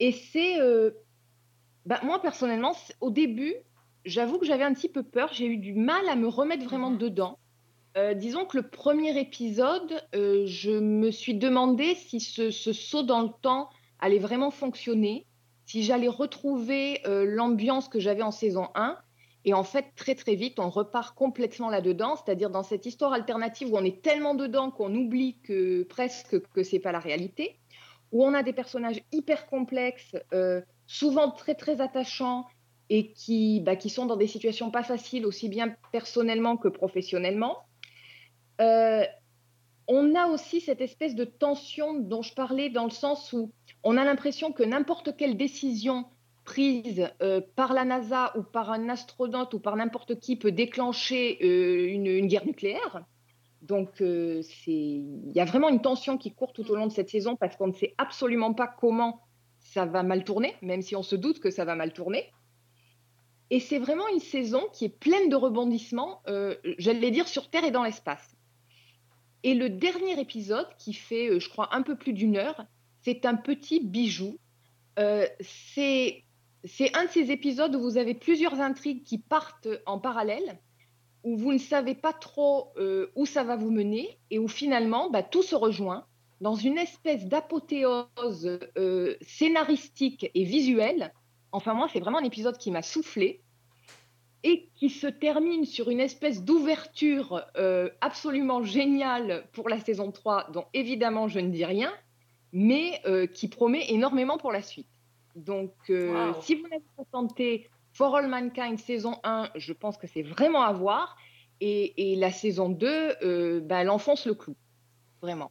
Et 0.00 0.12
c'est, 0.12 0.58
bah, 1.86 2.00
moi 2.02 2.20
personnellement, 2.20 2.76
au 3.00 3.10
début, 3.10 3.54
j'avoue 4.04 4.38
que 4.38 4.46
j'avais 4.46 4.64
un 4.64 4.74
petit 4.74 4.88
peu 4.88 5.02
peur, 5.02 5.32
j'ai 5.32 5.46
eu 5.46 5.56
du 5.56 5.74
mal 5.74 6.08
à 6.08 6.16
me 6.16 6.28
remettre 6.28 6.64
vraiment 6.64 6.90
dedans. 6.90 7.38
Euh, 7.96 8.14
disons 8.14 8.44
que 8.44 8.56
le 8.56 8.68
premier 8.68 9.18
épisode, 9.18 10.00
euh, 10.14 10.44
je 10.46 10.70
me 10.70 11.10
suis 11.10 11.34
demandé 11.34 11.94
si 11.94 12.20
ce, 12.20 12.50
ce 12.50 12.72
saut 12.72 13.02
dans 13.02 13.22
le 13.22 13.30
temps 13.42 13.68
allait 13.98 14.20
vraiment 14.20 14.50
fonctionner, 14.50 15.26
si 15.66 15.82
j'allais 15.82 16.08
retrouver 16.08 17.00
euh, 17.06 17.24
l'ambiance 17.24 17.88
que 17.88 17.98
j'avais 17.98 18.22
en 18.22 18.30
saison 18.30 18.68
1. 18.74 18.96
Et 19.44 19.54
en 19.54 19.64
fait, 19.64 19.86
très 19.96 20.14
très 20.14 20.34
vite, 20.34 20.60
on 20.60 20.68
repart 20.68 21.16
complètement 21.16 21.68
là-dedans, 21.68 22.14
c'est-à-dire 22.14 22.50
dans 22.50 22.62
cette 22.62 22.86
histoire 22.86 23.12
alternative 23.12 23.72
où 23.72 23.76
on 23.76 23.84
est 23.84 24.02
tellement 24.02 24.34
dedans 24.34 24.70
qu'on 24.70 24.94
oublie 24.94 25.38
que 25.42 25.82
presque 25.84 26.40
que 26.52 26.62
c'est 26.62 26.78
pas 26.78 26.92
la 26.92 27.00
réalité, 27.00 27.58
où 28.12 28.24
on 28.24 28.34
a 28.34 28.42
des 28.42 28.52
personnages 28.52 29.02
hyper 29.12 29.46
complexes, 29.46 30.14
souvent 30.86 31.30
très 31.30 31.54
très 31.54 31.80
attachants 31.80 32.44
et 32.90 33.12
qui, 33.12 33.60
bah, 33.60 33.76
qui 33.76 33.88
sont 33.88 34.04
dans 34.04 34.16
des 34.16 34.26
situations 34.26 34.70
pas 34.70 34.82
faciles, 34.82 35.24
aussi 35.24 35.48
bien 35.48 35.74
personnellement 35.92 36.56
que 36.56 36.68
professionnellement. 36.68 37.58
Euh, 38.60 39.04
on 39.86 40.14
a 40.16 40.26
aussi 40.26 40.60
cette 40.60 40.80
espèce 40.80 41.14
de 41.14 41.24
tension 41.24 41.94
dont 41.94 42.22
je 42.22 42.34
parlais 42.34 42.68
dans 42.68 42.84
le 42.84 42.90
sens 42.90 43.32
où 43.32 43.52
on 43.84 43.96
a 43.96 44.04
l'impression 44.04 44.52
que 44.52 44.64
n'importe 44.64 45.16
quelle 45.16 45.36
décision 45.36 46.06
prise 46.44 47.08
euh, 47.22 47.40
par 47.54 47.72
la 47.72 47.84
NASA 47.84 48.36
ou 48.36 48.42
par 48.42 48.72
un 48.72 48.88
astronaute 48.88 49.54
ou 49.54 49.60
par 49.60 49.76
n'importe 49.76 50.18
qui 50.18 50.34
peut 50.34 50.52
déclencher 50.52 51.38
euh, 51.42 51.86
une, 51.86 52.26
guerre 52.26 52.44
nucléaire. 52.44 53.04
Donc 53.62 54.00
il 54.00 55.32
y 55.32 55.40
a 55.40 55.44
vraiment 55.44 55.68
une 55.68 55.82
tension 55.82 56.18
qui 56.18 56.32
court 56.32 56.52
tout 56.52 56.68
au 56.70 56.74
long 56.74 56.86
de 56.86 56.92
cette 56.92 57.10
saison 57.10 57.36
parce 57.36 57.56
qu'on 57.56 57.68
ne 57.68 57.74
sait 57.74 57.94
absolument 57.98 58.54
pas 58.54 58.66
comment 58.66 59.20
ça 59.60 59.84
va 59.84 60.02
mal 60.02 60.24
tourner, 60.24 60.56
même 60.62 60.82
si 60.82 60.96
on 60.96 61.02
se 61.02 61.14
doute 61.14 61.40
que 61.40 61.50
ça 61.50 61.64
va 61.64 61.76
mal 61.76 61.92
tourner. 61.92 62.32
Et 63.50 63.58
c'est 63.58 63.80
vraiment 63.80 64.06
une 64.08 64.20
saison 64.20 64.62
qui 64.72 64.84
est 64.84 64.96
pleine 65.00 65.28
de 65.28 65.34
rebondissements, 65.34 66.22
euh, 66.28 66.54
j'allais 66.78 67.10
dire 67.10 67.26
sur 67.26 67.50
Terre 67.50 67.64
et 67.64 67.72
dans 67.72 67.82
l'espace. 67.82 68.36
Et 69.42 69.54
le 69.54 69.68
dernier 69.68 70.20
épisode, 70.20 70.68
qui 70.78 70.92
fait, 70.92 71.28
euh, 71.28 71.40
je 71.40 71.48
crois, 71.48 71.74
un 71.74 71.82
peu 71.82 71.96
plus 71.96 72.12
d'une 72.12 72.36
heure, 72.36 72.64
c'est 73.02 73.26
un 73.26 73.34
petit 73.34 73.80
bijou. 73.80 74.38
Euh, 75.00 75.26
c'est 75.40 76.24
un 76.94 77.06
de 77.06 77.10
ces 77.10 77.32
épisodes 77.32 77.74
où 77.74 77.80
vous 77.80 77.96
avez 77.96 78.14
plusieurs 78.14 78.60
intrigues 78.60 79.02
qui 79.02 79.18
partent 79.18 79.68
en 79.84 79.98
parallèle, 79.98 80.60
où 81.24 81.36
vous 81.36 81.52
ne 81.52 81.58
savez 81.58 81.94
pas 81.94 82.12
trop 82.12 82.72
où 83.16 83.24
ça 83.24 83.44
va 83.44 83.56
vous 83.56 83.70
mener, 83.70 84.18
et 84.30 84.38
où 84.38 84.46
finalement, 84.46 85.10
bah, 85.10 85.22
tout 85.22 85.42
se 85.42 85.54
rejoint 85.54 86.06
dans 86.42 86.54
une 86.54 86.76
espèce 86.76 87.24
d'apothéose 87.26 88.58
scénaristique 89.22 90.30
et 90.34 90.44
visuelle. 90.44 91.14
Enfin, 91.52 91.74
moi, 91.74 91.88
c'est 91.92 92.00
vraiment 92.00 92.18
un 92.18 92.24
épisode 92.24 92.56
qui 92.58 92.70
m'a 92.70 92.82
soufflé 92.82 93.40
et 94.42 94.70
qui 94.74 94.88
se 94.88 95.06
termine 95.06 95.64
sur 95.66 95.90
une 95.90 96.00
espèce 96.00 96.42
d'ouverture 96.42 97.44
euh, 97.56 97.90
absolument 98.00 98.62
géniale 98.62 99.46
pour 99.52 99.68
la 99.68 99.78
saison 99.80 100.10
3, 100.12 100.50
dont 100.52 100.64
évidemment 100.72 101.28
je 101.28 101.40
ne 101.40 101.50
dis 101.50 101.64
rien, 101.64 101.92
mais 102.52 103.00
euh, 103.06 103.26
qui 103.26 103.48
promet 103.48 103.84
énormément 103.90 104.38
pour 104.38 104.52
la 104.52 104.62
suite. 104.62 104.88
Donc, 105.36 105.74
euh, 105.90 106.32
Wow. 106.32 106.40
si 106.42 106.54
vous 106.54 106.62
n'avez 106.68 106.82
pas 106.96 107.04
tenté 107.12 107.68
For 107.92 108.14
All 108.16 108.28
Mankind 108.28 108.78
saison 108.78 109.18
1, 109.24 109.50
je 109.56 109.72
pense 109.72 109.98
que 109.98 110.06
c'est 110.06 110.22
vraiment 110.22 110.62
à 110.62 110.72
voir. 110.72 111.16
Et, 111.60 112.12
et 112.12 112.16
la 112.16 112.32
saison 112.32 112.70
2, 112.70 112.86
euh, 113.22 113.60
bah, 113.60 113.82
elle 113.82 113.90
enfonce 113.90 114.24
le 114.26 114.34
clou. 114.34 114.56
Vraiment. 115.20 115.50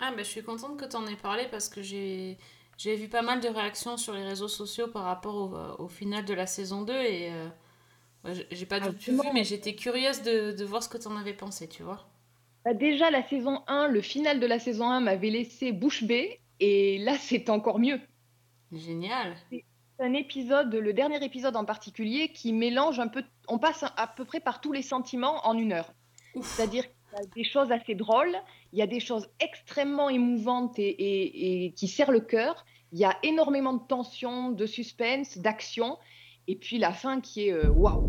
Ah, 0.00 0.10
bah, 0.10 0.18
je 0.24 0.28
suis 0.28 0.42
contente 0.42 0.76
que 0.76 0.84
tu 0.86 0.96
en 0.96 1.06
aies 1.06 1.14
parlé 1.16 1.44
parce 1.50 1.68
que 1.68 1.80
j'ai 1.82 2.36
j'ai 2.78 2.96
vu 2.96 3.08
pas 3.08 3.20
mal 3.22 3.40
de 3.40 3.48
réactions 3.48 3.96
sur 3.98 4.14
les 4.14 4.24
réseaux 4.24 4.48
sociaux 4.48 4.88
par 4.88 5.04
rapport 5.04 5.34
au, 5.78 5.82
au 5.84 5.88
final 5.88 6.24
de 6.24 6.32
la 6.32 6.46
saison 6.46 6.82
2 6.82 6.92
et 6.94 7.30
euh, 7.32 7.48
ouais, 8.24 8.46
j'ai- 8.50 8.66
pas 8.66 8.80
du 8.80 8.96
tout 8.96 9.12
vu, 9.20 9.28
mais 9.34 9.44
j'étais 9.44 9.74
curieuse 9.74 10.22
de, 10.22 10.52
de 10.52 10.64
voir 10.64 10.82
ce 10.82 10.88
que 10.88 10.96
tu 10.96 11.06
en 11.08 11.16
avais 11.16 11.34
pensé, 11.34 11.68
tu 11.68 11.82
vois. 11.82 12.08
Bah, 12.64 12.74
déjà, 12.74 13.10
la 13.10 13.26
saison 13.28 13.62
1, 13.66 13.88
le 13.88 14.00
final 14.00 14.40
de 14.40 14.46
la 14.46 14.58
saison 14.58 14.88
1 14.90 15.00
m'avait 15.00 15.30
laissé 15.30 15.72
bouche 15.72 16.04
bée. 16.04 16.40
Et 16.60 16.98
là, 16.98 17.16
c'est 17.20 17.50
encore 17.50 17.78
mieux. 17.78 18.00
Génial. 18.72 19.36
C'est 19.50 19.64
un 20.00 20.12
épisode, 20.14 20.74
le 20.74 20.92
dernier 20.92 21.22
épisode 21.24 21.56
en 21.56 21.64
particulier, 21.64 22.28
qui 22.32 22.52
mélange 22.52 23.00
un 23.00 23.08
peu. 23.08 23.24
On 23.48 23.58
passe 23.58 23.84
à 23.96 24.06
peu 24.06 24.24
près 24.24 24.40
par 24.40 24.60
tous 24.60 24.72
les 24.72 24.82
sentiments 24.82 25.46
en 25.46 25.56
une 25.58 25.72
heure. 25.72 25.92
C'est-à-dire 26.40 26.84
des 27.34 27.42
choses 27.44 27.72
assez 27.72 27.94
drôles, 27.94 28.36
il 28.72 28.78
y 28.78 28.82
a 28.82 28.86
des 28.86 29.00
choses 29.00 29.28
extrêmement 29.40 30.08
émouvantes 30.10 30.78
et, 30.78 30.88
et- 30.88 31.64
et 31.66 31.72
qui 31.72 31.88
serrent 31.88 32.10
le 32.12 32.20
cœur. 32.20 32.64
Il 32.92 32.98
y 32.98 33.04
a 33.04 33.16
énormément 33.22 33.72
de 33.74 33.82
tension, 33.86 34.50
de 34.50 34.66
suspense, 34.66 35.38
d'action. 35.38 35.96
Et 36.46 36.56
puis 36.56 36.78
la 36.78 36.92
fin 36.92 37.20
qui 37.20 37.48
est 37.48 37.52
euh, 37.52 37.68
waouh. 37.70 38.04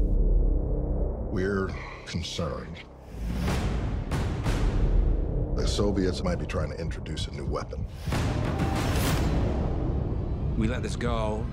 We're 1.32 1.68
concerned. 2.10 2.76
The 5.58 5.68
Soviets 5.68 6.24
might 6.24 6.40
be 6.40 6.46
trying 6.48 6.72
to 6.72 6.82
introduce 6.82 7.28
a 7.28 7.32
new 7.32 7.46
weapon. 7.46 7.86
We 10.58 10.68
let 10.68 10.82
this 10.82 10.96
go. 10.96 11.46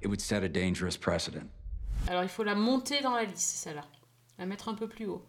It 0.00 0.08
would 0.08 0.20
set 0.20 0.42
a 0.42 0.48
dangerous 0.48 0.96
precedent. 0.96 1.48
Alors 2.08 2.22
il 2.22 2.28
faut 2.28 2.44
la 2.44 2.54
monter 2.54 3.00
dans 3.02 3.14
la 3.14 3.24
liste, 3.24 3.56
celle-là. 3.64 3.82
La 4.38 4.46
mettre 4.46 4.68
un 4.68 4.74
peu 4.74 4.88
plus 4.88 5.06
haut. 5.06 5.24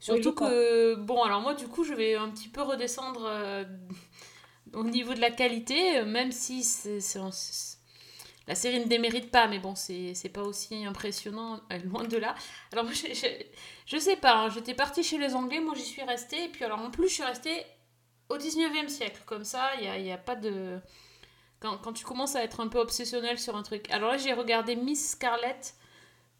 Surtout 0.00 0.34
que, 0.34 0.96
bon, 0.96 1.22
alors 1.24 1.40
moi 1.42 1.54
du 1.54 1.68
coup 1.68 1.84
je 1.84 1.94
vais 1.94 2.16
un 2.16 2.30
petit 2.30 2.48
peu 2.48 2.62
redescendre 2.62 3.24
euh, 3.26 3.64
au 4.74 4.84
niveau 4.84 5.14
de 5.14 5.20
la 5.20 5.30
qualité, 5.30 6.02
même 6.04 6.32
si 6.32 6.64
c'est, 6.64 7.00
c'est- 7.00 7.20
c'est- 7.32 7.78
la 8.48 8.54
série 8.56 8.80
ne 8.80 8.86
démérite 8.86 9.30
pas, 9.30 9.48
mais 9.48 9.58
bon, 9.60 9.74
c'est, 9.76 10.14
c'est 10.14 10.28
pas 10.30 10.42
aussi 10.42 10.84
impressionnant, 10.84 11.60
euh, 11.72 11.78
loin 11.80 12.04
de 12.04 12.16
là. 12.18 12.34
Alors 12.72 12.84
moi 12.84 12.92
je, 12.94 13.14
je, 13.14 13.26
je 13.86 13.98
sais 13.98 14.16
pas, 14.16 14.34
hein, 14.36 14.50
j'étais 14.50 14.74
partie 14.74 15.02
chez 15.04 15.18
les 15.18 15.34
Anglais, 15.34 15.60
moi 15.60 15.74
j'y 15.76 15.84
suis 15.84 16.02
restée, 16.02 16.44
et 16.44 16.48
puis 16.48 16.64
alors 16.64 16.80
en 16.80 16.90
plus 16.90 17.08
je 17.08 17.14
suis 17.14 17.24
restée 17.24 17.64
au 18.30 18.38
19e 18.38 18.88
siècle, 18.88 19.22
comme 19.26 19.44
ça, 19.44 19.70
il 19.76 19.82
n'y 19.82 19.88
a, 19.88 19.98
y 19.98 20.12
a 20.12 20.18
pas 20.18 20.36
de... 20.36 20.78
Quand, 21.60 21.78
quand 21.78 21.92
tu 21.92 22.04
commences 22.04 22.36
à 22.36 22.42
être 22.44 22.60
un 22.60 22.68
peu 22.68 22.78
obsessionnel 22.80 23.38
sur 23.38 23.56
un 23.56 23.62
truc. 23.62 23.90
Alors 23.90 24.10
là 24.12 24.18
j'ai 24.18 24.32
regardé 24.32 24.76
Miss 24.76 25.12
Scarlett 25.12 25.74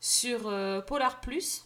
sur 0.00 0.48
euh, 0.48 0.80
Polar 0.82 1.20
Plus. 1.20 1.64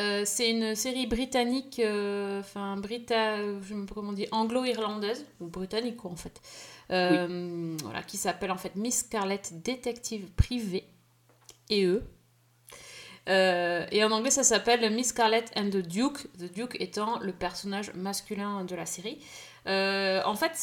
Euh, 0.00 0.22
c'est 0.24 0.50
une 0.50 0.74
série 0.74 1.06
britannique, 1.06 1.78
euh, 1.78 2.40
enfin 2.40 2.76
brita, 2.76 3.36
je 3.60 3.68
sais 3.68 3.74
même 3.74 3.86
pas 3.86 3.94
comment 3.94 4.10
on 4.10 4.12
dit, 4.14 4.26
anglo-irlandaise 4.32 5.26
ou 5.40 5.46
britannique 5.46 5.98
quoi 5.98 6.10
en 6.10 6.16
fait, 6.16 6.40
Euh, 6.90 7.76
voilà, 7.84 8.02
qui 8.02 8.16
s'appelle 8.16 8.50
en 8.50 8.56
fait 8.56 8.74
Miss 8.74 9.00
Scarlett 9.00 9.62
détective 9.62 10.26
privée 10.32 10.84
et 11.68 11.84
eux. 11.84 12.02
Euh, 13.28 13.86
et 13.92 14.02
en 14.02 14.10
anglais 14.10 14.30
ça 14.30 14.42
s'appelle 14.42 14.90
Miss 14.92 15.08
Scarlett 15.08 15.52
and 15.56 15.70
the 15.70 15.76
Duke, 15.76 16.26
the 16.38 16.52
Duke 16.52 16.76
étant 16.80 17.20
le 17.20 17.32
personnage 17.32 17.92
masculin 17.94 18.64
de 18.64 18.74
la 18.74 18.86
série. 18.86 19.18
Euh, 19.66 20.22
en 20.24 20.34
fait, 20.34 20.56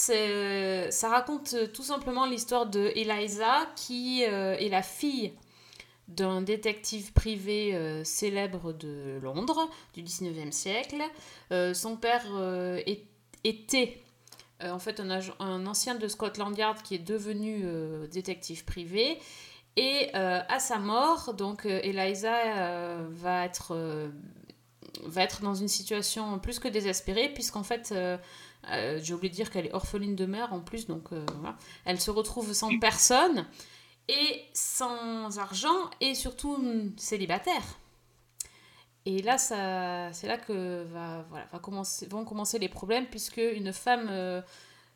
ça 0.91 1.09
raconte 1.09 1.55
tout 1.73 1.83
simplement 1.83 2.25
l'histoire 2.25 2.65
de 2.65 2.91
Eliza 2.95 3.67
qui 3.75 4.25
euh, 4.25 4.57
est 4.57 4.69
la 4.69 4.81
fille 4.81 5.33
d'un 6.07 6.41
détective 6.41 7.11
privé 7.13 7.75
euh, 7.75 8.03
célèbre 8.03 8.71
de 8.73 9.19
Londres 9.21 9.69
du 9.93 10.03
19e 10.03 10.51
siècle. 10.51 11.01
Euh, 11.51 11.73
son 11.73 11.97
père 11.97 12.25
euh, 12.33 12.81
est- 12.85 13.05
était 13.43 14.01
en 14.63 14.79
fait 14.79 14.99
un, 14.99 15.65
ancien 15.67 15.95
de 15.95 16.07
Scotland 16.07 16.57
Yard 16.57 16.81
qui 16.81 16.95
est 16.95 16.99
devenu 17.05 17.63
détective 18.09 18.65
privé. 18.65 19.19
Et 19.75 20.11
à 20.15 20.57
sa 20.59 20.79
mort, 20.79 21.35
donc 21.35 21.67
Eliza 21.67 23.03
va, 23.11 23.45
être, 23.45 24.09
va 25.03 25.21
être 25.21 25.43
dans 25.43 25.53
une 25.53 25.67
situation 25.67 26.39
plus 26.39 26.57
que 26.57 26.67
désespérée, 26.67 27.29
puisqu'en 27.29 27.61
fait, 27.61 27.93
j'ai 28.73 29.13
oublié 29.13 29.29
de 29.29 29.35
dire 29.35 29.51
qu'elle 29.51 29.67
est 29.67 29.73
orpheline 29.75 30.15
de 30.15 30.25
mère 30.25 30.53
en 30.53 30.59
plus, 30.61 30.87
donc 30.87 31.09
voilà. 31.11 31.55
elle 31.85 32.01
se 32.01 32.09
retrouve 32.09 32.51
sans 32.53 32.79
personne 32.79 33.45
et 34.07 34.45
sans 34.53 35.37
argent 35.37 35.89
et 36.01 36.15
surtout 36.15 36.57
célibataire. 36.97 37.63
Et 39.05 39.21
là, 39.21 39.37
c'est 39.37 40.27
là 40.27 40.37
que 40.37 40.83
va, 40.83 41.25
voilà, 41.29 41.45
va 41.53 41.59
commencer, 41.59 42.05
vont 42.07 42.25
commencer 42.25 42.59
les 42.59 42.67
problèmes, 42.67 43.05
puisque 43.05 43.37
une 43.37 43.71
femme 43.71 44.07
euh, 44.09 44.41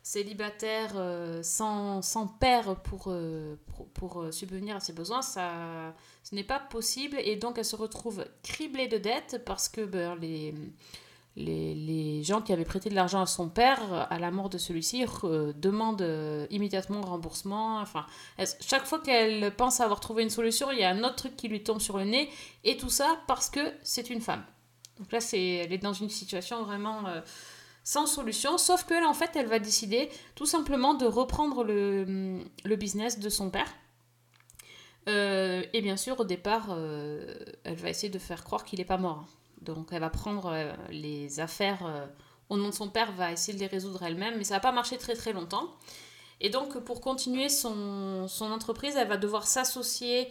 célibataire 0.02 0.92
euh, 0.96 1.42
sans, 1.42 2.02
sans 2.02 2.26
père 2.26 2.76
pour, 2.82 3.04
euh, 3.06 3.56
pour, 3.74 3.88
pour, 3.88 4.26
subvenir 4.30 4.76
à 4.76 4.80
ses 4.80 4.92
besoins, 4.92 5.22
ça, 5.22 5.94
ce 6.24 6.34
n'est 6.34 6.44
pas 6.44 6.58
possible. 6.58 7.16
Et 7.24 7.36
donc, 7.36 7.56
elle 7.56 7.64
se 7.64 7.74
retrouve 7.74 8.26
criblée 8.42 8.86
de 8.86 8.98
dettes 8.98 9.42
parce 9.46 9.70
que 9.70 9.80
ben, 9.80 10.14
les, 10.16 10.54
les, 11.36 12.22
gens 12.22 12.40
qui 12.40 12.52
avaient 12.52 12.64
prêté 12.64 12.90
de 12.90 12.94
l'argent 12.94 13.20
à 13.20 13.26
son 13.26 13.48
père, 13.48 14.06
à 14.10 14.18
la 14.18 14.30
mort 14.30 14.48
de 14.48 14.58
celui-ci, 14.58 15.04
euh, 15.24 15.52
demandent 15.56 16.02
euh, 16.02 16.46
immédiatement 16.50 17.00
remboursement. 17.00 17.80
Enfin, 17.80 18.06
chaque 18.60 18.84
fois 18.84 19.00
qu'elle 19.00 19.54
pense 19.56 19.80
avoir 19.80 20.00
trouvé 20.00 20.22
une 20.22 20.30
solution, 20.30 20.70
il 20.70 20.78
y 20.78 20.84
a 20.84 20.90
un 20.90 21.02
autre 21.04 21.16
truc 21.16 21.36
qui 21.36 21.48
lui 21.48 21.62
tombe 21.62 21.80
sur 21.80 21.98
le 21.98 22.04
nez. 22.04 22.28
Et 22.64 22.76
tout 22.76 22.90
ça 22.90 23.18
parce 23.26 23.50
que 23.50 23.60
c'est 23.82 24.10
une 24.10 24.20
femme. 24.20 24.44
Donc 24.98 25.10
là, 25.10 25.20
c'est, 25.20 25.42
elle 25.42 25.72
est 25.72 25.78
dans 25.78 25.94
une 25.94 26.10
situation 26.10 26.62
vraiment 26.64 27.06
euh, 27.06 27.20
sans 27.82 28.06
solution. 28.06 28.58
Sauf 28.58 28.84
que 28.84 28.94
là, 28.94 29.08
en 29.08 29.14
fait, 29.14 29.30
elle 29.34 29.46
va 29.46 29.58
décider 29.58 30.10
tout 30.34 30.46
simplement 30.46 30.94
de 30.94 31.06
reprendre 31.06 31.64
le, 31.64 32.40
le 32.64 32.76
business 32.76 33.18
de 33.18 33.28
son 33.28 33.50
père. 33.50 33.72
Euh, 35.08 35.64
et 35.72 35.80
bien 35.80 35.96
sûr, 35.96 36.20
au 36.20 36.24
départ, 36.24 36.76
elle 37.64 37.74
va 37.74 37.88
essayer 37.88 38.10
de 38.10 38.18
faire 38.20 38.44
croire 38.44 38.64
qu'il 38.64 38.78
n'est 38.78 38.84
pas 38.84 38.98
mort. 38.98 39.26
Donc 39.62 39.88
elle 39.92 40.00
va 40.00 40.10
prendre 40.10 40.52
euh, 40.52 40.72
les 40.90 41.40
affaires 41.40 41.86
euh, 41.86 42.06
au 42.48 42.56
nom 42.56 42.68
de 42.68 42.74
son 42.74 42.88
père, 42.88 43.12
va 43.12 43.32
essayer 43.32 43.54
de 43.54 43.60
les 43.60 43.66
résoudre 43.66 44.02
elle-même, 44.02 44.36
mais 44.36 44.44
ça 44.44 44.54
va 44.54 44.60
pas 44.60 44.72
marcher 44.72 44.98
très 44.98 45.14
très 45.14 45.32
longtemps. 45.32 45.70
Et 46.40 46.50
donc 46.50 46.78
pour 46.80 47.00
continuer 47.00 47.48
son, 47.48 48.28
entreprise, 48.40 48.96
elle 48.96 49.08
va 49.08 49.16
devoir 49.16 49.46
s'associer, 49.46 50.28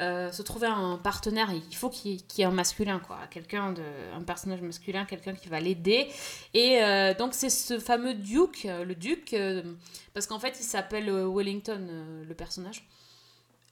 euh, 0.00 0.32
se 0.32 0.42
trouver 0.42 0.68
un 0.68 0.96
partenaire. 0.96 1.50
Il 1.52 1.76
faut 1.76 1.90
qu'il 1.90 2.24
qu'il 2.24 2.40
y 2.40 2.42
ait 2.42 2.46
un 2.46 2.50
masculin, 2.50 2.98
quoi, 2.98 3.18
quelqu'un 3.30 3.72
de, 3.72 3.82
un 4.16 4.22
personnage 4.22 4.62
masculin, 4.62 5.04
quelqu'un 5.04 5.34
qui 5.34 5.48
va 5.48 5.60
l'aider. 5.60 6.08
Et 6.54 6.80
donc 7.18 7.34
c'est 7.34 7.50
ce 7.50 7.78
fameux 7.78 8.14
Duke, 8.14 8.64
le 8.64 8.96
euh, 9.34 9.62
parce 10.14 10.26
qu'en 10.26 10.38
fait 10.38 10.56
il 10.58 10.64
s'appelle 10.64 11.10
Wellington, 11.10 11.86
le 12.26 12.34
personnage. 12.34 12.88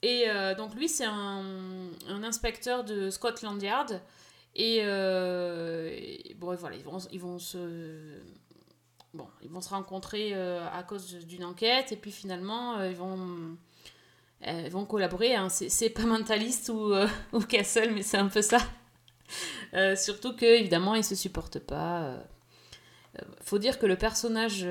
Et 0.03 0.27
donc 0.57 0.75
lui, 0.75 0.89
c'est 0.89 1.07
un 1.07 2.23
inspecteur 2.23 2.85
de 2.85 3.11
Scotland 3.11 3.61
Yard. 3.61 4.01
Et, 4.59 4.81
euh, 4.83 5.97
bon, 6.37 6.55
voilà, 6.57 6.77
ils 6.77 6.83
vont, 6.83 6.99
ils 7.13 7.21
vont 7.21 7.39
se... 7.39 8.19
Bon, 9.15 9.27
ils 9.41 9.49
vont 9.49 9.61
se 9.61 9.71
rencontrer 9.71 10.35
euh, 10.35 10.69
à 10.71 10.83
cause 10.83 11.15
d'une 11.25 11.45
enquête. 11.45 11.93
Et 11.93 11.97
puis 11.97 12.11
finalement, 12.11 12.77
euh, 12.79 12.91
ils 12.91 12.97
vont... 12.97 13.57
vont 14.71 14.85
collaborer. 14.85 15.37
hein. 15.37 15.49
C'est 15.49 15.91
pas 15.91 16.03
mentaliste 16.03 16.71
ou, 16.71 16.93
ou 17.33 17.41
Castle, 17.41 17.93
mais 17.95 18.03
c'est 18.03 18.19
un 18.19 18.27
peu 18.27 18.43
ça. 18.43 18.59
Surtout 19.97 20.35
que 20.35 20.45
évidemment, 20.45 20.97
ils 20.97 21.05
se 21.05 21.15
supportent 21.15 21.61
pas. 21.61 22.17
faut 23.43 23.59
dire 23.59 23.79
que 23.79 23.87
le 23.87 23.97
personnage 23.97 24.63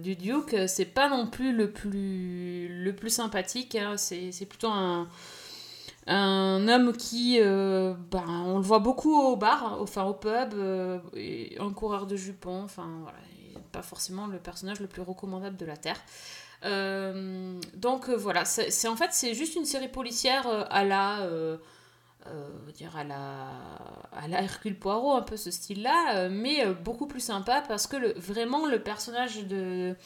du 0.00 0.14
Duke, 0.14 0.54
c'est 0.68 0.84
pas 0.84 1.08
non 1.08 1.26
plus 1.26 1.52
le 1.52 1.72
plus, 1.72 2.68
le 2.68 2.94
plus 2.94 3.10
sympathique. 3.10 3.74
hein. 3.74 3.96
C'est 3.96 4.46
plutôt 4.46 4.68
un, 4.68 5.08
un 6.06 6.66
homme 6.68 6.96
qui, 6.96 7.38
euh, 7.40 7.94
ben, 8.10 8.24
on 8.46 8.56
le 8.56 8.64
voit 8.64 8.80
beaucoup 8.80 9.14
au 9.14 9.36
bar, 9.36 9.78
enfin 9.80 10.04
au 10.04 10.14
pub, 10.14 10.54
euh, 10.54 10.98
un 11.60 11.72
coureur 11.72 12.06
de 12.06 12.16
jupons. 12.16 12.62
Enfin 12.64 12.88
voilà, 13.02 13.18
pas 13.70 13.82
forcément 13.82 14.26
le 14.26 14.38
personnage 14.38 14.80
le 14.80 14.88
plus 14.88 15.02
recommandable 15.02 15.56
de 15.56 15.66
la 15.66 15.76
terre. 15.76 16.00
Euh, 16.64 17.60
donc 17.74 18.08
voilà, 18.08 18.44
c'est 18.44 18.88
en 18.88 18.96
fait 18.96 19.08
c'est 19.12 19.34
juste 19.34 19.56
une 19.56 19.64
série 19.64 19.88
policière 19.88 20.46
à 20.70 20.84
la 20.84 21.28
dire 22.74 22.96
à 22.96 23.02
la, 23.02 23.48
à 24.12 24.28
la 24.28 24.42
Hercule 24.42 24.78
Poirot, 24.78 25.14
un 25.14 25.22
peu 25.22 25.36
ce 25.36 25.50
style-là, 25.50 26.28
mais 26.28 26.64
beaucoup 26.66 27.06
plus 27.06 27.20
sympa 27.20 27.62
parce 27.66 27.86
que 27.86 27.96
le, 27.96 28.12
vraiment 28.16 28.66
le 28.66 28.80
personnage 28.80 29.44
de, 29.46 29.96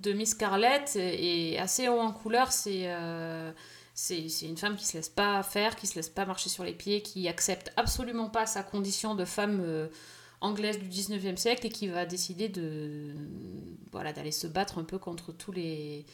de 0.00 0.12
Miss 0.12 0.30
Scarlett 0.30 0.96
est 0.96 1.58
assez 1.58 1.88
haut 1.88 1.98
en 1.98 2.12
couleur. 2.12 2.52
C'est 2.52 2.90
c'est 3.98 4.28
une 4.42 4.58
femme 4.58 4.76
qui 4.76 4.84
se 4.84 4.98
laisse 4.98 5.08
pas 5.08 5.42
faire, 5.42 5.74
qui 5.74 5.86
se 5.86 5.94
laisse 5.94 6.10
pas 6.10 6.26
marcher 6.26 6.50
sur 6.50 6.64
les 6.64 6.74
pieds, 6.74 7.00
qui 7.00 7.28
accepte 7.28 7.72
absolument 7.76 8.28
pas 8.28 8.44
sa 8.44 8.62
condition 8.62 9.14
de 9.14 9.24
femme 9.24 9.60
euh, 9.64 9.88
anglaise 10.42 10.78
du 10.78 10.86
19e 10.86 11.36
siècle 11.36 11.66
et 11.66 11.70
qui 11.70 11.88
va 11.88 12.04
décider 12.04 12.50
de 12.50 13.14
voilà 13.92 14.12
d'aller 14.12 14.32
se 14.32 14.46
battre 14.46 14.78
un 14.78 14.84
peu 14.84 14.98
contre 14.98 15.32
tous 15.32 15.50
les 15.50 16.04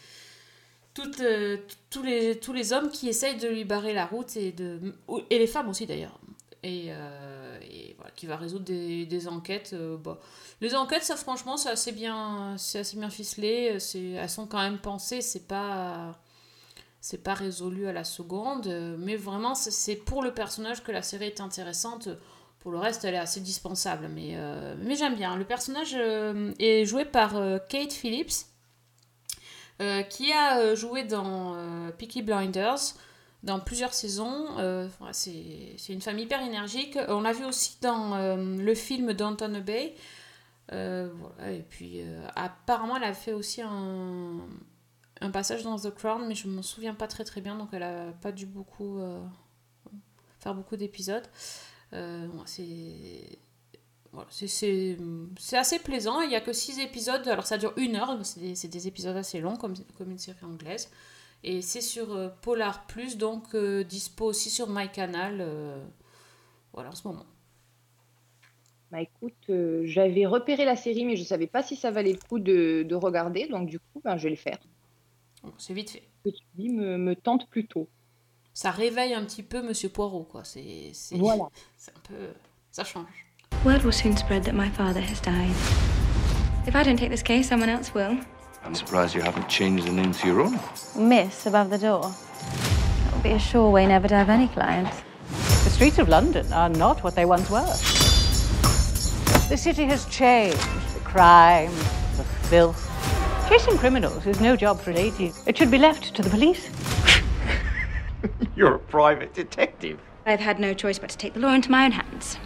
toutes, 0.95 1.21
euh, 1.21 1.57
tous, 1.91 2.05
les, 2.05 2.39
tous 2.39 2.53
les 2.53 2.73
hommes 2.73 2.89
qui 2.89 3.09
essayent 3.09 3.39
de 3.39 3.49
lui 3.49 3.65
barrer 3.65 3.95
la 3.95 4.07
route 4.07 4.37
et, 4.37 4.53
de, 4.53 4.95
et 5.31 5.39
les 5.41 5.47
femmes 5.49 5.69
aussi 5.69 5.85
d'ailleurs. 5.85 6.21
Et, 6.63 6.87
euh, 6.91 7.59
voilà, 7.97 8.13
qui 8.13 8.27
va 8.27 8.37
résoudre 8.37 8.65
des, 8.65 9.29
enquêtes. 9.29 9.75
bah. 10.05 10.21
Les 10.61 10.77
enquêtes, 10.77 11.03
ça 11.03 11.17
franchement, 11.17 11.57
c'est 11.57 11.71
assez 11.71 11.91
bien, 11.91 12.55
c'est 12.59 12.81
assez 12.81 12.97
bien 12.97 13.11
ficelé. 13.11 13.77
Elles 13.95 14.31
sont 14.31 14.47
quand 14.47 14.61
même 14.61 14.79
pensées, 14.79 15.23
c'est 15.23 15.49
pas, 15.49 16.21
c'est 17.03 17.23
pas 17.23 17.35
résolu 17.35 17.87
à 17.89 17.93
la 17.93 18.05
seconde. 18.05 18.69
euh, 18.69 18.97
Mais 18.99 19.17
vraiment, 19.17 19.55
c'est- 19.55 19.97
pour 19.97 20.23
le 20.23 20.33
personnage 20.33 20.83
que 20.83 20.93
la 20.93 21.03
série 21.03 21.27
est 21.27 21.41
intéressante. 21.43 22.09
Pour 22.61 22.71
le 22.71 22.79
reste, 22.79 23.05
elle 23.05 23.15
est 23.15 23.19
assez 23.19 23.41
dispensable. 23.41 24.09
Mais, 24.09 24.31
euh, 24.37 24.77
mais 24.79 24.95
j'aime 24.97 25.17
bien. 25.17 25.37
Le 25.37 25.45
personnage 25.45 25.95
euh, 25.97 26.53
est 26.61 26.87
joué 26.87 27.05
par 27.05 27.33
Kate 27.69 27.93
Phillips. 27.93 28.47
Qui 30.11 30.31
a 30.33 30.77
joué 30.77 31.03
dans 31.03 31.57
Peaky 31.99 32.23
Blinders 32.23 32.95
dans 33.43 33.59
plusieurs 33.59 33.93
saisons. 33.95 34.47
C'est 35.11 35.75
une 35.89 36.01
femme 36.01 36.21
hyper 36.21 36.41
énergique. 36.41 36.97
On 37.09 37.23
l'a 37.23 37.33
vu 37.33 37.45
aussi 37.45 37.79
dans 37.81 38.17
le 38.37 38.75
film 38.77 39.13
Downton 39.13 39.61
voilà, 40.69 41.51
et 41.51 41.65
puis 41.69 42.01
apparemment 42.37 42.97
elle 42.97 43.03
a 43.05 43.13
fait 43.13 43.33
aussi 43.33 43.61
un, 43.61 44.39
un 45.23 45.31
passage 45.31 45.63
dans 45.63 45.79
The 45.79 45.95
Crown, 45.95 46.27
mais 46.27 46.35
je 46.35 46.49
m'en 46.49 46.63
souviens 46.63 46.95
pas 46.95 47.07
très 47.07 47.25
très 47.25 47.41
bien, 47.41 47.57
donc 47.57 47.69
elle 47.73 47.85
a 47.85 48.13
pas 48.21 48.33
dû 48.33 48.45
beaucoup 48.45 48.99
euh, 48.99 49.23
faire 50.41 50.55
beaucoup 50.55 50.77
d'épisodes. 50.77 51.27
Euh, 51.93 52.27
c'est 52.47 53.39
assez 55.53 55.79
plaisant. 55.79 56.21
Il 56.23 56.29
n'y 56.29 56.37
a 56.37 56.41
que 56.41 56.53
6 56.53 56.81
épisodes. 56.81 57.27
Alors 57.29 57.47
ça 57.47 57.57
dure 57.57 57.73
une 57.77 57.97
heure. 57.97 58.19
C'est 58.25 58.69
des, 58.69 58.89
épisodes 58.89 59.17
assez 59.17 59.41
longs 59.41 59.57
comme, 59.57 59.75
une 60.01 60.19
série 60.19 60.45
anglaise. 60.45 60.91
Et 61.45 61.63
c'est 61.63 61.81
sur 61.81 62.13
euh, 62.13 62.29
Polar 62.43 62.87
Plus, 62.87 63.17
donc 63.17 63.57
dispo 63.57 64.27
aussi 64.27 64.51
sur 64.51 64.69
MyCanal. 64.69 65.47
voilà, 66.73 66.91
en 66.91 66.95
ce 66.95 67.07
moment. 67.07 67.27
Bah 68.91 69.01
écoute, 69.01 69.51
j'avais 69.85 70.27
repéré 70.27 70.65
la 70.65 70.77
série, 70.77 71.05
mais 71.07 71.17
je 71.17 71.25
savais 71.25 71.47
pas 71.47 71.63
si 71.63 71.77
ça 71.77 71.91
valait 71.91 72.13
le 72.13 72.19
coup 72.19 72.39
de, 72.39 72.83
de 72.83 72.95
regarder, 72.95 73.47
donc 73.47 73.69
du 73.69 73.79
coup, 73.79 74.03
ben, 74.05 74.19
je 74.19 74.25
vais 74.25 74.31
le 74.31 74.37
faire. 74.37 74.59
Bon, 75.43 75.53
c'est 75.59 75.75
vite 75.75 75.91
fait. 75.91 76.03
Ce 76.25 76.31
que 76.31 76.37
tu 76.37 76.43
dis 76.57 76.69
me, 76.71 76.97
me 76.99 77.15
tente 77.17 77.49
plutôt. 77.51 77.89
Ça 78.55 78.71
réveille 78.71 79.15
un 79.15 79.25
petit 79.25 79.43
peu 79.43 79.63
Monsieur 79.63 79.89
Poirot, 79.89 80.25
quoi. 80.31 80.45
C'est 80.45 80.91
c'est- 80.93 81.17
Voilà. 81.17 81.45
c'est 81.77 81.91
un 81.91 82.01
peu... 82.09 82.29
Ça 82.71 82.85
change. 82.85 83.07
Word 83.65 83.83
will 83.85 83.93
soon 83.93 84.17
spread 84.17 84.45
that 84.45 84.53
my 84.55 84.69
father 84.71 85.01
has 85.01 85.21
died? 85.23 85.55
If 86.67 86.75
I 86.75 86.83
don't 86.85 86.97
take 86.99 87.11
this 87.11 87.23
case, 87.23 87.49
someone 87.49 87.69
else 87.69 87.93
will. 87.95 88.17
I'm 88.65 88.75
surprised 88.75 89.15
you 89.15 89.23
haven't 89.23 89.49
changed 89.49 89.85
the 89.87 89.93
name 89.93 90.13
to 90.13 90.27
your 90.27 90.41
own. 90.43 90.59
Miss 90.97 91.47
above 91.47 91.71
the 91.71 91.79
door. 91.79 92.03
That 92.03 93.13
would 93.15 93.23
be 93.25 93.33
a 93.33 93.39
sure 93.39 93.69
way 93.71 93.87
never 93.87 94.07
to 94.09 94.15
have 94.15 94.29
any 94.31 94.47
clients. 94.49 94.97
The 95.65 95.71
streets 95.71 95.99
of 95.99 96.09
London 96.09 96.47
are 96.53 96.69
not 96.69 97.03
what 97.03 97.15
they 97.17 97.25
once 97.25 97.51
were. 97.51 97.67
The 99.49 99.57
city 99.57 99.85
has 99.87 100.05
changed. 100.07 100.59
The 100.95 101.01
crime, 101.01 101.73
the 102.17 102.25
filth. 102.49 102.89
Chasing 103.53 103.77
criminals 103.77 104.27
is 104.27 104.41
no 104.41 104.57
job 104.57 104.81
for 104.81 104.95
ladies. 104.95 105.47
It 105.47 105.59
should 105.59 105.71
be 105.71 105.77
left 105.77 106.15
to 106.15 106.23
the 106.23 106.31
police. 106.31 106.71
You're 108.57 108.77
a 108.77 108.79
private 108.79 109.35
detective. 109.35 109.99
I've 110.25 110.41
had 110.41 110.59
no 110.59 110.73
choice 110.73 110.99
but 110.99 111.11
to 111.11 111.19
take 111.19 111.35
the 111.35 111.41
law 111.41 111.53
into 111.53 111.71
my 111.71 111.85
own 111.85 111.93
hands. 111.93 112.39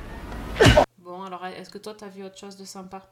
Bon, 0.98 1.22
alors, 1.22 1.46
est-ce 1.46 1.70
que 1.70 1.78
toi, 1.78 1.94
t'as 1.96 2.08
vu 2.08 2.24
autre 2.24 2.36
chose 2.36 2.56
de 2.56 2.64
sympa? 2.64 3.08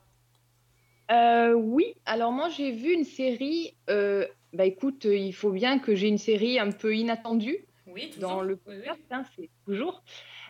Euh, 1.13 1.53
oui, 1.53 1.95
alors 2.05 2.33
moi 2.33 2.49
j'ai 2.49 2.73
vu 2.73 2.95
une 2.95 3.05
série. 3.05 3.77
euh, 3.89 4.27
bah 4.53 4.65
écoute, 4.65 5.07
euh, 5.07 5.17
il 5.17 5.33
faut 5.33 5.53
bien 5.53 5.79
que 5.79 5.95
j'ai 5.95 6.09
une 6.09 6.19
série 6.19 6.59
un 6.59 6.73
peu 6.73 6.97
inattendue 6.97 7.65
Oui, 7.87 8.13
dans 8.19 8.43
le 8.43 8.57
podcast, 8.57 9.03
hein, 9.13 9.23
c'est 9.37 9.51
toujours. 9.67 10.03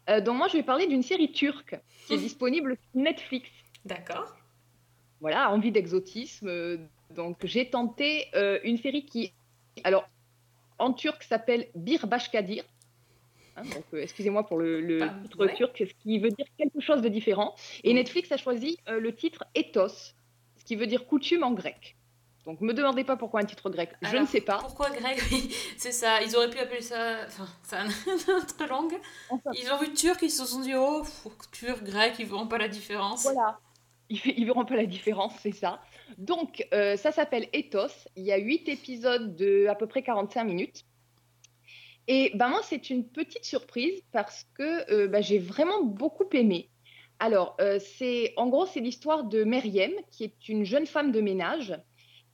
Euh, 0.08 0.22
donc 0.22 0.38
moi 0.38 0.48
je 0.48 0.56
vais 0.56 0.62
parler 0.62 0.86
d'une 0.86 1.02
série 1.02 1.30
turque 1.30 1.78
qui 2.06 2.14
est 2.14 2.18
disponible 2.18 2.78
sur 2.80 3.02
Netflix. 3.02 3.50
D'accord. 3.84 4.34
Voilà, 5.20 5.50
envie 5.50 5.72
d'exotisme. 5.72 6.88
Donc 7.14 7.38
j'ai 7.44 7.70
tenté 7.70 8.26
euh, 8.34 8.58
une 8.64 8.78
série 8.78 9.04
qui, 9.04 9.32
alors 9.84 10.08
en 10.78 10.92
turc 10.92 11.22
s'appelle 11.22 11.68
Bir 11.74 12.06
Başkadir. 12.06 12.64
Hein, 13.56 13.62
donc 13.62 13.84
euh, 13.94 14.02
excusez-moi 14.02 14.46
pour 14.46 14.58
le, 14.58 14.80
le 14.80 15.08
titre 15.22 15.46
ouais. 15.46 15.54
turc, 15.54 15.76
ce 15.78 16.02
qui 16.02 16.18
veut 16.18 16.30
dire 16.30 16.46
quelque 16.58 16.80
chose 16.80 17.02
de 17.02 17.08
différent. 17.08 17.54
Et 17.84 17.94
Netflix 17.94 18.32
a 18.32 18.36
choisi 18.36 18.78
euh, 18.88 18.98
le 18.98 19.14
titre 19.14 19.44
Ethos, 19.54 20.14
ce 20.56 20.64
qui 20.64 20.76
veut 20.76 20.86
dire 20.86 21.06
coutume 21.06 21.44
en 21.44 21.52
grec. 21.52 21.96
Donc 22.44 22.60
me 22.60 22.74
demandez 22.74 23.04
pas 23.04 23.16
pourquoi 23.16 23.40
un 23.40 23.44
titre 23.44 23.70
grec, 23.70 23.90
je 24.02 24.08
Alors, 24.08 24.22
ne 24.22 24.26
sais 24.26 24.42
pas. 24.42 24.58
Pourquoi 24.58 24.90
grec? 24.90 25.18
Oui, 25.32 25.54
c'est 25.78 25.92
ça. 25.92 26.20
Ils 26.22 26.36
auraient 26.36 26.50
pu 26.50 26.58
appeler 26.58 26.82
ça. 26.82 27.24
Enfin, 27.26 27.46
c'est 27.62 27.76
un 27.76 27.86
autre 28.36 28.66
langue. 28.68 28.94
Ils 29.54 29.72
ont 29.72 29.78
vu 29.78 29.92
turc, 29.94 30.20
ils 30.22 30.30
se 30.30 30.44
sont 30.44 30.60
dit 30.60 30.74
oh, 30.76 31.04
turc, 31.52 31.82
grec, 31.82 32.16
ils 32.18 32.26
verront 32.26 32.46
pas 32.46 32.58
la 32.58 32.68
différence. 32.68 33.22
Voilà. 33.22 33.58
Ils, 34.10 34.20
ils 34.36 34.44
verront 34.44 34.64
pas 34.64 34.76
la 34.76 34.86
différence, 34.86 35.34
c'est 35.40 35.52
ça. 35.52 35.80
Donc, 36.18 36.66
euh, 36.72 36.96
ça 36.96 37.12
s'appelle 37.12 37.48
Ethos. 37.52 38.08
Il 38.16 38.24
y 38.24 38.32
a 38.32 38.38
huit 38.38 38.68
épisodes 38.68 39.36
de 39.36 39.66
à 39.66 39.74
peu 39.74 39.86
près 39.86 40.02
45 40.02 40.44
minutes. 40.44 40.84
Et 42.06 42.32
ben 42.34 42.48
moi, 42.48 42.60
c'est 42.62 42.90
une 42.90 43.06
petite 43.08 43.44
surprise 43.44 44.02
parce 44.12 44.46
que 44.54 44.90
euh, 44.92 45.08
ben, 45.08 45.22
j'ai 45.22 45.38
vraiment 45.38 45.82
beaucoup 45.82 46.28
aimé. 46.32 46.68
Alors, 47.18 47.56
euh, 47.60 47.78
c'est 47.78 48.34
en 48.36 48.48
gros, 48.48 48.66
c'est 48.66 48.80
l'histoire 48.80 49.24
de 49.24 49.44
Meriem, 49.44 49.92
qui 50.10 50.24
est 50.24 50.48
une 50.48 50.64
jeune 50.64 50.86
femme 50.86 51.12
de 51.12 51.20
ménage 51.20 51.74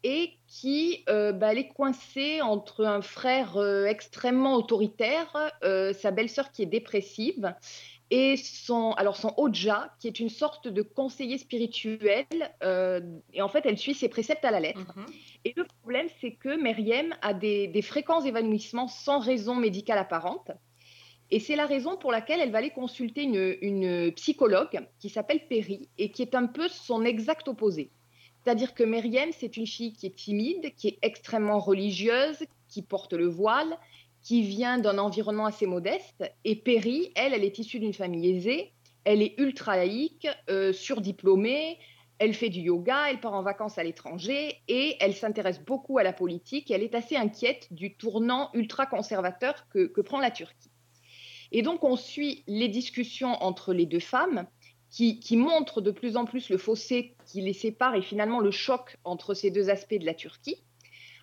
et 0.02 0.32
qui 0.46 1.04
ben, 1.06 1.58
est 1.58 1.68
coincée 1.68 2.40
entre 2.40 2.86
un 2.86 3.02
frère 3.02 3.62
extrêmement 3.86 4.54
autoritaire, 4.54 5.52
sa 5.60 6.10
belle-sœur 6.10 6.52
qui 6.52 6.62
est 6.62 6.66
dépressive, 6.66 7.54
et 8.10 8.36
son, 8.36 8.92
alors 8.92 9.16
son 9.16 9.32
Oja, 9.36 9.94
qui 10.00 10.08
est 10.08 10.18
une 10.18 10.28
sorte 10.28 10.66
de 10.66 10.82
conseiller 10.82 11.38
spirituel. 11.38 12.26
euh, 12.62 13.00
et 13.32 13.40
en 13.40 13.48
fait, 13.48 13.64
elle 13.66 13.78
suit 13.78 13.94
ses 13.94 14.08
préceptes 14.08 14.44
à 14.44 14.50
la 14.50 14.60
lettre. 14.60 14.92
Mhm. 14.96 15.06
Et 15.44 15.54
le 15.56 15.64
problème, 15.64 16.08
c'est 16.20 16.32
que 16.32 16.60
Meriem 16.60 17.14
a 17.22 17.34
des, 17.34 17.68
des 17.68 17.82
fréquents 17.82 18.20
évanouissements 18.22 18.88
sans 18.88 19.20
raison 19.20 19.54
médicale 19.54 19.98
apparente. 19.98 20.50
Et 21.30 21.38
c'est 21.38 21.54
la 21.54 21.66
raison 21.66 21.96
pour 21.96 22.10
laquelle 22.10 22.40
elle 22.40 22.50
va 22.50 22.58
aller 22.58 22.70
consulter 22.70 23.22
une, 23.22 23.56
une 23.62 24.12
psychologue 24.12 24.80
qui 24.98 25.08
s'appelle 25.08 25.46
Perry 25.48 25.88
et 25.96 26.10
qui 26.10 26.22
est 26.22 26.34
un 26.34 26.46
peu 26.46 26.68
son 26.68 27.04
exact 27.04 27.46
opposé. 27.46 27.90
C'est-à-dire 28.42 28.74
que 28.74 28.82
Meriem, 28.82 29.30
c'est 29.32 29.56
une 29.56 29.66
fille 29.66 29.92
qui 29.92 30.06
est 30.06 30.16
timide, 30.16 30.74
qui 30.74 30.88
est 30.88 30.98
extrêmement 31.02 31.60
religieuse, 31.60 32.38
qui 32.68 32.82
porte 32.82 33.12
le 33.12 33.26
voile, 33.26 33.78
qui 34.22 34.42
vient 34.42 34.78
d'un 34.78 34.98
environnement 34.98 35.46
assez 35.46 35.66
modeste. 35.66 36.24
Et 36.44 36.56
Perry, 36.56 37.12
elle, 37.14 37.34
elle 37.34 37.44
est 37.44 37.58
issue 37.58 37.78
d'une 37.78 37.94
famille 37.94 38.30
aisée, 38.30 38.72
elle 39.04 39.22
est 39.22 39.34
ultra 39.38 39.76
laïque, 39.76 40.28
euh, 40.48 40.72
surdiplômée, 40.72 41.78
elle 42.18 42.34
fait 42.34 42.50
du 42.50 42.60
yoga, 42.60 43.10
elle 43.10 43.18
part 43.18 43.32
en 43.32 43.42
vacances 43.42 43.78
à 43.78 43.82
l'étranger 43.82 44.60
et 44.68 44.96
elle 45.00 45.14
s'intéresse 45.14 45.58
beaucoup 45.58 45.96
à 45.96 46.02
la 46.02 46.12
politique. 46.12 46.70
Et 46.70 46.74
elle 46.74 46.82
est 46.82 46.94
assez 46.94 47.16
inquiète 47.16 47.68
du 47.70 47.96
tournant 47.96 48.50
ultra 48.52 48.84
conservateur 48.84 49.66
que, 49.70 49.86
que 49.86 50.02
prend 50.02 50.20
la 50.20 50.30
Turquie. 50.30 50.70
Et 51.50 51.62
donc, 51.62 51.82
on 51.82 51.96
suit 51.96 52.44
les 52.46 52.68
discussions 52.68 53.42
entre 53.42 53.72
les 53.72 53.86
deux 53.86 54.00
femmes 54.00 54.46
qui, 54.90 55.18
qui 55.18 55.36
montrent 55.36 55.80
de 55.80 55.90
plus 55.90 56.16
en 56.16 56.26
plus 56.26 56.50
le 56.50 56.58
fossé 56.58 57.16
qui 57.24 57.40
les 57.40 57.54
sépare 57.54 57.94
et 57.94 58.02
finalement 58.02 58.40
le 58.40 58.50
choc 58.50 58.98
entre 59.04 59.32
ces 59.32 59.50
deux 59.50 59.70
aspects 59.70 59.98
de 59.98 60.04
la 60.04 60.14
Turquie. 60.14 60.62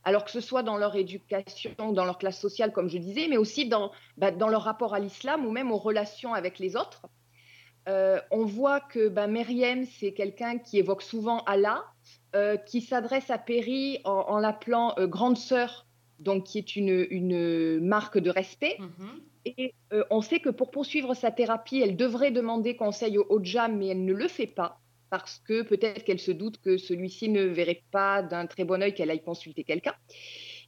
Alors 0.08 0.24
que 0.24 0.32
ce 0.32 0.40
soit 0.40 0.64
dans 0.64 0.78
leur 0.78 0.96
éducation, 0.96 1.92
dans 1.92 2.06
leur 2.06 2.18
classe 2.18 2.40
sociale, 2.40 2.72
comme 2.72 2.88
je 2.88 2.98
disais, 2.98 3.28
mais 3.28 3.36
aussi 3.36 3.68
dans, 3.68 3.92
bah, 4.16 4.32
dans 4.32 4.48
leur 4.48 4.62
rapport 4.62 4.94
à 4.94 5.02
l'islam 5.02 5.46
ou 5.46 5.52
même 5.52 5.70
aux 5.70 5.78
relations 5.78 6.34
avec 6.34 6.60
les 6.60 6.78
autres. 6.78 7.02
Euh, 7.90 8.22
on 8.32 8.46
voit 8.46 8.80
que 8.80 9.10
bah, 9.10 9.28
Meriem, 9.28 9.84
c'est 9.84 10.14
quelqu'un 10.14 10.60
qui 10.60 10.80
évoque 10.80 11.02
souvent 11.02 11.40
Allah, 11.40 11.84
euh, 12.38 12.56
qui 12.56 12.80
s'adresse 12.80 13.30
à 13.30 13.38
Perry 13.38 14.00
en, 14.06 14.12
en 14.30 14.40
l'appelant 14.40 14.94
euh, 14.98 15.08
grande 15.08 15.38
sœur, 15.38 15.86
donc 16.20 16.46
qui 16.46 16.58
est 16.58 16.78
une, 16.78 17.06
une 17.10 17.82
marque 17.86 18.18
de 18.18 18.30
respect. 18.30 18.78
Mhm. 18.80 19.22
Et 19.58 19.74
on 20.10 20.22
sait 20.22 20.40
que 20.40 20.50
pour 20.50 20.72
poursuivre 20.72 21.16
sa 21.16 21.32
thérapie, 21.32 21.82
elle 21.82 21.98
devrait 21.98 22.32
demander 22.32 22.78
conseil 22.78 23.18
au 23.18 23.26
Hoja, 23.28 23.68
mais 23.68 23.88
elle 23.88 24.06
ne 24.06 24.14
le 24.14 24.30
fait 24.30 24.48
pas 24.48 24.80
parce 25.10 25.40
que 25.40 25.62
peut-être 25.62 26.04
qu'elle 26.04 26.20
se 26.20 26.32
doute 26.32 26.60
que 26.62 26.78
celui-ci 26.78 27.30
ne 27.30 27.44
verrait 27.44 27.84
pas 27.92 28.22
d'un 28.22 28.46
très 28.46 28.64
bon 28.64 28.82
œil 28.82 28.94
qu'elle 28.94 29.10
aille 29.10 29.24
consulter 29.24 29.64
quelqu'un. 29.64 29.94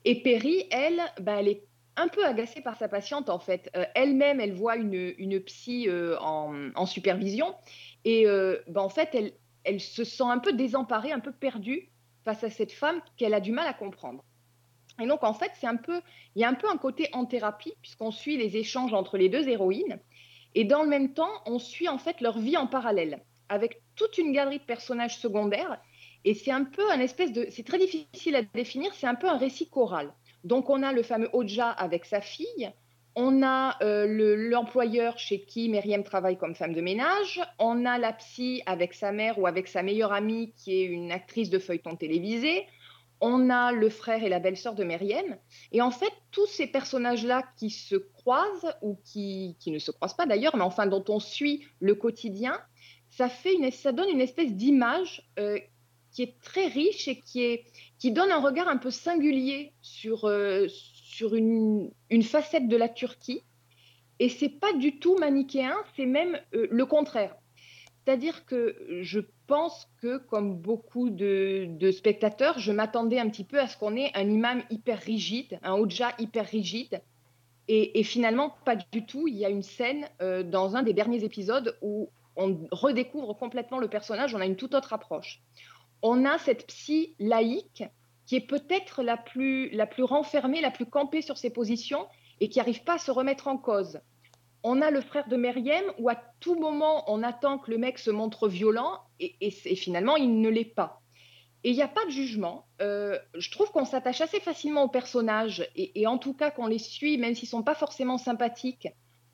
Et 0.06 0.22
Perry, 0.22 0.66
elle, 0.72 1.02
bah, 1.20 1.38
elle 1.40 1.50
est 1.50 1.64
un 1.96 2.08
peu 2.08 2.26
agacée 2.26 2.62
par 2.62 2.78
sa 2.78 2.88
patiente 2.88 3.30
en 3.30 3.40
fait. 3.40 3.70
Euh, 3.76 3.86
Elle-même, 3.96 4.40
elle 4.40 4.54
voit 4.54 4.78
une, 4.78 5.40
psy 5.42 5.88
euh, 5.90 6.18
en, 6.20 6.72
en 6.76 6.86
supervision 6.86 7.54
et 8.06 8.28
euh, 8.28 8.58
bah, 8.68 8.82
en 8.82 8.90
fait, 8.90 9.10
elle, 9.14 9.34
elle 9.64 9.80
se 9.80 10.04
sent 10.04 10.24
un 10.24 10.40
peu 10.40 10.54
désemparée, 10.54 11.12
un 11.12 11.20
peu 11.20 11.32
perdue 11.32 11.90
face 12.24 12.44
à 12.44 12.50
cette 12.50 12.72
femme 12.72 13.02
qu'elle 13.18 13.34
a 13.34 13.40
du 13.40 13.52
mal 13.52 13.68
à 13.68 13.74
comprendre. 13.74 14.24
Et 15.02 15.08
donc, 15.08 15.24
en 15.24 15.34
fait, 15.34 15.52
c'est 15.60 15.68
un 15.68 15.78
peu, 15.78 16.02
il 16.36 16.42
y 16.42 16.46
a 16.46 16.50
un 16.50 16.54
peu 16.54 16.70
un 16.70 16.78
côté 16.78 17.10
en 17.14 17.26
thérapie, 17.26 17.74
puisqu'on 17.82 18.12
suit 18.12 18.38
les 18.38 18.58
échanges 18.58 18.94
entre 18.94 19.18
les 19.18 19.30
deux 19.30 19.48
héroïnes. 19.48 20.00
Et 20.56 20.66
dans 20.66 20.84
le 20.84 20.90
même 20.90 21.14
temps, 21.14 21.32
on 21.46 21.60
suit 21.60 21.88
en 21.88 21.98
fait 21.98 22.22
leur 22.22 22.40
vie 22.40 22.58
en 22.58 22.68
parallèle, 22.68 23.24
avec 23.50 23.82
toute 23.96 24.18
une 24.18 24.32
galerie 24.32 24.60
de 24.60 24.64
personnages 24.64 25.18
secondaires. 25.18 25.82
Et 26.26 26.34
c'est 26.34 26.52
un 26.52 26.64
peu 26.66 26.90
un 26.92 27.00
espèce 27.00 27.32
de. 27.32 27.48
C'est 27.50 27.66
très 27.66 27.80
difficile 27.80 28.36
à 28.36 28.42
définir, 28.44 28.94
c'est 28.94 29.08
un 29.08 29.16
peu 29.16 29.28
un 29.28 29.38
récit 29.38 29.70
choral. 29.70 30.14
Donc, 30.44 30.70
on 30.70 30.84
a 30.84 30.92
le 30.92 31.04
fameux 31.04 31.30
Oja 31.34 31.70
avec 31.70 32.06
sa 32.06 32.22
fille. 32.22 32.72
On 33.16 33.44
a 33.44 33.76
euh, 33.84 34.06
le- 34.06 34.36
l'employeur 34.50 35.18
chez 35.18 35.42
qui 35.42 35.68
Myriam 35.68 36.04
travaille 36.04 36.38
comme 36.38 36.56
femme 36.56 36.74
de 36.74 36.82
ménage. 36.82 37.42
On 37.58 37.86
a 37.86 37.98
la 37.98 38.14
psy 38.14 38.62
avec 38.66 38.94
sa 38.94 39.12
mère 39.12 39.40
ou 39.40 39.48
avec 39.48 39.68
sa 39.68 39.84
meilleure 39.84 40.14
amie 40.14 40.54
qui 40.56 40.80
est 40.80 40.86
une 40.86 41.12
actrice 41.12 41.50
de 41.50 41.60
feuilleton 41.60 41.96
télévisé 41.96 42.66
on 43.22 43.50
a 43.50 43.72
le 43.72 43.90
frère 43.90 44.24
et 44.24 44.30
la 44.30 44.40
belle-sœur 44.40 44.76
de 44.76 44.84
Myriam. 44.84 45.38
Et 45.72 45.82
en 45.82 45.92
fait, 45.92 46.12
tous 46.32 46.46
ces 46.46 46.68
personnages-là 46.68 47.44
qui 47.58 47.70
se 47.70 47.96
croisent, 47.96 48.74
ou 48.82 48.98
qui, 49.04 49.58
qui 49.60 49.72
ne 49.72 49.80
se 49.80 49.92
croisent 49.92 50.16
pas 50.16 50.26
d'ailleurs, 50.26 50.56
mais 50.56 50.64
enfin 50.64 50.88
dont 50.88 51.04
on 51.10 51.20
suit 51.20 51.66
le 51.80 51.96
quotidien, 51.96 52.58
ça, 53.20 53.28
fait 53.28 53.54
une, 53.54 53.70
ça 53.70 53.92
donne 53.92 54.08
une 54.08 54.22
espèce 54.22 54.54
d'image 54.54 55.30
euh, 55.40 55.60
qui 56.14 56.24
est 56.24 56.40
très 56.42 56.68
riche 56.68 57.10
et 57.10 57.20
qui, 57.20 57.44
est, 57.44 57.66
qui 57.98 58.14
donne 58.14 58.32
un 58.32 58.40
regard 58.40 58.70
un 58.70 58.78
peu 58.78 58.92
singulier 58.92 59.74
sur, 59.82 60.24
euh, 60.24 60.68
une, 61.22 61.92
facette 62.24 62.70
de 62.70 62.78
la 62.78 62.88
Turquie. 62.88 63.44
Et 64.20 64.30
c'est 64.30 64.48
pas 64.48 64.72
du 64.72 65.00
tout 65.00 65.18
manichéen, 65.18 65.76
c'est 65.98 66.06
même 66.06 66.40
euh, 66.54 66.68
le 66.72 66.86
contraire. 66.86 67.36
C'est-à-dire 68.06 68.46
que 68.46 68.78
je 69.02 69.20
pense 69.48 69.90
que, 70.02 70.18
comme 70.18 70.56
beaucoup 70.56 71.10
de, 71.10 71.92
spectateurs, 71.92 72.58
je 72.58 72.72
m'attendais 72.72 73.20
un 73.20 73.30
petit 73.30 73.44
peu 73.44 73.60
à 73.60 73.68
ce 73.68 73.76
qu'on 73.76 73.98
ait 73.98 74.12
un 74.16 74.30
imam 74.30 74.64
hyper 74.70 74.98
rigide, 74.98 75.60
un 75.62 75.74
Hoja 75.74 76.14
hyper 76.20 76.46
rigide. 76.46 77.02
Et, 77.68 78.02
finalement, 78.04 78.56
pas 78.66 78.76
du 78.76 79.06
tout. 79.06 79.28
Il 79.28 79.36
y 79.36 79.46
a 79.46 79.50
une 79.50 79.62
scène 79.62 80.08
dans 80.20 80.76
un 80.76 80.82
des 80.82 80.94
derniers 80.94 81.24
épisodes 81.24 81.78
où 81.84 82.10
on 82.40 82.68
redécouvre 82.72 83.38
complètement 83.38 83.78
le 83.78 83.88
personnage, 83.88 84.34
on 84.34 84.42
a 84.42 84.46
une 84.46 84.56
toute 84.56 84.74
autre 84.74 84.94
approche. 84.94 85.42
On 86.02 86.26
a 86.26 86.40
cette 86.40 86.66
psy 86.68 87.16
laïque 87.20 87.84
qui 88.26 88.36
est 88.36 88.48
peut-être 88.48 89.04
la 89.04 89.18
plus, 89.18 89.70
la 89.70 89.86
plus 89.86 90.04
renfermée, 90.04 90.62
la 90.62 90.72
plus 90.72 90.86
campée 90.88 91.22
sur 91.22 91.38
ses 91.38 91.52
positions 91.52 92.08
et 92.40 92.50
qui 92.50 92.58
n'arrive 92.58 92.84
pas 92.84 92.96
à 92.96 92.98
se 92.98 93.12
remettre 93.12 93.48
en 93.48 93.58
cause 93.58 94.00
on 94.64 94.82
a 94.82 94.92
le 94.92 95.02
frère 95.02 95.28
de 95.28 95.38
Meriem 95.38 95.86
où 96.00 96.10
à 96.10 96.18
tout 96.40 96.56
moment 96.56 97.10
on 97.12 97.24
attend 97.24 97.58
que 97.60 97.72
le 97.72 97.78
mec 97.78 97.98
se 97.98 98.12
montre 98.12 98.48
violent 98.48 99.00
et, 99.20 99.52
finalement 99.52 100.18
il 100.18 100.42
ne 100.42 100.50
l'est 100.50 100.66
pas. 100.66 101.02
Et 101.64 101.72
il 101.72 101.76
n'y 101.76 101.82
a 101.82 101.90
pas 101.90 102.06
de 102.06 102.10
jugement. 102.10 102.68
Euh, 102.82 103.20
je 103.38 103.52
trouve 103.52 103.70
qu'on 103.72 103.84
s'attache 103.84 104.22
assez 104.22 104.40
facilement 104.40 104.84
aux 104.84 104.90
personnages 104.90 105.68
et, 105.76 106.02
et 106.02 106.08
en 106.08 106.18
tout 106.18 106.34
cas 106.34 106.52
qu'on 106.52 106.68
les 106.68 106.80
suit, 106.80 107.18
même 107.18 107.36
s'ils 107.36 107.50
sont 107.50 107.64
pas 107.64 107.76
forcément 107.76 108.18
sympathiques, 108.18 108.88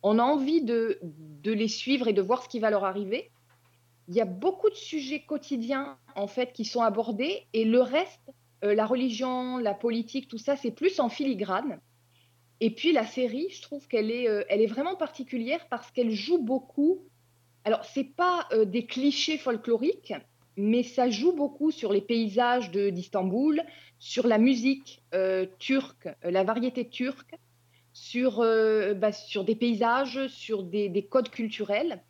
on 0.06 0.20
a 0.20 0.24
envie 0.24 0.62
de, 0.62 1.00
les 1.44 1.68
suivre 1.68 2.08
et 2.08 2.14
de 2.14 2.22
voir 2.22 2.44
ce 2.44 2.48
qui 2.48 2.60
va 2.60 2.70
leur 2.70 2.84
arriver. 2.86 3.32
Il 4.08 4.14
y 4.14 4.22
a 4.22 4.26
beaucoup 4.26 4.70
de 4.70 4.76
sujets 4.76 5.22
quotidiens 5.22 5.98
en 6.16 6.28
fait 6.28 6.54
qui 6.54 6.64
sont 6.64 6.82
abordés 6.82 7.48
et 7.54 7.66
le 7.66 7.82
reste, 7.82 8.32
euh, 8.64 8.76
la 8.76 8.86
religion, 8.86 9.58
la 9.58 9.74
politique, 9.74 10.28
tout 10.28 10.38
ça, 10.38 10.56
c'est 10.56 10.70
plus 10.70 11.00
en 11.00 11.10
filigrane. 11.10 11.80
Et 12.60 12.70
puis 12.70 12.92
la 12.92 13.08
série, 13.08 13.50
je 13.50 13.64
trouve 13.64 13.88
qu'elle 13.88 14.12
est, 14.12 14.30
euh, 14.30 14.44
elle 14.48 14.62
est 14.62 14.68
vraiment 14.68 14.96
particulière 14.96 15.68
parce 15.72 15.90
qu'elle 15.90 16.12
joue 16.12 16.38
beaucoup. 16.38 17.00
Alors, 17.64 17.84
c'est 17.84 18.16
pas 18.16 18.48
euh, 18.52 18.64
des 18.64 18.86
clichés 18.86 19.40
folkloriques, 19.40 20.14
mais 20.56 20.84
ça 20.84 21.10
joue 21.10 21.34
beaucoup 21.34 21.72
sur 21.72 21.92
les 21.92 22.02
paysages 22.02 22.70
d'Istanbul, 22.70 23.64
sur 23.98 24.28
la 24.28 24.38
musique 24.38 25.02
turque, 25.58 26.10
la 26.22 26.44
variété 26.44 26.88
turque, 26.88 27.36
sur, 27.96 28.42
euh, 28.42 28.94
bah, 28.94 29.14
sur 29.14 29.46
des 29.46 29.56
paysages, 29.56 30.28
sur 30.28 30.64
des, 30.64 30.90
des 30.90 31.06
codes 31.06 31.30
culturels. 31.30 32.04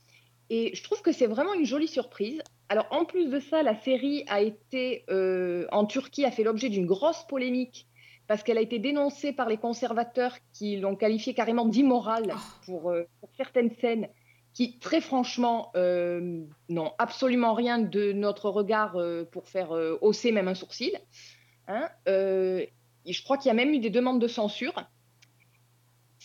Et 0.49 0.75
je 0.75 0.83
trouve 0.83 1.01
que 1.03 1.11
c'est 1.11 1.27
vraiment 1.27 1.53
une 1.53 1.65
jolie 1.65 1.88
surprise. 1.88 2.41
Alors, 2.69 2.88
en 2.89 3.05
plus 3.05 3.29
de 3.29 3.39
ça, 3.39 3.61
la 3.61 3.79
série 3.79 4.25
a 4.27 4.41
été, 4.41 5.05
euh, 5.11 5.67
en 5.71 5.86
Turquie, 5.86 6.25
a 6.25 6.31
fait 6.31 6.43
l'objet 6.43 6.69
d'une 6.69 6.88
grosse 6.88 7.23
polémique 7.27 7.88
parce 8.27 8.41
qu'elle 8.41 8.57
a 8.57 8.61
été 8.61 8.79
dénoncée 8.79 9.31
par 9.31 9.47
les 9.47 9.57
conservateurs 9.57 10.36
qui 10.53 10.77
l'ont 10.77 10.95
qualifiée 10.95 11.36
carrément 11.36 11.65
d'immorale 11.65 12.33
pour, 12.65 12.89
euh, 12.89 13.03
pour 13.19 13.29
certaines 13.38 13.71
scènes 13.79 14.09
qui, 14.55 14.79
très 14.79 15.01
franchement, 15.01 15.71
euh, 15.75 16.41
n'ont 16.67 16.93
absolument 16.97 17.53
rien 17.53 17.77
de 17.77 18.11
notre 18.11 18.49
regard 18.49 18.95
euh, 18.95 19.23
pour 19.23 19.47
faire 19.49 19.69
hausser 20.01 20.31
même 20.31 20.47
un 20.47 20.55
sourcil. 20.55 20.97
Hein. 21.67 21.89
Et 22.07 23.13
je 23.13 23.23
crois 23.23 23.38
qu'il 23.38 23.49
y 23.49 23.51
a 23.51 23.55
même 23.55 23.71
eu 23.71 23.79
des 23.79 23.91
demandes 23.91 24.19
de 24.19 24.27
censure. 24.27 24.73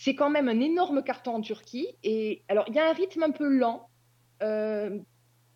C'est 0.03 0.15
quand 0.15 0.31
même 0.31 0.49
un 0.49 0.61
énorme 0.61 1.03
carton 1.03 1.35
en 1.35 1.41
Turquie. 1.43 1.87
Et 2.05 2.43
alors, 2.49 2.65
il 2.69 2.75
y 2.75 2.79
a 2.79 2.89
un 2.89 2.95
rythme 2.95 3.23
un 3.23 3.33
peu 3.33 3.47
lent. 3.47 3.91
Euh, 4.43 4.99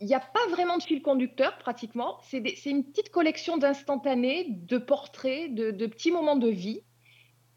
il 0.02 0.06
n'y 0.06 0.14
a 0.14 0.20
pas 0.20 0.46
vraiment 0.50 0.76
de 0.76 0.82
fil 0.82 1.00
conducteur 1.00 1.56
pratiquement. 1.56 2.18
C'est 2.20 2.42
une 2.66 2.84
petite 2.84 3.08
collection 3.08 3.56
d'instantanés, 3.56 4.48
de 4.50 4.76
portraits, 4.76 5.54
de, 5.54 5.70
de 5.70 5.86
petits 5.86 6.10
moments 6.10 6.36
de 6.36 6.50
vie. 6.50 6.82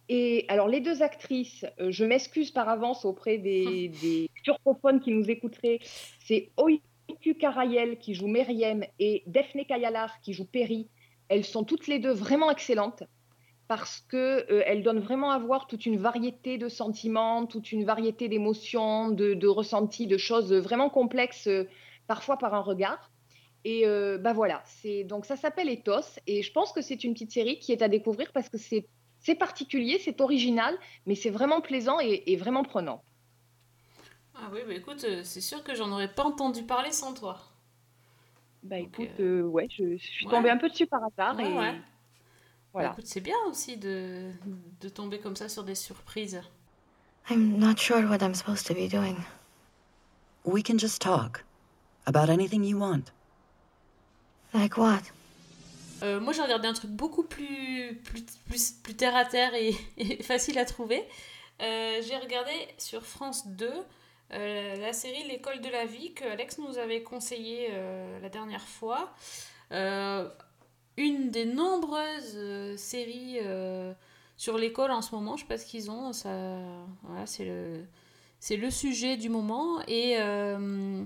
Et 0.08 0.46
alors, 0.48 0.70
les 0.70 0.80
deux 0.80 1.04
actrices, 1.04 1.66
euh, 1.82 1.92
je 1.92 2.06
m'excuse 2.06 2.52
par 2.52 2.70
avance 2.70 3.04
auprès 3.04 3.38
des, 3.38 3.90
des 4.02 4.30
turcophones 4.44 5.02
qui 5.02 5.12
nous 5.12 5.30
écouteraient. 5.30 5.80
C'est 6.24 6.52
Oiku 6.56 7.34
Karayel 7.38 8.00
qui 8.00 8.14
joue 8.14 8.28
Meriem 8.28 8.86
et 8.98 9.24
Daphne 9.28 9.66
Kayalar 9.66 10.22
qui 10.22 10.32
joue 10.32 10.46
Perry. 10.46 10.88
Elles 11.28 11.44
sont 11.44 11.66
toutes 11.66 11.88
les 11.88 12.00
deux 12.00 12.14
vraiment 12.14 12.50
excellentes 12.50 13.04
parce 13.68 14.02
qu'elles 14.10 14.84
donnent 14.84 15.00
vraiment 15.00 15.32
à 15.32 15.40
voir 15.40 15.68
toute 15.68 15.86
une 15.86 15.98
variété 15.98 16.58
de 16.58 16.70
sentiments, 16.70 17.46
toute 17.46 17.72
une 17.72 17.86
variété 17.86 18.30
d'émotions, 18.30 19.10
de, 19.10 19.34
de 19.34 19.48
ressentis, 19.48 20.08
de 20.08 20.18
choses 20.18 20.54
vraiment 20.54 20.90
complexes, 20.90 21.48
euh, 21.48 21.68
parfois 22.08 22.38
par 22.38 22.54
un 22.54 22.62
regard. 22.62 23.12
Et 23.66 23.86
euh, 23.88 24.18
bah 24.18 24.34
voilà, 24.34 24.62
c'est 24.66 25.04
donc 25.04 25.26
ça 25.26 25.36
s'appelle 25.36 25.70
Ethos 25.70 26.20
et 26.28 26.42
je 26.44 26.52
pense 26.54 26.72
que 26.72 26.82
c'est 26.82 27.04
une 27.04 27.14
petite 27.14 27.32
série 27.32 27.60
qui 27.60 27.72
est 27.74 27.82
à 27.82 27.90
découvrir 27.90 28.32
parce 28.32 28.50
que 28.50 28.58
c'est 28.58 28.88
particulier, 29.36 30.00
c'est 30.00 30.22
original, 30.22 30.78
mais 31.06 31.16
c'est 31.16 31.30
vraiment 31.30 31.60
plaisant 31.62 32.00
et, 32.00 32.24
et 32.28 32.38
vraiment 32.38 32.64
prenant. 32.64 33.04
Ah 34.36 34.50
oui, 34.54 34.60
bah 34.66 34.74
écoute, 34.74 35.04
euh, 35.04 35.22
c'est 35.26 35.42
sûr 35.42 35.64
que 35.66 35.76
j'en 35.76 35.92
aurais 35.92 36.14
pas 36.14 36.24
entendu 36.24 36.64
parler 36.64 36.92
sans 36.94 37.14
toi. 37.14 37.40
Bah 38.64 38.80
Donc, 38.80 38.88
écoute, 38.88 39.20
euh, 39.20 39.42
euh, 39.42 39.42
ouais, 39.44 39.68
je, 39.70 39.98
je 39.98 40.04
suis 40.12 40.26
ouais. 40.26 40.32
tombée 40.32 40.50
un 40.50 40.58
peu 40.58 40.70
dessus 40.70 40.88
par 40.88 41.02
hasard 41.04 41.40
Ouais, 41.40 41.44
et 41.44 41.54
ouais. 41.54 41.82
Voilà. 42.78 42.90
Bah 42.90 42.96
écoute, 43.00 43.08
c'est 43.08 43.22
bien 43.22 43.38
aussi 43.50 43.78
de, 43.78 44.32
de 44.82 44.90
tomber 44.90 45.20
comme 45.20 45.36
ça 45.36 45.50
sur 45.50 45.64
des 45.64 45.74
surprises. 45.74 46.42
I'm 47.30 47.58
not 47.58 47.78
sure 47.78 48.04
what 48.08 48.20
I'm 48.22 48.36
supposed 48.36 48.68
to 48.68 48.74
be 48.74 48.88
doing. 48.88 49.18
We 50.46 50.64
can 50.64 50.78
just 50.78 51.02
talk 51.02 51.44
about 52.06 52.30
anything 52.30 52.64
you 52.64 52.78
want. 52.78 53.12
Like 54.54 54.78
what? 54.78 55.02
Euh, 56.04 56.20
moi, 56.20 56.32
j'ai 56.34 56.44
regardé 56.44 56.68
un 56.68 56.74
truc 56.74 56.92
beaucoup 56.92 57.24
plus, 57.24 58.00
plus, 58.06 58.24
plus, 58.48 58.72
plus 58.72 58.96
terre 58.96 59.16
à 59.16 59.26
terre 59.26 59.56
et, 59.56 59.76
et 59.98 60.22
facile 60.22 60.60
à 60.60 60.66
trouver. 60.66 61.04
Euh, 61.62 62.02
j'ai 62.08 62.18
regardé 62.18 62.52
sur 62.78 63.04
France 63.04 63.48
2 63.48 63.72
euh, 64.34 64.76
la 64.76 64.94
série 64.94 65.24
L'école 65.28 65.62
de 65.62 65.70
la 65.70 65.86
vie 65.86 66.14
que 66.14 66.26
Alex 66.26 66.60
nous 66.60 66.78
avait 66.78 67.02
conseillé 67.02 67.70
euh, 67.72 68.20
la 68.20 68.30
dernière 68.30 68.68
fois. 68.68 69.14
Une 70.98 71.30
des 71.30 71.46
nombreuses 71.46 72.34
euh, 72.36 72.76
séries 72.76 73.38
euh, 73.44 73.94
sur 74.36 74.58
l'école 74.58 74.92
en 74.92 75.02
ce 75.04 75.14
moment, 75.14 75.38
je 75.38 75.44
sais 75.44 75.48
pas 75.48 75.58
ce 75.60 75.66
qu'ils 75.66 75.92
ont, 75.92 76.12
ça, 76.12 76.58
voilà, 77.04 77.28
c'est 77.28 77.46
le, 77.46 77.86
c'est 78.40 78.58
le 78.58 78.72
sujet 78.72 79.16
du 79.16 79.30
moment. 79.30 79.80
Et 79.88 80.16
euh, 80.18 81.04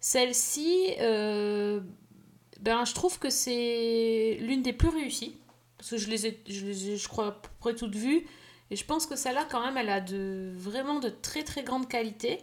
celle-ci, 0.00 0.94
ben, 0.98 2.84
je 2.86 2.94
trouve 2.94 3.18
que 3.18 3.28
c'est 3.28 4.38
l'une 4.40 4.62
des 4.62 4.72
plus 4.72 4.88
réussies. 4.88 5.36
Parce 5.76 5.90
que 5.90 5.96
je 5.98 6.08
les 6.08 6.26
ai, 6.26 6.40
je, 6.48 6.64
les 6.64 6.90
ai, 6.90 6.96
je 6.96 7.08
crois, 7.08 7.26
à 7.26 7.32
peu 7.32 7.50
près 7.60 7.74
toutes 7.74 7.94
vues. 7.94 8.26
Et 8.70 8.76
je 8.76 8.84
pense 8.86 9.04
que 9.04 9.16
celle-là, 9.16 9.46
quand 9.50 9.62
même, 9.62 9.76
elle 9.76 9.90
a 9.90 10.00
de, 10.00 10.52
vraiment 10.56 11.00
de 11.00 11.10
très 11.10 11.42
très 11.42 11.62
grande 11.62 11.88
qualité. 11.88 12.40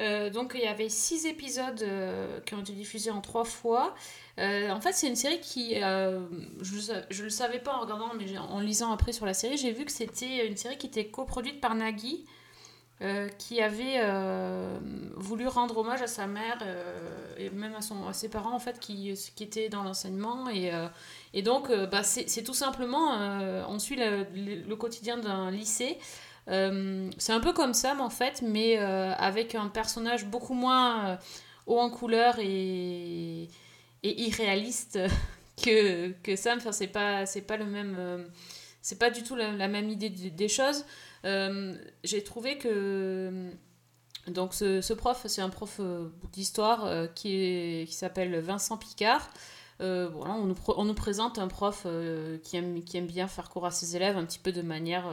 Euh, 0.00 0.28
donc 0.28 0.52
il 0.54 0.60
y 0.62 0.66
avait 0.66 0.88
six 0.88 1.24
épisodes 1.26 1.80
euh, 1.82 2.40
qui 2.40 2.54
ont 2.54 2.60
été 2.60 2.72
diffusés 2.72 3.10
en 3.10 3.20
trois 3.20 3.44
fois. 3.44 3.94
Euh, 4.38 4.70
en 4.70 4.80
fait, 4.80 4.92
c'est 4.92 5.06
une 5.06 5.16
série 5.16 5.40
qui, 5.40 5.74
je, 5.76 7.02
je 7.10 7.22
le 7.22 7.30
savais 7.30 7.60
pas 7.60 7.76
en 7.76 7.80
regardant, 7.80 8.10
mais 8.18 8.36
en 8.38 8.60
lisant 8.60 8.92
après 8.92 9.12
sur 9.12 9.26
la 9.26 9.34
série, 9.34 9.56
j'ai 9.56 9.72
vu 9.72 9.84
que 9.84 9.92
c'était 9.92 10.46
une 10.46 10.56
série 10.56 10.78
qui 10.78 10.86
était 10.86 11.06
coproduite 11.06 11.60
par 11.60 11.74
Nagui, 11.74 12.24
qui 13.38 13.60
avait 13.60 14.00
voulu 15.16 15.46
rendre 15.46 15.78
hommage 15.78 16.02
à 16.02 16.06
sa 16.06 16.26
mère 16.26 16.58
et 17.36 17.50
même 17.50 17.74
à, 17.74 17.82
son, 17.82 18.08
à 18.08 18.12
ses 18.12 18.28
parents 18.28 18.54
en 18.54 18.58
fait 18.58 18.80
qui, 18.80 19.12
qui 19.36 19.44
étaient 19.44 19.68
dans 19.68 19.82
l'enseignement 19.82 20.48
et, 20.48 20.72
et 21.34 21.42
donc 21.42 21.70
bah, 21.90 22.02
c'est 22.02 22.42
tout 22.42 22.54
simplement 22.54 23.18
on 23.68 23.78
suit 23.78 23.96
le 23.96 24.74
quotidien 24.74 25.18
d'un 25.18 25.50
lycée 25.50 25.98
Euh, 26.48 27.10
c'est 27.16 27.32
un 27.32 27.40
peu 27.40 27.54
comme 27.54 27.72
Sam 27.72 28.02
en 28.02 28.10
fait 28.10 28.42
mais 28.42 28.78
euh, 28.78 29.14
avec 29.14 29.54
un 29.54 29.68
personnage 29.68 30.26
beaucoup 30.26 30.52
moins 30.52 31.08
euh, 31.08 31.16
haut 31.66 31.78
en 31.78 31.88
couleur 31.88 32.34
et, 32.38 33.48
irréaliste 34.02 34.98
que, 35.62 36.10
que 36.22 36.36
Sam 36.36 36.58
enfin, 36.58 36.72
c'est 36.72 36.88
pas 36.88 37.24
c'est 37.24 37.40
pas 37.40 37.56
le 37.56 37.64
même 37.64 38.26
c'est 38.82 38.98
pas 38.98 39.08
du 39.08 39.22
tout 39.22 39.34
la, 39.34 39.68
même 39.68 39.88
idée 39.88 40.10
des 40.10 40.48
choses 40.48 40.84
j'ai 41.24 42.22
trouvé 42.24 42.58
que 42.58 43.50
donc 44.26 44.52
ce, 44.52 44.92
prof, 44.92 45.24
c'est 45.26 45.40
un 45.40 45.48
prof 45.50 45.80
d'histoire 46.32 47.08
qui, 47.14 47.84
qui 47.86 47.94
s'appelle 47.94 48.38
Vincent 48.40 48.76
Picard. 48.76 49.30
Voilà, 49.78 50.34
on, 50.34 50.44
nous, 50.84 50.94
présente 50.94 51.38
un 51.38 51.48
prof 51.48 51.86
qui, 52.42 52.56
aime, 52.56 52.82
qui 52.84 52.98
aime 52.98 53.06
bien 53.06 53.28
faire 53.28 53.48
cours 53.48 53.64
à 53.64 53.70
ses 53.70 53.96
élèves 53.96 54.18
un 54.18 54.24
petit 54.24 54.38
peu 54.38 54.52
de 54.52 54.62
manière 54.62 55.06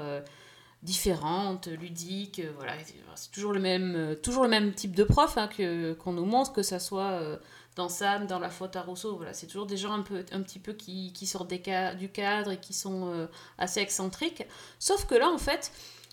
différente, 0.84 1.68
ludique. 1.68 2.40
euh, 2.40 2.52
voilà, 2.58 2.74
c'est 3.16 3.32
toujours 3.32 3.54
le 3.54 3.60
même, 3.60 3.96
euh, 3.96 4.16
toujours 4.16 4.44
le 4.44 4.50
même 4.50 4.74
type 4.74 4.96
de 4.96 5.04
prof 5.04 5.38
hein, 5.38 5.48
que, 5.48 5.94
qu'on 5.94 6.14
nous 6.14 6.26
montre, 6.26 6.54
que 6.54 6.64
ça 6.64 6.80
soit 6.80 7.12
euh, 7.12 7.38
dans 7.76 7.90
Sam, 7.90 8.26
dans 8.26 8.40
La 8.40 8.50
faute 8.50 8.76
à 8.76 8.82
Rousseau. 8.82 9.16
Voilà, 9.16 9.34
c'est 9.34 9.48
toujours 9.48 9.68
des 9.68 9.78
gens 9.78 9.94
un, 9.94 10.02
peu, 10.02 10.26
un 10.32 10.42
petit 10.42 10.60
peu 10.60 10.74
qui, 10.74 11.14
qui 11.14 11.28
sortent 11.28 11.54
du 11.54 12.10
cadre 12.10 12.52
et 12.52 12.58
qui 12.58 12.74
sont 12.74 13.28
assez 13.58 13.80
excentriques. 13.80 14.44
Sauf 14.80 15.06
que 15.06 15.16
là, 15.16 15.30
en 15.30 15.38
fait, 15.38 15.72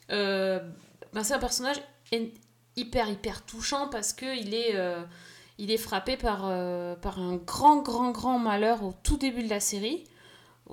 ben, 0.09 1.25
c'est 1.25 1.35
un 1.35 1.39
personnage 1.39 1.81
hyper 2.77 3.09
hyper 3.09 3.45
touchant 3.45 3.89
parce 3.89 4.13
que 4.13 4.39
il 4.39 4.55
est 4.55 4.77
il 5.59 5.73
est 5.73 5.79
frappé 5.79 6.17
par, 6.17 6.43
par 7.01 7.19
un 7.19 7.37
grand 7.37 7.83
grand 7.83 8.13
grand 8.13 8.39
malheur 8.39 8.85
au 8.85 8.95
tout 9.03 9.17
début 9.17 9.43
de 9.43 9.51
la 9.51 9.59
série 9.59 10.05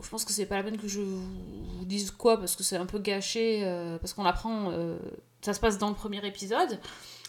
je 0.01 0.09
pense 0.09 0.25
que 0.25 0.31
c'est 0.33 0.45
pas 0.45 0.57
la 0.57 0.63
peine 0.63 0.77
que 0.77 0.87
je 0.87 0.99
vous 0.99 1.85
dise 1.85 2.11
quoi 2.11 2.37
parce 2.37 2.55
que 2.55 2.63
c'est 2.63 2.77
un 2.77 2.85
peu 2.85 2.99
gâché 2.99 3.61
euh, 3.63 3.97
parce 3.97 4.13
qu'on 4.13 4.25
apprend 4.25 4.71
euh, 4.71 4.97
ça 5.41 5.53
se 5.53 5.59
passe 5.59 5.77
dans 5.77 5.89
le 5.89 5.95
premier 5.95 6.25
épisode 6.25 6.79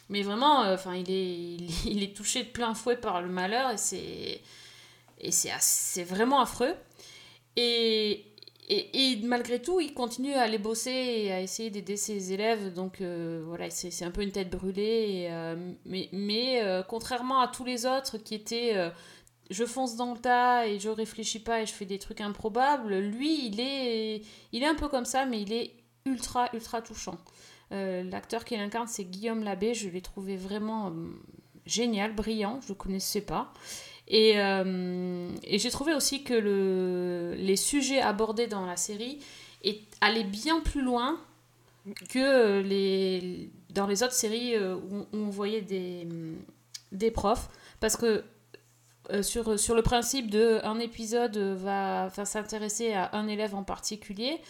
mais 0.09 0.23
vraiment 0.23 0.63
euh, 0.65 0.75
enfin 0.75 0.95
il 0.95 1.11
est 1.11 1.57
il, 1.87 2.03
est- 2.03 2.17
touché 2.17 2.43
de 2.45 2.49
plein 2.49 2.75
fouet 2.75 2.97
par 2.97 3.23
le 3.23 3.29
malheur 3.29 3.71
et 3.71 3.77
c'est 3.77 4.41
et 5.19 5.31
c'est 5.31 6.05
vraiment 6.05 6.41
affreux 6.41 6.75
et, 7.59 8.27
et, 8.69 9.17
malgré 9.23 9.63
tout, 9.63 9.81
il 9.81 9.95
continue 9.95 10.35
à 10.35 10.43
aller 10.43 10.59
bosser 10.59 10.91
et 10.91 11.33
à 11.33 11.41
essayer 11.41 11.71
d'aider 11.71 11.97
ses 11.97 12.35
élèves. 12.35 12.75
Donc 12.75 13.01
voilà, 13.01 13.71
c'est 13.71 14.05
un 14.05 14.11
peu 14.11 14.21
une 14.23 14.31
tête 14.33 14.51
brûlée. 14.51 15.31
mais 15.87 16.11
mais 16.13 16.61
contrairement 16.87 17.41
à 17.41 17.49
tous 17.49 17.65
les 17.65 17.87
autres 17.87 18.19
qui 18.19 18.35
étaient 18.35 18.91
je 19.51 19.65
fonce 19.65 19.97
dans 19.97 20.13
le 20.13 20.19
tas 20.19 20.67
et 20.67 20.79
je 20.79 20.89
réfléchis 20.89 21.41
pas 21.41 21.63
et 21.63 21.67
je 21.67 21.73
fais 21.73 21.85
des 21.85 21.99
trucs 21.99 22.21
improbables, 22.21 22.99
lui, 22.99 23.47
il 23.47 23.61
est, 23.61 24.23
il 24.53 24.63
est 24.63 24.67
un 24.67 24.75
peu 24.75 24.89
comme 24.89 25.05
ça, 25.05 25.27
mais 25.27 25.43
il 25.43 25.53
est 25.53 25.73
ultra, 26.05 26.49
ultra 26.53 26.83
touchant. 26.83 27.19
Euh, 27.73 28.03
L'acteur 28.05 28.45
qui 28.45 28.57
l'incarne, 28.57 28.87
c'est 28.87 29.05
Guillaume 29.05 29.43
Labbé. 29.43 29.75
Je 29.75 29.89
l'ai 29.89 30.01
trouvé 30.01 30.37
vraiment 30.37 30.89
euh, 30.89 30.93
génial, 31.67 32.15
brillant. 32.15 32.61
Je 32.67 32.73
ne 32.73 32.77
connaissais 32.77 33.21
pas. 33.21 33.53
Et, 34.09 34.39
euh, 34.41 35.29
et 35.43 35.59
j'ai 35.59 35.71
trouvé 35.71 35.93
aussi 35.93 36.23
que 36.23 36.35
le, 36.35 37.35
les 37.37 37.57
sujets 37.57 38.01
abordés 38.01 38.47
dans 38.47 38.65
la 38.65 38.77
série 38.77 39.19
est, 39.65 39.81
allaient 40.01 40.25
bien 40.25 40.61
plus 40.61 40.83
loin 40.83 41.21
que 42.09 42.61
les, 42.61 43.51
dans 43.71 43.87
les 43.87 44.03
autres 44.03 44.13
séries 44.13 44.57
où, 44.59 44.99
où 45.13 45.17
on 45.17 45.29
voyait 45.29 45.63
des, 45.63 46.07
des 46.93 47.11
profs. 47.11 47.49
Parce 47.81 47.97
que 47.97 48.23
euh, 49.11 49.23
sur, 49.23 49.59
sur 49.59 49.75
le 49.75 49.83
principe 49.83 50.31
de 50.31 50.61
un 50.65 50.79
épisode 50.79 51.37
va, 51.37 52.11
s'intéresser 52.25 52.93
à 52.93 53.15
un 53.17 53.29
élève 53.29 53.55
en 53.55 53.63
particulier, 53.63 54.41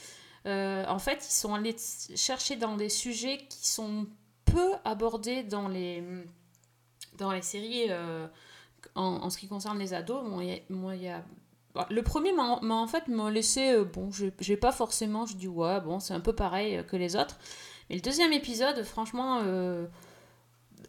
euh, 0.47 0.85
en 0.87 0.99
fait, 0.99 1.27
ils 1.29 1.33
sont 1.35 1.55
allés 1.55 1.77
chercher 2.15 2.57
dans 2.57 2.77
des 2.77 2.89
sujets 2.89 3.39
qui 3.49 3.69
sont 3.69 4.07
peu 4.45 4.73
abordés 4.85 5.43
dans 5.43 5.69
les, 5.69 6.03
dans 7.19 7.33
les 7.33 7.43
séries 7.43 7.87
euh, 7.91 8.27
en, 8.95 9.29
ce 9.31 9.39
qui 9.39 9.49
concerne 9.49 9.79
les 9.79 9.93
ados. 9.93 10.23
Bon, 10.25 10.41
y 10.41 10.53
a- 10.53 10.61
moi, 10.71 10.95
y 10.95 11.09
a... 11.09 11.23
bon, 11.75 11.85
Le 11.91 12.03
premier 12.03 12.33
m'a 12.33 12.61
en 12.63 12.87
fait 12.87 13.09
m'a 13.09 13.31
laissé, 13.31 13.85
bon, 13.85 14.11
j'ai 14.39 14.57
pas 14.57 14.73
forcément, 14.73 15.27
je 15.27 15.37
dis 15.37 15.49
ouais, 15.49 15.81
bon, 15.81 15.99
c'est 15.99 16.15
un 16.15 16.21
peu 16.21 16.33
pareil 16.35 16.85
que 16.87 16.97
les 16.97 17.17
autres. 17.17 17.39
Mais 17.91 17.97
le 17.97 18.03
deuxième 18.03 18.33
épisode, 18.33 18.83
franchement, 18.85 19.41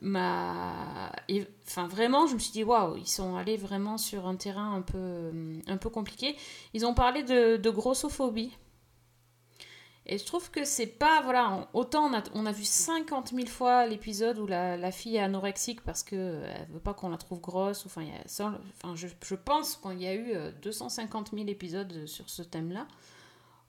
m'a. 0.01 1.11
Enfin, 1.65 1.87
vraiment, 1.87 2.27
je 2.27 2.33
me 2.33 2.39
suis 2.39 2.51
dit, 2.51 2.63
waouh, 2.63 2.97
ils 2.97 3.07
sont 3.07 3.35
allés 3.35 3.57
vraiment 3.57 3.97
sur 3.97 4.27
un 4.27 4.35
terrain 4.35 4.73
un 4.75 4.81
peu, 4.81 4.97
euh, 4.97 5.59
un 5.67 5.77
peu 5.77 5.89
compliqué. 5.89 6.35
Ils 6.73 6.85
ont 6.85 6.93
parlé 6.93 7.23
de, 7.23 7.69
grossophobie. 7.69 8.51
Et 10.05 10.17
je 10.17 10.25
trouve 10.25 10.49
que 10.51 10.63
c'est 10.63 10.87
pas. 10.87 11.21
Voilà, 11.21 11.67
autant 11.73 12.09
on 12.33 12.45
a, 12.45 12.51
vu 12.51 12.63
50 12.63 13.33
000 13.33 13.47
fois 13.47 13.85
l'épisode 13.87 14.39
où 14.39 14.47
la, 14.47 14.77
la 14.77 14.91
fille 14.91 15.17
est 15.17 15.21
anorexique 15.21 15.81
parce 15.81 16.01
qu'elle 16.01 16.67
veut 16.71 16.79
pas 16.79 16.93
qu'on 16.93 17.09
la 17.09 17.17
trouve 17.17 17.41
grosse. 17.41 17.85
Enfin, 17.85 18.03
y 18.03 18.11
a 18.11 18.21
enfin, 18.23 18.95
je, 18.95 19.07
je 19.25 19.35
pense 19.35 19.75
qu'il 19.75 20.01
y 20.01 20.07
a 20.07 20.13
eu 20.13 20.33
euh, 20.33 20.51
250 20.61 21.31
000 21.33 21.47
épisodes 21.47 22.05
sur 22.05 22.29
ce 22.29 22.41
thème-là. 22.41 22.87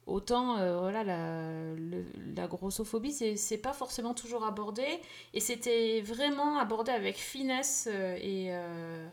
Autant, 0.08 0.56
euh, 0.58 0.80
voilà, 0.80 1.04
la, 1.04 2.46
grossophobie, 2.48 3.12
c'est 3.12 3.58
pas 3.58 3.74
forcément 3.74 4.14
toujours 4.14 4.44
abordé. 4.46 4.86
Et 5.34 5.40
c'était 5.40 6.00
vraiment 6.00 6.58
abordé 6.58 6.90
avec 6.92 7.16
finesse 7.16 7.88
euh, 7.92 8.16
et, 8.16 8.46
euh, 8.50 9.06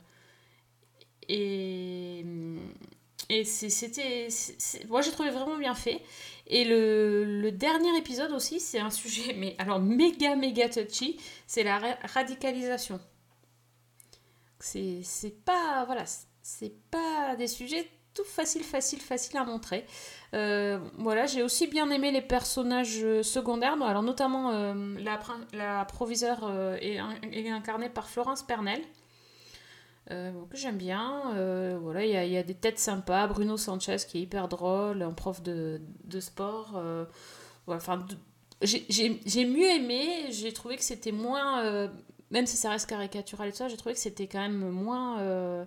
Et, 1.28 2.24
et 3.30 3.44
c'était. 3.46 4.28
Moi, 4.88 5.02
j'ai 5.02 5.12
trouvé 5.12 5.32
vraiment 5.32 5.58
bien 5.58 5.76
fait. 5.76 6.02
Et 6.48 6.64
le, 6.66 7.50
dernier 7.52 7.98
épisode 7.98 8.32
aussi, 8.32 8.60
c'est 8.60 8.80
un 8.80 8.92
sujet, 8.92 9.34
mais 9.38 9.56
alors 9.58 9.80
méga, 9.80 10.36
méga 10.36 10.70
touchy, 10.70 11.18
c'est 11.48 11.64
la 11.64 11.80
ra- 11.80 11.98
radicalisation. 12.14 13.00
C'est 14.60 15.44
pas. 15.46 15.84
Voilà, 15.86 16.06
c'est 16.42 16.74
pas 16.92 17.36
des 17.38 17.48
sujets 17.48 17.90
tout 18.16 18.24
facile, 18.24 18.64
facile, 18.64 19.00
facile 19.02 19.38
à 19.38 19.44
montrer. 19.44 19.86
Euh, 20.34 20.80
voilà, 20.98 21.26
j'ai 21.26 21.44
aussi 21.44 21.68
bien 21.68 21.90
aimé 21.92 22.12
les 22.12 22.22
personnages 22.22 23.00
euh, 23.04 23.22
secondaires, 23.24 23.82
alors 23.84 24.04
notamment 24.04 24.52
euh, 24.52 24.74
la, 25.00 25.20
la 25.54 25.86
est, 26.82 26.98
in- 26.98 27.16
est 27.32 27.50
incarnée 27.50 27.90
par 27.90 28.10
Florence 28.10 28.42
Pernel. 28.44 28.82
Que 30.08 30.56
j'aime 30.56 30.78
bien. 30.78 31.34
Voilà, 31.82 32.06
il 32.06 32.12
y, 32.30 32.34
y 32.34 32.38
a 32.38 32.44
des 32.44 32.54
têtes 32.54 32.78
sympas. 32.78 33.26
Bruno 33.26 33.58
Sanchez 33.58 33.98
qui 34.08 34.20
est 34.20 34.22
hyper 34.22 34.48
drôle, 34.48 35.02
un 35.02 35.14
prof 35.14 35.42
de, 35.42 35.82
de 36.04 36.20
sport. 36.20 36.80
enfin, 37.68 38.06
j'ai- 38.62 38.86
mieux 39.46 39.68
aimé. 39.68 40.28
J'ai 40.30 40.54
trouvé 40.54 40.78
que 40.78 40.84
c'était 40.84 41.12
moins, 41.12 41.90
même 42.30 42.46
si 42.46 42.56
ça 42.56 42.70
reste 42.70 42.88
caricatural 42.88 43.48
et 43.48 43.52
tout 43.52 43.58
ça, 43.58 43.68
j'ai 43.68 43.78
trouvé 43.78 43.96
que 43.96 44.00
c'était 44.00 44.28
quand 44.28 44.42
même 44.42 44.70
moins, 44.70 45.66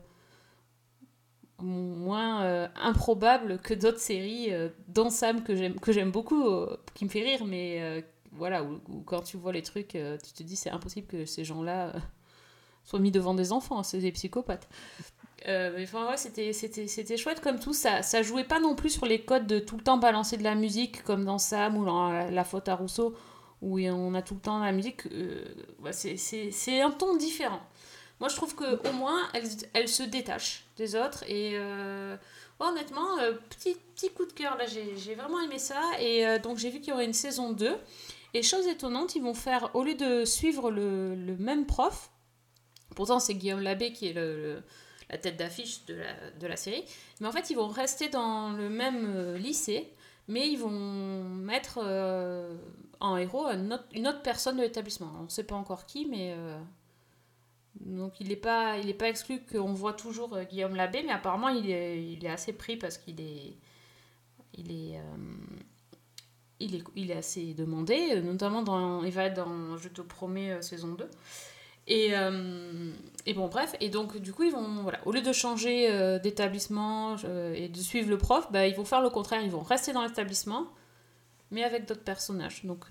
moins 1.60 2.42
euh, 2.42 2.68
improbable 2.76 3.58
que 3.58 3.74
d'autres 3.74 3.98
séries, 3.98 4.52
euh, 4.52 4.68
dont 4.88 5.10
Sam 5.10 5.42
que 5.42 5.56
j'aime 5.56 5.78
que 5.78 5.92
j'aime 5.92 6.10
beaucoup, 6.10 6.46
euh, 6.46 6.76
qui 6.94 7.04
me 7.04 7.10
fait 7.10 7.22
rire, 7.22 7.44
mais 7.44 7.78
euh, 7.80 8.00
voilà, 8.32 8.62
où, 8.62 8.80
quand 9.04 9.22
tu 9.22 9.36
vois 9.36 9.52
les 9.52 9.62
trucs, 9.62 9.88
tu 9.88 10.32
te 10.32 10.42
dis 10.42 10.56
c'est 10.56 10.70
impossible 10.70 11.06
que 11.06 11.24
ces 11.24 11.44
gens-là 11.44 11.92
soient 12.84 13.00
mis 13.00 13.10
devant 13.10 13.34
des 13.34 13.52
enfants, 13.52 13.82
c'est 13.82 13.98
des 13.98 14.12
psychopathes. 14.12 14.68
Mais 15.46 15.84
enfin, 15.84 16.10
ouais, 16.10 16.16
c'était, 16.16 16.52
c'était, 16.52 16.88
c'était 16.88 17.16
chouette 17.16 17.40
comme 17.40 17.58
tout. 17.58 17.72
Ça, 17.72 18.02
ça 18.02 18.22
jouait 18.22 18.44
pas 18.44 18.60
non 18.60 18.74
plus 18.74 18.90
sur 18.90 19.06
les 19.06 19.22
codes 19.22 19.46
de 19.46 19.58
tout 19.58 19.76
le 19.76 19.82
temps 19.82 19.96
balancer 19.96 20.36
de 20.36 20.42
la 20.42 20.54
musique, 20.54 21.02
comme 21.04 21.24
dans 21.24 21.38
Sam 21.38 21.76
ou 21.78 21.84
dans 21.84 22.10
La, 22.10 22.44
faute 22.44 22.68
à 22.68 22.74
Rousseau, 22.74 23.14
où 23.62 23.80
on 23.80 24.14
a 24.14 24.20
tout 24.20 24.34
le 24.34 24.40
temps 24.40 24.58
la 24.58 24.72
musique. 24.72 25.02
C'est, 25.92 26.16
c'est 26.16 26.80
un 26.80 26.90
ton 26.90 27.16
différent. 27.16 27.60
Moi, 28.20 28.28
je 28.28 28.36
trouve 28.36 28.54
qu'au 28.54 28.92
moins, 28.92 29.28
elle, 29.32 29.48
elle 29.74 29.88
se 29.88 30.02
détache 30.02 30.64
des 30.76 30.96
autres. 30.96 31.22
Et 31.28 31.52
euh, 31.54 32.16
honnêtement, 32.58 33.18
euh, 33.20 33.32
petit, 33.48 33.76
petit 33.94 34.10
coup 34.10 34.26
de 34.26 34.32
cœur, 34.32 34.56
là, 34.56 34.66
j'ai, 34.66 34.96
j'ai 34.96 35.14
vraiment 35.14 35.40
aimé 35.40 35.58
ça. 35.58 35.80
Et 36.00 36.26
euh, 36.26 36.38
donc, 36.38 36.58
j'ai 36.58 36.70
vu 36.70 36.80
qu'il 36.80 36.90
y 36.90 36.92
aurait 36.92 37.04
une 37.04 37.12
saison 37.12 37.52
2. 37.52 37.76
Et 38.34 38.42
chose 38.42 38.66
étonnante, 38.66 39.14
ils 39.14 39.22
vont 39.22 39.34
faire, 39.34 39.70
au 39.74 39.84
lieu 39.84 39.94
de 39.94 40.24
suivre 40.24 40.70
le, 40.70 41.14
le 41.14 41.36
même 41.36 41.64
prof, 41.64 42.10
pourtant 42.94 43.20
c'est 43.20 43.34
Guillaume 43.34 43.60
Labbé 43.60 43.92
qui 43.94 44.08
est 44.08 44.12
le, 44.12 44.62
la 45.08 45.16
tête 45.16 45.38
d'affiche 45.38 45.86
de 45.86 45.94
la, 45.94 46.30
de 46.38 46.46
la 46.46 46.56
série, 46.56 46.84
mais 47.20 47.26
en 47.26 47.32
fait 47.32 47.48
ils 47.48 47.56
vont 47.56 47.68
rester 47.68 48.10
dans 48.10 48.50
le 48.50 48.68
même 48.68 49.36
lycée, 49.36 49.90
mais 50.28 50.46
ils 50.46 50.58
vont 50.58 50.68
mettre 50.68 51.78
en 53.00 53.16
héros 53.16 53.46
une 53.94 54.06
autre 54.06 54.20
personne 54.20 54.58
de 54.58 54.62
l'établissement. 54.62 55.10
On 55.20 55.22
ne 55.22 55.28
sait 55.30 55.44
pas 55.44 55.56
encore 55.56 55.86
qui, 55.86 56.04
mais... 56.04 56.36
donc 57.80 58.20
il 58.20 58.28
n'est 58.28 58.36
pas, 58.36 58.78
il 58.78 58.88
est 58.88 58.94
pas 58.94 59.08
exclu 59.08 59.40
qu'on 59.44 59.72
voit 59.72 59.92
toujours 59.92 60.34
euh, 60.34 60.44
Guillaume 60.44 60.74
Labbé, 60.74 61.02
mais 61.04 61.12
apparemment 61.12 61.48
il 61.48 61.70
est, 61.70 62.28
assez 62.28 62.52
pris 62.52 62.76
parce 62.76 62.98
qu'il 62.98 63.20
est... 63.20 63.56
Il 64.54 64.72
est... 64.72 64.98
euh, 64.98 65.02
il 66.60 67.10
est, 67.12 67.16
assez 67.16 67.54
demandé, 67.54 68.14
euh, 68.14 68.20
notamment 68.20 68.62
dans, 68.62 69.04
il 69.04 69.12
va 69.12 69.24
être 69.24 69.36
dans 69.36 69.76
Je 69.76 69.88
te 69.88 70.00
promets 70.00 70.60
saison 70.60 70.88
2. 70.88 71.08
Et, 71.86 72.12
bon, 73.34 73.46
bref, 73.46 73.76
et 73.80 73.88
donc 73.88 74.18
du 74.18 74.32
coup, 74.32 74.42
ils 74.42 74.52
vont, 74.52 74.82
voilà, 74.82 74.98
au 75.06 75.12
lieu 75.12 75.22
de 75.22 75.32
changer 75.32 76.18
d'établissement 76.22 77.16
et 77.54 77.68
de 77.68 77.78
suivre 77.78 78.10
le 78.10 78.18
prof, 78.18 78.50
bah, 78.50 78.66
ils 78.66 78.74
vont 78.74 78.84
faire 78.84 79.00
le 79.00 79.08
contraire, 79.08 79.40
ils 79.42 79.50
vont 79.50 79.62
rester 79.62 79.92
dans 79.92 80.04
l'établissement, 80.04 80.66
mais 81.50 81.62
avec 81.62 81.86
d'autres 81.86 82.04
personnages. 82.04 82.64
Donc, 82.64 82.86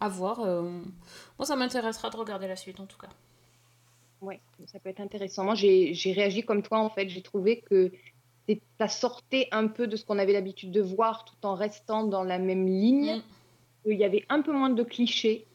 à 0.00 0.08
voir. 0.08 0.38
moi, 0.40 1.46
ça 1.46 1.54
m'intéressera 1.54 2.10
de 2.10 2.16
regarder 2.16 2.48
la 2.48 2.56
suite 2.56 2.80
en 2.80 2.86
tout 2.86 2.98
cas. 2.98 3.10
Ouais, 4.26 4.40
ça 4.66 4.80
peut 4.80 4.88
être 4.88 5.00
intéressant. 5.00 5.44
Moi, 5.44 5.54
j'ai 5.54 6.12
réagi 6.12 6.42
comme 6.42 6.62
toi, 6.62 6.80
en 6.80 6.90
fait. 6.90 7.08
J'ai 7.08 7.22
trouvé 7.22 7.60
que 7.60 7.92
ça 8.80 8.88
sortait 8.88 9.46
un 9.52 9.68
peu 9.68 9.86
de 9.86 9.94
ce 9.94 10.04
qu'on 10.04 10.18
avait 10.18 10.32
l'habitude 10.32 10.72
de 10.72 10.80
voir 10.80 11.24
tout 11.24 11.46
en 11.46 11.54
restant 11.54 12.02
dans 12.02 12.24
la 12.24 12.38
même 12.38 12.66
ligne. 12.66 13.22
Il 13.84 13.96
y 13.96 14.04
avait 14.04 14.24
un 14.28 14.42
peu 14.42 14.52
moins 14.52 14.70
de 14.70 14.82
clichés 14.82 15.46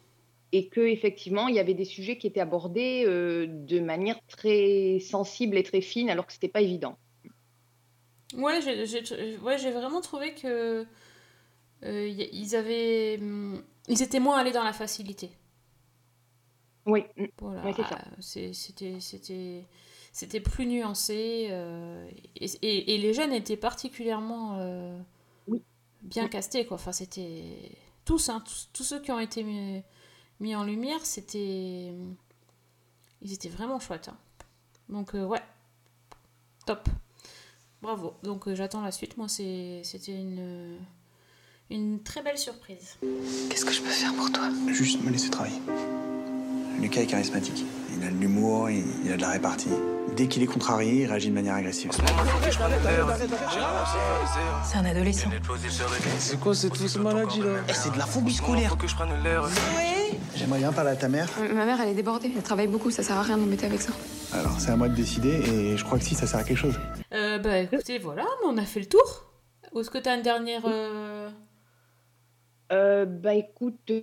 et 0.53 0.67
que 0.67 0.79
effectivement, 0.79 1.49
il 1.49 1.55
y 1.55 1.59
avait 1.59 1.73
des 1.73 1.85
sujets 1.85 2.17
qui 2.17 2.27
étaient 2.27 2.39
abordés 2.39 3.03
euh, 3.05 3.45
de 3.47 3.81
manière 3.81 4.19
très 4.27 4.99
sensible 4.99 5.57
et 5.57 5.63
très 5.63 5.81
fine, 5.81 6.09
alors 6.09 6.25
que 6.25 6.31
c'était 6.31 6.47
pas 6.47 6.61
évident. 6.61 6.97
Ouais, 8.37 8.61
j'ai 8.61 9.37
ouais, 9.39 9.71
vraiment 9.71 9.99
trouvé 9.99 10.33
que 10.33 10.85
euh, 11.83 12.07
ils 12.07 12.55
avaient, 12.55 13.17
hum, 13.19 13.61
ils 13.89 14.01
étaient 14.01 14.21
moins 14.21 14.37
allés 14.37 14.53
dans 14.53 14.63
la 14.63 14.73
facilité. 14.73 15.29
Oui, 16.85 17.03
voilà, 17.39 17.61
c'est 17.75 17.83
ça. 17.83 17.97
c'est- 18.19 18.53
c'était 18.53 18.99
c'était 18.99 19.67
c'était 20.11 20.39
plus 20.41 20.65
nuancé 20.65 21.47
euh, 21.51 22.09
et, 22.35 22.45
et- 22.63 22.95
et 22.95 22.97
les 22.97 23.13
jeunes 23.13 23.31
étaient 23.33 23.55
particulièrement 23.57 24.57
euh, 24.59 24.99
bien 26.01 26.27
castés 26.27 26.65
quoi. 26.65 26.75
Enfin, 26.75 26.91
c'était 26.91 27.71
tous, 28.03 28.29
hein, 28.29 28.41
tous, 28.45 28.69
tous 28.73 28.83
ceux 28.83 28.99
qui 28.99 29.11
ont 29.11 29.19
été 29.19 29.43
mis, 29.43 29.83
mis 30.39 30.55
en 30.55 30.63
lumière, 30.63 31.05
c'était 31.05 31.93
ils 33.21 33.33
étaient 33.33 33.49
vraiment 33.49 33.79
chouettes. 33.79 34.09
hein. 34.09 34.17
Donc 34.89 35.13
euh, 35.15 35.23
ouais, 35.25 35.41
top. 36.65 36.89
Bravo. 37.81 38.15
Donc 38.23 38.47
euh, 38.47 38.55
j'attends 38.55 38.81
la 38.81 38.91
suite. 38.91 39.17
Moi, 39.17 39.27
c'était 39.27 40.11
une, 40.19 40.77
une 41.69 42.01
très 42.03 42.21
belle 42.21 42.37
surprise. 42.37 42.97
Qu'est-ce 43.49 43.65
que 43.65 43.71
je 43.71 43.81
peux 43.81 43.89
faire 43.89 44.13
pour 44.15 44.31
toi? 44.31 44.49
Juste 44.67 45.01
me 45.03 45.09
laisser 45.11 45.29
travailler. 45.29 45.59
Lucas 46.81 47.01
est 47.01 47.05
charismatique. 47.07 47.63
Il 47.97 48.03
a 48.05 48.09
de 48.09 48.15
l'humour, 48.15 48.69
il, 48.69 48.83
il 49.05 49.11
a 49.11 49.15
de 49.17 49.21
la 49.21 49.29
répartie. 49.29 49.69
Dès 50.15 50.27
qu'il 50.27 50.43
est 50.43 50.47
contrarié, 50.47 51.03
il 51.03 51.05
réagit 51.05 51.29
de 51.29 51.33
manière 51.33 51.55
agressive. 51.55 51.91
C'est 54.63 54.77
un 54.77 54.85
adolescent. 54.85 55.29
C'est 56.19 56.39
quoi 56.39 56.53
cette 56.55 56.75
fausse 56.75 56.97
maladie 56.97 57.39
là 57.41 57.47
Eh, 57.69 57.73
C'est 57.73 57.93
de 57.93 57.97
la 57.97 58.05
phobie 58.05 58.33
scolaire. 58.33 58.75
J'aimerais 60.35 60.59
bien 60.59 60.71
parler 60.73 60.91
à 60.91 60.95
ta 60.95 61.07
mère. 61.07 61.29
Ma 61.53 61.65
mère, 61.65 61.79
elle 61.81 61.89
est 61.89 61.93
débordée. 61.93 62.31
Elle 62.35 62.43
travaille 62.43 62.67
beaucoup. 62.67 62.91
Ça 62.91 63.03
sert 63.03 63.17
à 63.17 63.21
rien 63.23 63.37
de 63.37 63.43
m'embêter 63.43 63.65
avec 63.67 63.81
ça. 63.81 63.93
Alors, 64.33 64.59
c'est 64.59 64.71
à 64.71 64.75
moi 64.75 64.89
de 64.89 64.95
décider 64.95 65.29
et 65.29 65.77
je 65.77 65.83
crois 65.83 65.97
que 65.97 66.03
si, 66.05 66.15
ça 66.15 66.25
sert 66.27 66.39
à 66.39 66.43
quelque 66.43 66.57
chose. 66.57 66.79
Euh, 67.13 67.37
bah 67.39 67.59
écoutez, 67.59 67.99
voilà, 67.99 68.25
on 68.45 68.57
a 68.57 68.63
fait 68.65 68.79
le 68.79 68.85
tour. 68.87 69.25
Ou 69.73 69.79
est-ce 69.81 69.89
que 69.89 69.97
tu 69.97 70.09
as 70.09 70.15
une 70.15 70.21
dernière. 70.21 70.61
euh, 70.65 71.29
Euh, 72.71 73.05
bah 73.05 73.33
écoute, 73.33 73.75
euh, 73.89 74.01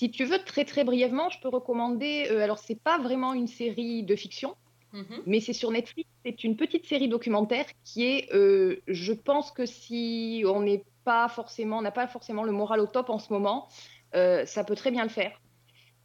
si 0.00 0.10
tu 0.10 0.24
veux 0.24 0.38
très 0.38 0.64
très 0.64 0.82
brièvement, 0.82 1.28
je 1.28 1.38
peux 1.42 1.50
recommander. 1.50 2.26
euh, 2.30 2.42
alors 2.42 2.58
c'est 2.58 2.80
pas 2.80 2.96
vraiment 2.98 3.34
une 3.34 3.46
série 3.46 4.02
de 4.02 4.16
fiction, 4.16 4.56
mhm. 4.94 5.22
mais 5.26 5.40
c'est 5.40 5.52
sur 5.52 5.70
Netflix. 5.70 6.08
C'est 6.24 6.42
une 6.42 6.56
petite 6.56 6.86
série 6.86 7.06
documentaire 7.06 7.66
qui 7.84 8.06
est, 8.06 8.34
euh, 8.34 8.80
je 8.86 9.12
pense 9.12 9.50
que 9.50 9.66
si 9.66 10.42
on 10.46 10.62
n'est 10.62 10.84
pas 11.04 11.28
forcément, 11.28 11.82
n'a 11.82 11.90
pas 11.90 12.06
forcément 12.06 12.44
le 12.44 12.52
moral 12.52 12.80
au 12.80 12.86
top 12.86 13.10
en 13.10 13.18
ce 13.18 13.30
moment, 13.30 13.68
euh, 14.14 14.46
ça 14.46 14.64
peut 14.64 14.74
très 14.74 14.90
bien 14.90 15.02
le 15.02 15.10
faire. 15.10 15.38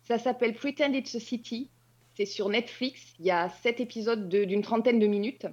Ça 0.04 0.18
s'appelle 0.20 0.56
Pretend 0.56 0.92
It's 0.92 1.16
a 1.16 1.22
City. 1.22 1.70
C'est 2.18 2.26
sur 2.26 2.50
Netflix. 2.50 3.14
Il 3.22 3.26
y 3.26 3.32
a 3.32 3.48
sept 3.48 3.80
épisodes 3.80 4.28
de- 4.28 4.44
d'une 4.44 4.62
trentaine 4.62 5.00
de 5.00 5.08
minutes. 5.08 5.48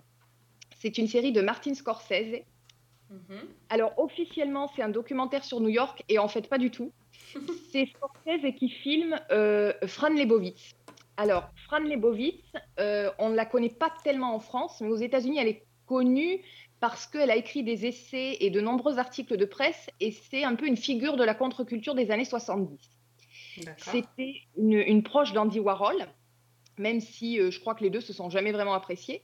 C'est 0.81 0.99
une 0.99 1.07
série 1.07 1.31
de 1.31 1.43
Martin 1.43 1.75
Scorsese. 1.75 2.43
Alors 3.69 3.93
officiellement, 3.99 4.67
c'est 4.75 4.83
un 4.83 4.89
documentaire 4.89 5.45
sur 5.45 5.61
New 5.61 5.69
York 5.69 6.03
et 6.09 6.19
en 6.19 6.27
fait 6.27 6.49
pas 6.49 6.59
du 6.59 6.73
tout. 6.73 6.91
c'est 7.73 7.87
Scorsese 7.87 8.55
qui 8.57 8.69
filme 8.69 9.19
euh, 9.31 9.73
Fran 9.87 10.11
Lebowitz. 10.11 10.75
Alors 11.17 11.49
Fran 11.67 11.81
Lebowitz, 11.81 12.43
euh, 12.81 13.11
on 13.19 13.31
ne 13.31 13.37
la 13.37 13.47
connaît 13.47 13.69
pas 13.71 13.93
tellement 14.03 14.35
en 14.35 14.41
France, 14.41 14.81
mais 14.81 14.89
aux 14.89 14.97
États-Unis, 14.97 15.39
elle 15.39 15.49
est 15.49 15.65
connue 15.87 16.41
parce 16.81 17.07
qu'elle 17.07 17.31
a 17.31 17.37
écrit 17.37 17.63
des 17.63 17.87
essais 17.87 18.39
et 18.41 18.51
de 18.51 18.61
nombreux 18.61 18.99
articles 18.99 19.37
de 19.37 19.45
presse 19.45 19.89
et 20.01 20.11
c'est 20.11 20.43
un 20.43 20.57
peu 20.57 20.67
une 20.67 20.77
figure 20.77 21.17
de 21.17 21.25
la 21.25 21.35
contre-culture 21.35 21.95
des 21.95 22.11
années 22.11 22.25
70. 22.25 22.79
C'était 23.77 24.35
une, 24.57 24.73
une 24.73 25.03
proche 25.03 25.33
d'Andy 25.33 25.61
Warhol, 25.61 26.07
même 26.79 27.01
si 27.01 27.39
euh, 27.39 27.51
je 27.51 27.61
crois 27.61 27.75
que 27.75 27.85
les 27.85 27.91
deux 27.91 28.01
se 28.01 28.13
sont 28.13 28.31
jamais 28.31 28.53
vraiment 28.53 28.75
appréciés. 28.75 29.23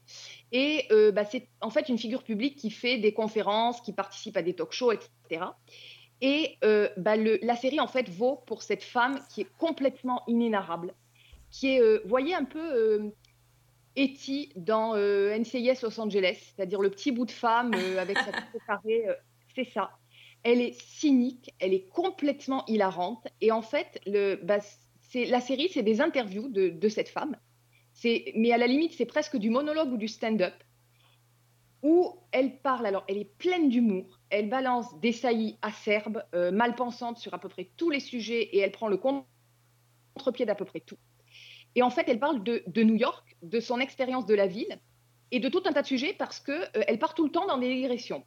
Et 0.51 0.85
euh, 0.91 1.11
bah, 1.11 1.25
c'est 1.25 1.47
en 1.61 1.69
fait 1.69 1.89
une 1.89 1.97
figure 1.97 2.23
publique 2.23 2.55
qui 2.55 2.69
fait 2.69 2.97
des 2.97 3.13
conférences, 3.13 3.81
qui 3.81 3.93
participe 3.93 4.37
à 4.37 4.41
des 4.41 4.53
talk-shows, 4.53 4.91
etc. 4.91 5.45
Et 6.21 6.57
euh, 6.63 6.89
bah, 6.97 7.15
le- 7.15 7.39
la 7.41 7.55
série 7.55 7.79
en 7.79 7.87
fait 7.87 8.09
vaut 8.09 8.37
pour 8.45 8.61
cette 8.61 8.83
femme 8.83 9.19
qui 9.29 9.41
est 9.41 9.57
complètement 9.57 10.23
inénarrable, 10.27 10.93
qui 11.51 11.75
est, 11.75 11.81
euh, 11.81 12.01
voyez 12.05 12.35
un 12.35 12.43
peu 12.43 12.59
euh, 12.59 13.09
Etty 13.95 14.51
dans 14.55 14.95
euh, 14.95 15.37
NCIS 15.37 15.81
Los 15.81 15.99
Angeles, 15.99 16.53
c'est-à-dire 16.55 16.81
le 16.81 16.89
petit 16.89 17.11
bout 17.11 17.25
de 17.25 17.31
femme 17.31 17.71
euh, 17.73 17.97
avec 17.99 18.17
sa 18.17 18.31
tête 18.31 18.43
carrée, 18.67 19.05
c'est 19.55 19.69
ça. 19.71 19.91
Elle 20.43 20.61
est 20.61 20.73
cynique, 20.79 21.53
elle 21.59 21.73
est 21.73 21.89
complètement 21.89 22.65
hilarante. 22.67 23.27
Et 23.41 23.51
en 23.51 23.61
fait, 23.61 23.99
le, 24.05 24.35
bah, 24.35 24.59
la 25.15 25.41
série, 25.41 25.69
c'est 25.73 25.83
des 25.83 25.99
interviews 26.01 26.49
de, 26.49 26.69
de 26.69 26.89
cette 26.89 27.09
femme. 27.09 27.35
Mais 28.35 28.51
à 28.53 28.57
la 28.57 28.67
limite, 28.67 28.93
c'est 28.93 29.05
presque 29.05 29.35
du 29.35 29.49
monologue 29.49 29.91
ou 29.91 29.97
du 29.97 30.07
stand-up 30.07 30.53
où 31.81 32.17
elle 32.31 32.57
parle. 32.59 32.85
Alors, 32.85 33.03
elle 33.07 33.17
est 33.17 33.37
pleine 33.37 33.69
d'humour. 33.69 34.19
Elle 34.29 34.49
balance 34.49 34.99
des 34.99 35.11
saillies 35.11 35.57
acerbes, 35.61 36.23
euh, 36.35 36.51
malpensantes 36.51 37.17
sur 37.17 37.33
à 37.33 37.39
peu 37.39 37.49
près 37.49 37.69
tous 37.77 37.89
les 37.89 37.99
sujets 37.99 38.41
et 38.41 38.59
elle 38.59 38.71
prend 38.71 38.87
le 38.87 38.97
contre-pied 38.97 40.45
d'à 40.45 40.55
peu 40.55 40.65
près 40.65 40.79
tout. 40.79 40.97
Et 41.75 41.83
en 41.83 41.89
fait, 41.89 42.05
elle 42.07 42.19
parle 42.19 42.43
de, 42.43 42.83
New 42.83 42.95
York, 42.95 43.37
de 43.43 43.59
son 43.59 43.79
expérience 43.79 44.25
de 44.25 44.35
la 44.35 44.47
ville 44.47 44.79
et 45.31 45.39
de 45.39 45.49
tout 45.49 45.61
un 45.65 45.71
tas 45.71 45.81
de 45.81 45.87
sujets 45.87 46.15
parce 46.17 46.39
que 46.39 46.51
euh, 46.77 46.97
part 46.97 47.13
tout 47.13 47.23
le 47.23 47.31
temps 47.31 47.45
dans 47.45 47.57
des 47.57 47.73
digressions. 47.73 48.23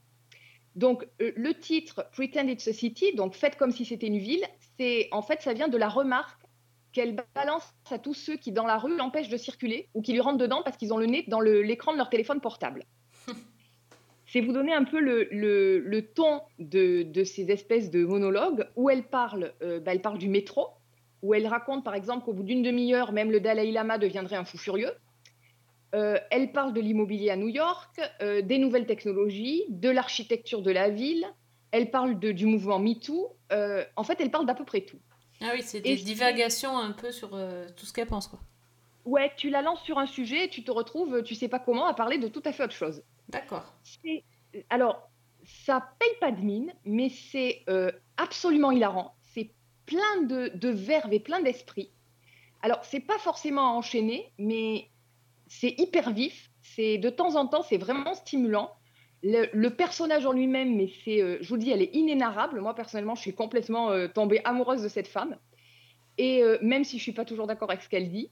Donc, 0.74 1.06
euh, 1.20 1.32
le 1.36 1.52
titre 1.54 2.08
Pretend 2.12 2.48
It's 2.48 2.66
a 2.68 2.72
City, 2.72 3.14
donc 3.14 3.34
faites 3.34 3.56
comme 3.56 3.72
si 3.72 3.84
c'était 3.84 4.06
une 4.06 4.18
ville, 4.18 4.44
c'est 4.78 5.08
en 5.12 5.22
fait, 5.22 5.42
ça 5.42 5.52
vient 5.52 5.68
de 5.68 5.76
la 5.76 5.88
remarque 5.88 6.40
qu'elle 6.92 7.16
balance 7.34 7.74
à 7.90 7.98
tous 7.98 8.14
ceux 8.14 8.36
qui, 8.36 8.52
dans 8.52 8.66
la 8.66 8.78
rue, 8.78 8.96
l'empêchent 8.96 9.28
de 9.28 9.36
circuler 9.36 9.88
ou 9.94 10.02
qui 10.02 10.12
lui 10.12 10.20
rentrent 10.20 10.38
dedans 10.38 10.62
parce 10.62 10.76
qu'ils 10.76 10.92
ont 10.92 10.98
le 10.98 11.06
nez 11.06 11.24
dans 11.28 11.40
l'écran 11.40 11.92
de 11.92 11.98
leur 11.98 12.10
téléphone 12.10 12.40
portable. 12.40 12.84
C'est 14.26 14.40
vous 14.40 14.52
donner 14.52 14.72
un 14.72 14.84
peu 14.84 14.98
le, 14.98 15.28
le- 15.30 15.78
le 15.78 16.06
ton 16.06 16.40
de, 16.58 17.02
de 17.02 17.22
ces 17.24 17.50
espèces 17.50 17.90
de 17.90 18.04
monologues 18.04 18.66
où 18.76 18.88
elle 18.88 19.02
parle, 19.04 19.52
euh, 19.62 19.78
bah, 19.78 19.92
elle 19.92 20.00
parle 20.00 20.16
du 20.18 20.28
métro, 20.28 20.68
où 21.22 21.34
elle 21.34 21.46
raconte 21.46 21.84
par 21.84 21.94
exemple 21.94 22.24
qu'au 22.24 22.32
bout 22.32 22.42
d'une 22.42 22.62
demi-heure, 22.62 23.12
même 23.12 23.30
le 23.30 23.40
Dalai 23.40 23.70
Lama 23.72 23.98
deviendrait 23.98 24.36
un 24.36 24.44
fou 24.44 24.56
furieux. 24.56 24.92
Euh, 25.94 26.16
elle 26.30 26.52
parle 26.52 26.72
de 26.72 26.80
l'immobilier 26.80 27.28
à 27.28 27.36
New 27.36 27.48
York, 27.48 28.00
euh, 28.22 28.40
des 28.40 28.56
nouvelles 28.56 28.86
technologies, 28.86 29.64
de 29.68 29.90
l'architecture 29.90 30.62
de 30.62 30.70
la 30.70 30.88
ville. 30.88 31.26
Elle 31.70 31.90
parle 31.90 32.18
de- 32.18 32.32
du 32.32 32.46
mouvement 32.46 32.78
MeToo. 32.78 33.36
En 33.96 34.04
fait, 34.04 34.18
elle 34.20 34.30
parle 34.30 34.46
d'à 34.46 34.54
peu 34.54 34.64
près 34.64 34.80
tout. 34.80 34.98
Ah 35.42 35.50
oui, 35.54 35.60
c'est 35.62 35.80
des 35.82 35.96
divagations 35.96 36.78
un 36.78 36.92
peu 36.92 37.10
sur 37.12 37.38
tout 37.76 37.84
ce 37.84 37.92
qu'elle 37.92 38.06
pense, 38.06 38.28
quoi. 38.28 38.40
Ouais, 39.04 39.30
tu 39.36 39.50
la 39.50 39.60
lances 39.60 39.82
sur 39.82 39.98
un 39.98 40.06
sujet 40.06 40.44
et 40.46 40.48
tu 40.48 40.64
te 40.64 40.70
retrouves, 40.70 41.22
tu 41.22 41.34
sais 41.34 41.48
pas 41.48 41.58
comment, 41.58 41.84
à 41.86 41.92
parler 41.92 42.16
de 42.18 42.28
tout 42.28 42.42
à 42.46 42.52
fait 42.52 42.62
autre 42.64 42.72
chose. 42.72 43.02
D'accord. 43.28 43.64
Alors, 44.70 45.10
ça 45.44 45.92
paye 45.98 46.16
pas 46.20 46.32
de 46.32 46.40
mine, 46.40 46.72
mais 46.84 47.08
c'est 47.08 47.62
euh, 47.68 47.90
absolument 48.16 48.70
hilarant. 48.70 49.14
C'est 49.34 49.50
plein 49.86 50.22
de, 50.22 50.52
de 50.54 50.68
verve 50.68 51.12
et 51.12 51.20
plein 51.20 51.40
d'esprit. 51.40 51.90
Alors, 52.62 52.84
c'est 52.84 53.00
pas 53.00 53.18
forcément 53.18 53.72
à 53.72 53.72
enchaîner, 53.72 54.32
mais 54.38 54.88
c'est 55.48 55.74
hyper 55.78 56.12
vif. 56.12 56.50
C'est 56.62 56.98
de 56.98 57.10
temps 57.10 57.34
en 57.36 57.46
temps, 57.46 57.62
c'est 57.62 57.78
vraiment 57.78 58.14
stimulant. 58.14 58.70
Le, 59.24 59.68
personnage 59.68 60.26
en 60.26 60.32
lui-même, 60.32 60.76
mais 60.76 60.90
c'est, 61.04 61.22
euh, 61.22 61.38
je 61.40 61.48
vous 61.48 61.56
dis, 61.56 61.70
elle 61.70 61.82
est 61.82 61.94
inénarrable. 61.94 62.60
Moi, 62.60 62.74
personnellement, 62.74 63.14
je 63.14 63.20
suis 63.20 63.34
complètement 63.34 63.90
euh, 63.90 64.08
tombée 64.08 64.40
amoureuse 64.44 64.82
de 64.82 64.88
cette 64.88 65.08
femme. 65.08 65.36
Et 66.18 66.42
même 66.60 66.84
si 66.84 66.98
je 66.98 67.02
suis 67.02 67.12
pas 67.12 67.24
toujours 67.24 67.46
d'accord 67.46 67.70
avec 67.70 67.82
ce 67.82 67.88
qu'elle 67.88 68.10
dit. 68.10 68.30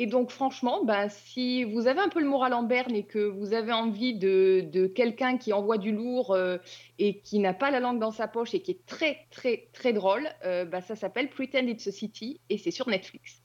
Et 0.00 0.06
donc, 0.06 0.30
franchement, 0.30 0.82
ben, 0.82 1.10
si 1.10 1.62
vous 1.62 1.86
avez 1.86 2.00
un 2.00 2.08
peu 2.08 2.20
le 2.20 2.26
moral 2.26 2.54
en 2.54 2.62
berne 2.62 2.94
et 2.96 3.04
que 3.04 3.18
vous 3.18 3.52
avez 3.52 3.74
envie 3.74 4.14
de, 4.14 4.64
de 4.72 4.86
quelqu'un 4.86 5.36
qui 5.36 5.52
envoie 5.52 5.76
du 5.76 5.92
lourd 5.92 6.32
euh, 6.32 6.56
et 6.98 7.20
qui 7.20 7.38
n'a 7.38 7.52
pas 7.52 7.70
la 7.70 7.80
langue 7.80 7.98
dans 7.98 8.10
sa 8.10 8.26
poche 8.26 8.54
et 8.54 8.62
qui 8.62 8.70
est 8.70 8.86
très, 8.86 9.26
très, 9.30 9.68
très 9.74 9.92
drôle, 9.92 10.26
euh, 10.46 10.64
ben, 10.64 10.80
ça 10.80 10.96
s'appelle 10.96 11.28
Pretend 11.28 11.66
It's 11.66 11.86
a 11.86 11.92
City 11.92 12.40
et 12.48 12.56
c'est 12.56 12.70
sur 12.70 12.88
Netflix. 12.88 13.42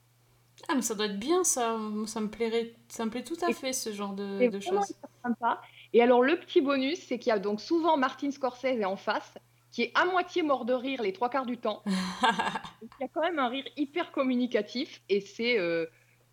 Ah, 0.69 0.75
mais 0.75 0.81
ça 0.81 0.95
doit 0.95 1.07
être 1.07 1.19
bien, 1.19 1.43
ça. 1.43 1.77
Ça 2.05 2.21
me 2.21 2.29
plairait, 2.29 2.73
ça 2.87 3.03
me 3.03 3.11
plaît 3.11 3.25
tout 3.25 3.35
à 3.45 3.51
fait, 3.51 3.73
ce 3.73 3.91
genre 3.91 4.13
de, 4.13 4.47
de 4.47 4.59
choses. 4.61 4.93
sympa. 5.25 5.59
Et 5.91 6.01
alors, 6.01 6.23
le 6.23 6.39
petit 6.39 6.61
bonus, 6.61 6.99
c'est 7.05 7.19
qu'il 7.19 7.31
y 7.31 7.33
a 7.33 7.39
donc 7.39 7.59
souvent 7.59 7.97
Martin 7.97 8.31
Scorsese 8.31 8.85
en 8.85 8.95
face, 8.95 9.33
qui 9.73 9.81
est 9.81 9.91
à 9.93 10.05
moitié 10.05 10.41
mort 10.41 10.63
de 10.63 10.71
rire 10.73 11.01
les 11.01 11.11
trois 11.11 11.29
quarts 11.29 11.45
du 11.45 11.57
temps. 11.57 11.83
Il 12.81 13.01
y 13.01 13.03
a 13.03 13.09
quand 13.09 13.23
même 13.23 13.39
un 13.39 13.49
rire 13.49 13.65
hyper 13.75 14.13
communicatif 14.13 15.01
et 15.09 15.19
c'est 15.19 15.59
euh, 15.59 15.85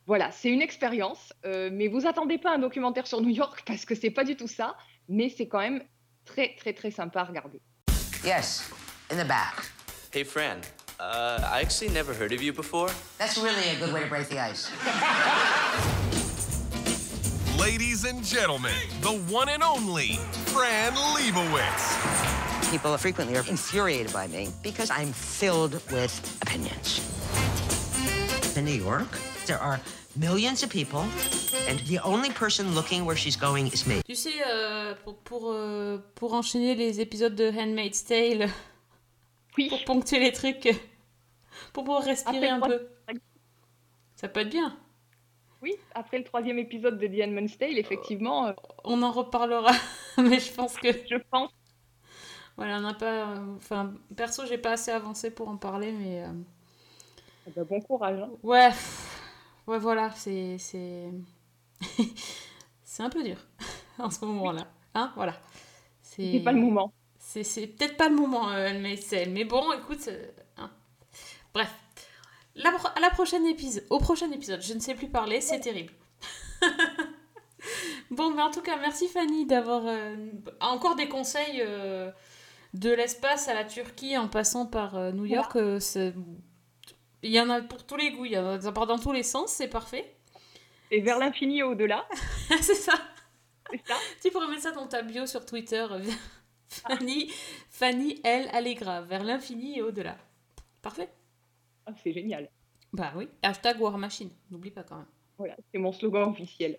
voilà, 0.07 0.31
c'est 0.31 0.49
une 0.49 0.63
expérience. 0.63 1.33
Euh, 1.45 1.71
mais 1.73 1.89
vous 1.89 2.07
attendez 2.07 2.39
pas 2.39 2.55
un 2.55 2.59
documentaire 2.59 3.07
sur 3.07 3.21
New 3.21 3.31
York 3.31 3.63
parce 3.67 3.85
que 3.85 3.95
c'est 3.95 4.11
pas 4.11 4.25
du 4.25 4.37
tout 4.37 4.49
ça, 4.49 4.77
mais 5.09 5.29
c'est 5.29 5.49
quand 5.49 5.61
même 5.61 5.83
très 6.25 6.55
très 6.57 6.73
très 6.73 6.91
sympa 6.91 7.21
à 7.21 7.25
regarder. 7.25 7.61
Yes, 8.25 8.71
in 9.11 9.17
the 9.17 9.27
back. 9.27 9.71
Hey, 10.13 10.25
Fran. 10.25 10.61
Uh, 11.01 11.41
I 11.43 11.61
actually 11.63 11.93
never 11.93 12.15
heard 12.15 12.33
of 12.33 12.41
you 12.41 12.53
before. 12.53 12.89
That's 13.19 13.37
really 13.37 13.71
a 13.71 13.79
good 13.81 13.93
way 13.93 14.03
to 14.03 14.09
break 14.09 14.29
the 14.29 14.39
ice. 14.39 14.71
Ladies 17.59 18.05
and 18.05 18.25
gentlemen, 18.25 18.73
the 19.01 19.13
one 19.33 19.49
and 19.49 19.63
only 19.63 20.19
Fran 20.53 20.93
Lebowitz. 20.93 22.71
People 22.71 22.97
frequently 22.97 23.37
are 23.37 23.45
infuriated 23.49 24.13
by 24.13 24.29
me 24.29 24.51
because 24.63 24.91
I'm 24.91 25.13
filled 25.13 25.75
with 25.91 26.39
opinions. 26.43 27.01
In 28.57 28.65
New 28.65 28.73
York, 28.73 29.09
there 29.47 29.59
are 29.61 29.79
millions 30.17 30.63
of 30.63 30.71
people, 30.71 31.05
and 31.69 31.79
the 31.89 31.99
only 32.05 32.31
person 32.31 32.75
looking 32.75 33.05
where 33.05 33.17
she's 33.17 33.37
going 33.37 33.67
is 33.69 33.87
me. 33.87 34.03
Tu 34.09 34.15
sais, 34.15 34.43
euh, 34.47 34.95
pour, 35.05 35.17
pour, 35.19 35.51
euh, 35.53 35.99
pour 36.15 36.35
enchaîner 36.35 36.75
les 36.75 37.01
épisodes 37.01 37.35
de 37.35 37.51
Handmaid's 37.51 38.05
Tale, 38.05 38.49
pour 39.69 39.85
ponctuer 39.85 40.21
les 40.21 40.33
trucs, 40.33 40.69
pour 41.73 41.85
pouvoir 41.85 42.05
respirer 42.05 42.49
Après 42.49 42.49
un 42.49 42.61
peu. 42.61 42.89
Ça 44.17 44.29
peut 44.29 44.41
être 44.41 44.51
bien. 44.51 44.77
Oui, 45.63 45.75
après 45.95 46.19
le 46.19 46.25
troisième 46.25 46.59
épisode 46.59 46.99
de 46.99 47.07
The 47.07 47.23
Handmaid's 47.27 47.57
Tale, 47.59 47.79
effectivement. 47.79 48.47
euh, 48.49 48.53
On 48.85 49.03
en 49.03 49.11
reparlera, 49.13 49.73
mais 50.19 50.41
je 50.41 50.53
pense 50.53 50.77
que. 50.77 50.89
Je 50.93 51.17
pense. 51.31 51.51
Voilà, 52.57 52.79
on 52.79 52.81
n'a 52.81 52.95
pas. 52.95 53.35
Enfin, 53.57 53.95
perso, 54.17 54.45
j'ai 54.47 54.59
pas 54.59 54.73
assez 54.73 54.91
avancé 54.91 55.31
pour 55.31 55.49
en 55.49 55.57
parler, 55.57 55.93
mais. 55.93 56.23
euh, 56.25 56.33
eh 57.47 57.51
ben, 57.57 57.65
bon 57.65 57.81
courage. 57.81 58.21
hein. 58.21 58.31
Ouais, 58.43 58.71
ouais, 59.67 59.79
voilà, 59.79 60.11
c'est. 60.13 60.57
C'est 60.59 61.11
c'est 62.85 63.03
un 63.03 63.11
peu 63.11 63.23
dur 63.23 63.37
en 63.99 64.11
ce 64.11 64.25
moment-là. 64.25 64.67
Hein, 64.95 65.13
voilà. 65.17 65.35
C'est 66.03 66.41
pas 66.45 66.53
le 66.53 66.61
moment. 66.61 66.93
C'est 67.19 67.45
c'est 67.45 67.67
peut-être 67.67 67.97
pas 67.97 68.09
le 68.09 68.15
moment, 68.17 68.51
euh, 68.51 68.73
mais, 68.81 68.97
c'est- 68.97 69.27
mais 69.27 69.45
bon, 69.45 69.73
écoute. 69.73 70.07
euh, 70.09 70.27
hein. 70.59 70.71
Bref. 71.55 71.73
La 72.55 72.71
à 72.95 73.01
la 73.01 73.09
prochaine 73.11 73.47
épisode, 73.47 73.87
au 73.89 73.99
prochain 73.99 74.31
épisode, 74.31 74.61
je 74.61 74.75
ne 74.75 74.79
sais 74.81 74.95
plus 74.95 75.09
parler, 75.09 75.41
c'est 75.41 75.61
terrible. 75.61 75.93
bon, 78.11 78.31
mais 78.35 78.43
en 78.43 78.51
tout 78.51 78.61
cas, 78.61 78.77
merci 78.79 79.09
Fanny 79.09 79.47
d'avoir 79.47 79.83
euh, 79.87 80.17
encore 80.61 80.95
des 80.97 81.09
conseils 81.09 81.63
euh, 81.63 82.11
de 82.75 82.91
l'espace 82.91 83.49
à 83.49 83.55
la 83.55 83.65
Turquie 83.65 84.19
en 84.19 84.29
passant 84.29 84.67
par 84.67 85.13
New 85.15 85.25
York. 85.25 85.57
c'est- 85.81 86.15
il 87.23 87.31
y 87.33 87.41
en 87.41 87.49
a 87.51 87.61
pour 87.63 87.85
tous 87.87 87.97
les 87.97 88.11
goûts, 88.13 88.25
il 88.25 88.33
y 88.33 88.39
en 88.39 88.47
a, 88.47 88.59
dans 88.59 88.99
tous 88.99 89.13
les 89.13 89.23
sens, 89.23 89.53
c'est 89.53 89.69
parfait. 89.69 90.17
Et 90.91 91.01
vers 91.01 91.19
l'infini 91.19 91.61
et 91.61 91.63
au-delà. 91.63 92.07
c'est 92.61 92.75
ça. 92.75 92.95
Tu 94.23 94.31
pourrais 94.31 94.49
mettre 94.49 94.63
ça 94.63 94.73
dans 94.73 94.87
ta 94.87 95.03
bio 95.03 95.27
sur 95.27 95.47
Twitter. 95.47 95.87
Fanny, 96.69 97.31
Fanny 97.71 98.21
L. 98.25 98.49
Allegra, 98.53 99.01
vers 99.03 99.25
l'infini 99.25 99.79
et 99.79 99.83
au-delà. 99.83 100.17
Parfait. 100.83 101.09
Ah, 101.87 101.93
c'est 102.03 102.13
génial. 102.13 102.51
Bah 102.93 103.13
oui. 103.17 103.29
Hashtag 103.43 103.81
War 103.81 103.97
Machine, 103.99 104.31
n'oublie 104.51 104.71
pas 104.71 104.83
quand 104.83 104.97
même. 104.97 105.07
Voilà, 105.39 105.57
c'est 105.73 105.79
mon 105.79 105.93
slogan 105.93 106.29
officiel. 106.31 106.77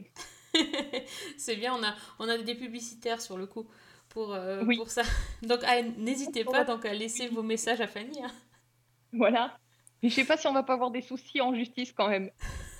C'est 1.37 1.55
bien, 1.55 1.73
on 1.73 1.83
a, 1.83 1.95
on 2.19 2.29
a 2.29 2.37
des 2.37 2.53
publicitaires 2.53 3.19
sur 3.19 3.37
le 3.37 3.47
coup 3.47 3.67
pour, 4.09 4.33
euh, 4.33 4.63
Oui. 4.63 4.77
pour 4.77 4.91
ça. 4.91 5.01
Donc 5.41 5.61
ah, 5.65 5.81
n'hésitez 5.81 6.45
pas 6.45 6.63
donc, 6.63 6.85
à 6.85 6.93
laisser 6.93 7.27
vos 7.27 7.41
messages 7.41 7.81
à 7.81 7.87
Fanny. 7.87 8.23
hein. 8.23 8.31
Voilà. 9.11 9.57
Mais 10.03 10.09
je 10.09 10.15
sais 10.15 10.25
pas 10.25 10.37
si 10.37 10.45
on 10.47 10.53
va 10.53 10.61
pas 10.63 10.73
avoir 10.73 10.91
des 10.91 11.01
soucis 11.01 11.41
en 11.41 11.55
justice 11.55 11.91
quand 11.95 12.09
même. 12.09 12.29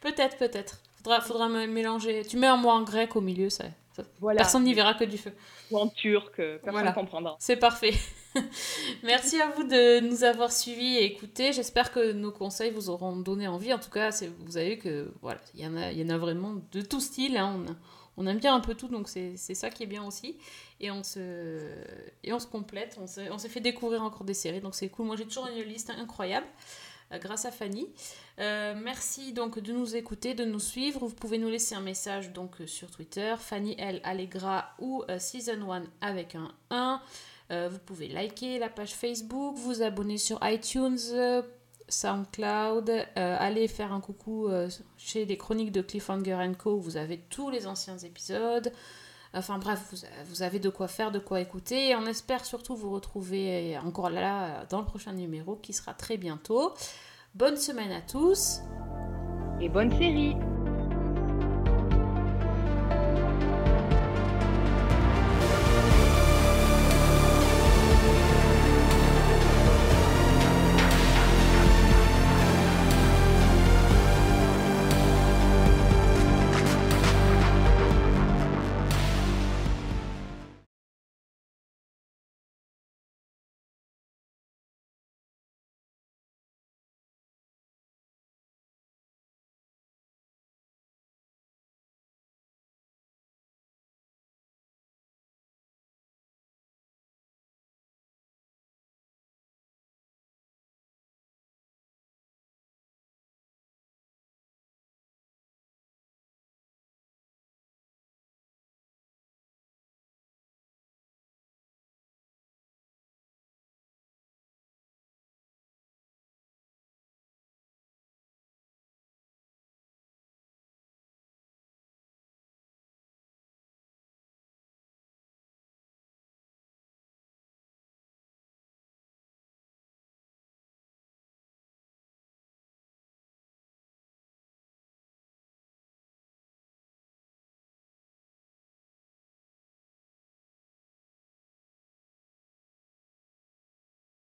Peut-être, 0.00 0.36
peut-être. 0.36 0.80
Faudra, 0.98 1.20
faudra 1.20 1.48
mélanger. 1.48 2.22
Tu 2.28 2.36
mets 2.36 2.46
un 2.46 2.56
mot 2.56 2.68
en 2.68 2.82
grec 2.82 3.16
au 3.16 3.20
milieu, 3.20 3.50
ça, 3.50 3.64
ça- 3.96 4.04
Voilà. 4.20 4.38
personne 4.38 4.62
n'y 4.64 4.74
verra 4.74 4.94
que 4.94 5.04
du 5.04 5.18
feu. 5.18 5.32
Ou 5.70 5.78
en 5.78 5.88
turc, 5.88 6.38
euh, 6.38 6.56
personne 6.58 6.72
Voilà. 6.72 6.92
comprendra. 6.92 7.36
C'est 7.40 7.56
parfait. 7.56 7.92
Merci 9.02 9.40
à 9.40 9.48
vous 9.50 9.64
de 9.64 10.00
nous 10.00 10.22
avoir 10.24 10.52
suivis 10.52 10.96
et 10.98 11.04
écoutés. 11.04 11.52
J'espère 11.52 11.90
que 11.92 12.12
nos 12.12 12.30
conseils 12.30 12.70
vous 12.70 12.90
auront 12.90 13.16
donné 13.16 13.48
envie. 13.48 13.72
En 13.72 13.78
tout 13.78 13.90
cas, 13.90 14.10
vous 14.40 14.56
avez 14.56 14.76
vu 14.76 14.78
que 14.78 15.12
voilà, 15.20 15.40
il 15.54 15.60
y 15.60 15.66
en 15.66 15.76
a, 15.76 15.90
il 15.90 15.98
y 15.98 16.04
en 16.04 16.14
a 16.14 16.18
vraiment 16.18 16.54
de 16.72 16.80
tout 16.82 17.00
style. 17.00 17.36
hein. 17.36 17.60
On, 17.66 17.70
a- 17.72 17.76
on 18.16 18.26
aime 18.26 18.38
bien 18.38 18.54
un 18.54 18.60
peu 18.60 18.74
tout, 18.74 18.88
donc 18.88 19.08
c'est 19.08 19.36
ça 19.36 19.70
qui 19.70 19.82
est 19.82 19.86
bien 19.86 20.04
aussi. 20.04 20.36
Et 20.80 20.90
on 20.90 21.02
se, 21.02 22.46
complète. 22.50 22.98
On 22.98 23.06
s'est 23.38 23.48
fait 23.48 23.60
découvrir 23.60 24.02
encore 24.02 24.24
des 24.24 24.34
séries, 24.34 24.60
donc 24.60 24.74
c'est 24.74 24.88
cool. 24.88 25.06
Moi, 25.06 25.16
j'ai 25.16 25.26
toujours 25.26 25.48
une 25.48 25.62
liste 25.64 25.90
incroyable 25.90 26.46
euh, 27.12 27.18
grâce 27.18 27.44
à 27.44 27.50
Fanny. 27.50 27.88
Euh, 28.38 28.74
merci 28.76 29.32
donc 29.32 29.58
de 29.58 29.72
nous 29.72 29.96
écouter, 29.96 30.34
de 30.34 30.44
nous 30.44 30.60
suivre. 30.60 31.06
Vous 31.06 31.14
pouvez 31.14 31.38
nous 31.38 31.48
laisser 31.48 31.74
un 31.74 31.80
message 31.80 32.30
euh, 32.36 32.66
sur 32.66 32.90
Twitter, 32.90 33.34
Fanny 33.38 33.74
L 33.78 34.00
Allegra 34.04 34.74
ou 34.78 35.04
Season 35.18 35.72
1 35.72 35.84
avec 36.00 36.34
un 36.34 36.52
1. 36.70 37.00
Euh, 37.52 37.68
vous 37.70 37.78
pouvez 37.78 38.08
liker 38.08 38.58
la 38.58 38.70
page 38.70 38.94
Facebook, 38.94 39.56
vous 39.56 39.82
abonner 39.82 40.16
sur 40.16 40.38
iTunes, 40.42 40.98
SoundCloud, 41.88 42.90
euh, 42.90 43.04
aller 43.38 43.68
faire 43.68 43.92
un 43.92 44.00
coucou 44.00 44.48
euh, 44.48 44.68
chez 44.96 45.24
les 45.24 45.36
chroniques 45.36 45.72
de 45.72 45.82
Cliffhanger 45.82 46.38
Co. 46.58 46.76
Vous 46.78 46.96
avez 46.96 47.18
tous 47.18 47.50
les 47.50 47.66
anciens 47.66 47.98
épisodes. 47.98 48.72
Enfin 49.34 49.58
bref, 49.58 49.80
vous, 49.90 49.98
vous 50.26 50.42
avez 50.42 50.58
de 50.58 50.68
quoi 50.68 50.88
faire, 50.88 51.10
de 51.10 51.18
quoi 51.18 51.40
écouter. 51.40 51.88
Et 51.90 51.96
on 51.96 52.06
espère 52.06 52.44
surtout 52.44 52.76
vous 52.76 52.90
retrouver 52.90 53.78
encore 53.78 54.10
là 54.10 54.66
dans 54.70 54.80
le 54.80 54.86
prochain 54.86 55.12
numéro 55.12 55.56
qui 55.56 55.72
sera 55.72 55.94
très 55.94 56.16
bientôt. 56.16 56.74
Bonne 57.34 57.56
semaine 57.56 57.92
à 57.92 58.02
tous. 58.02 58.60
et 59.60 59.68
bonne 59.68 59.90
série 59.92 60.36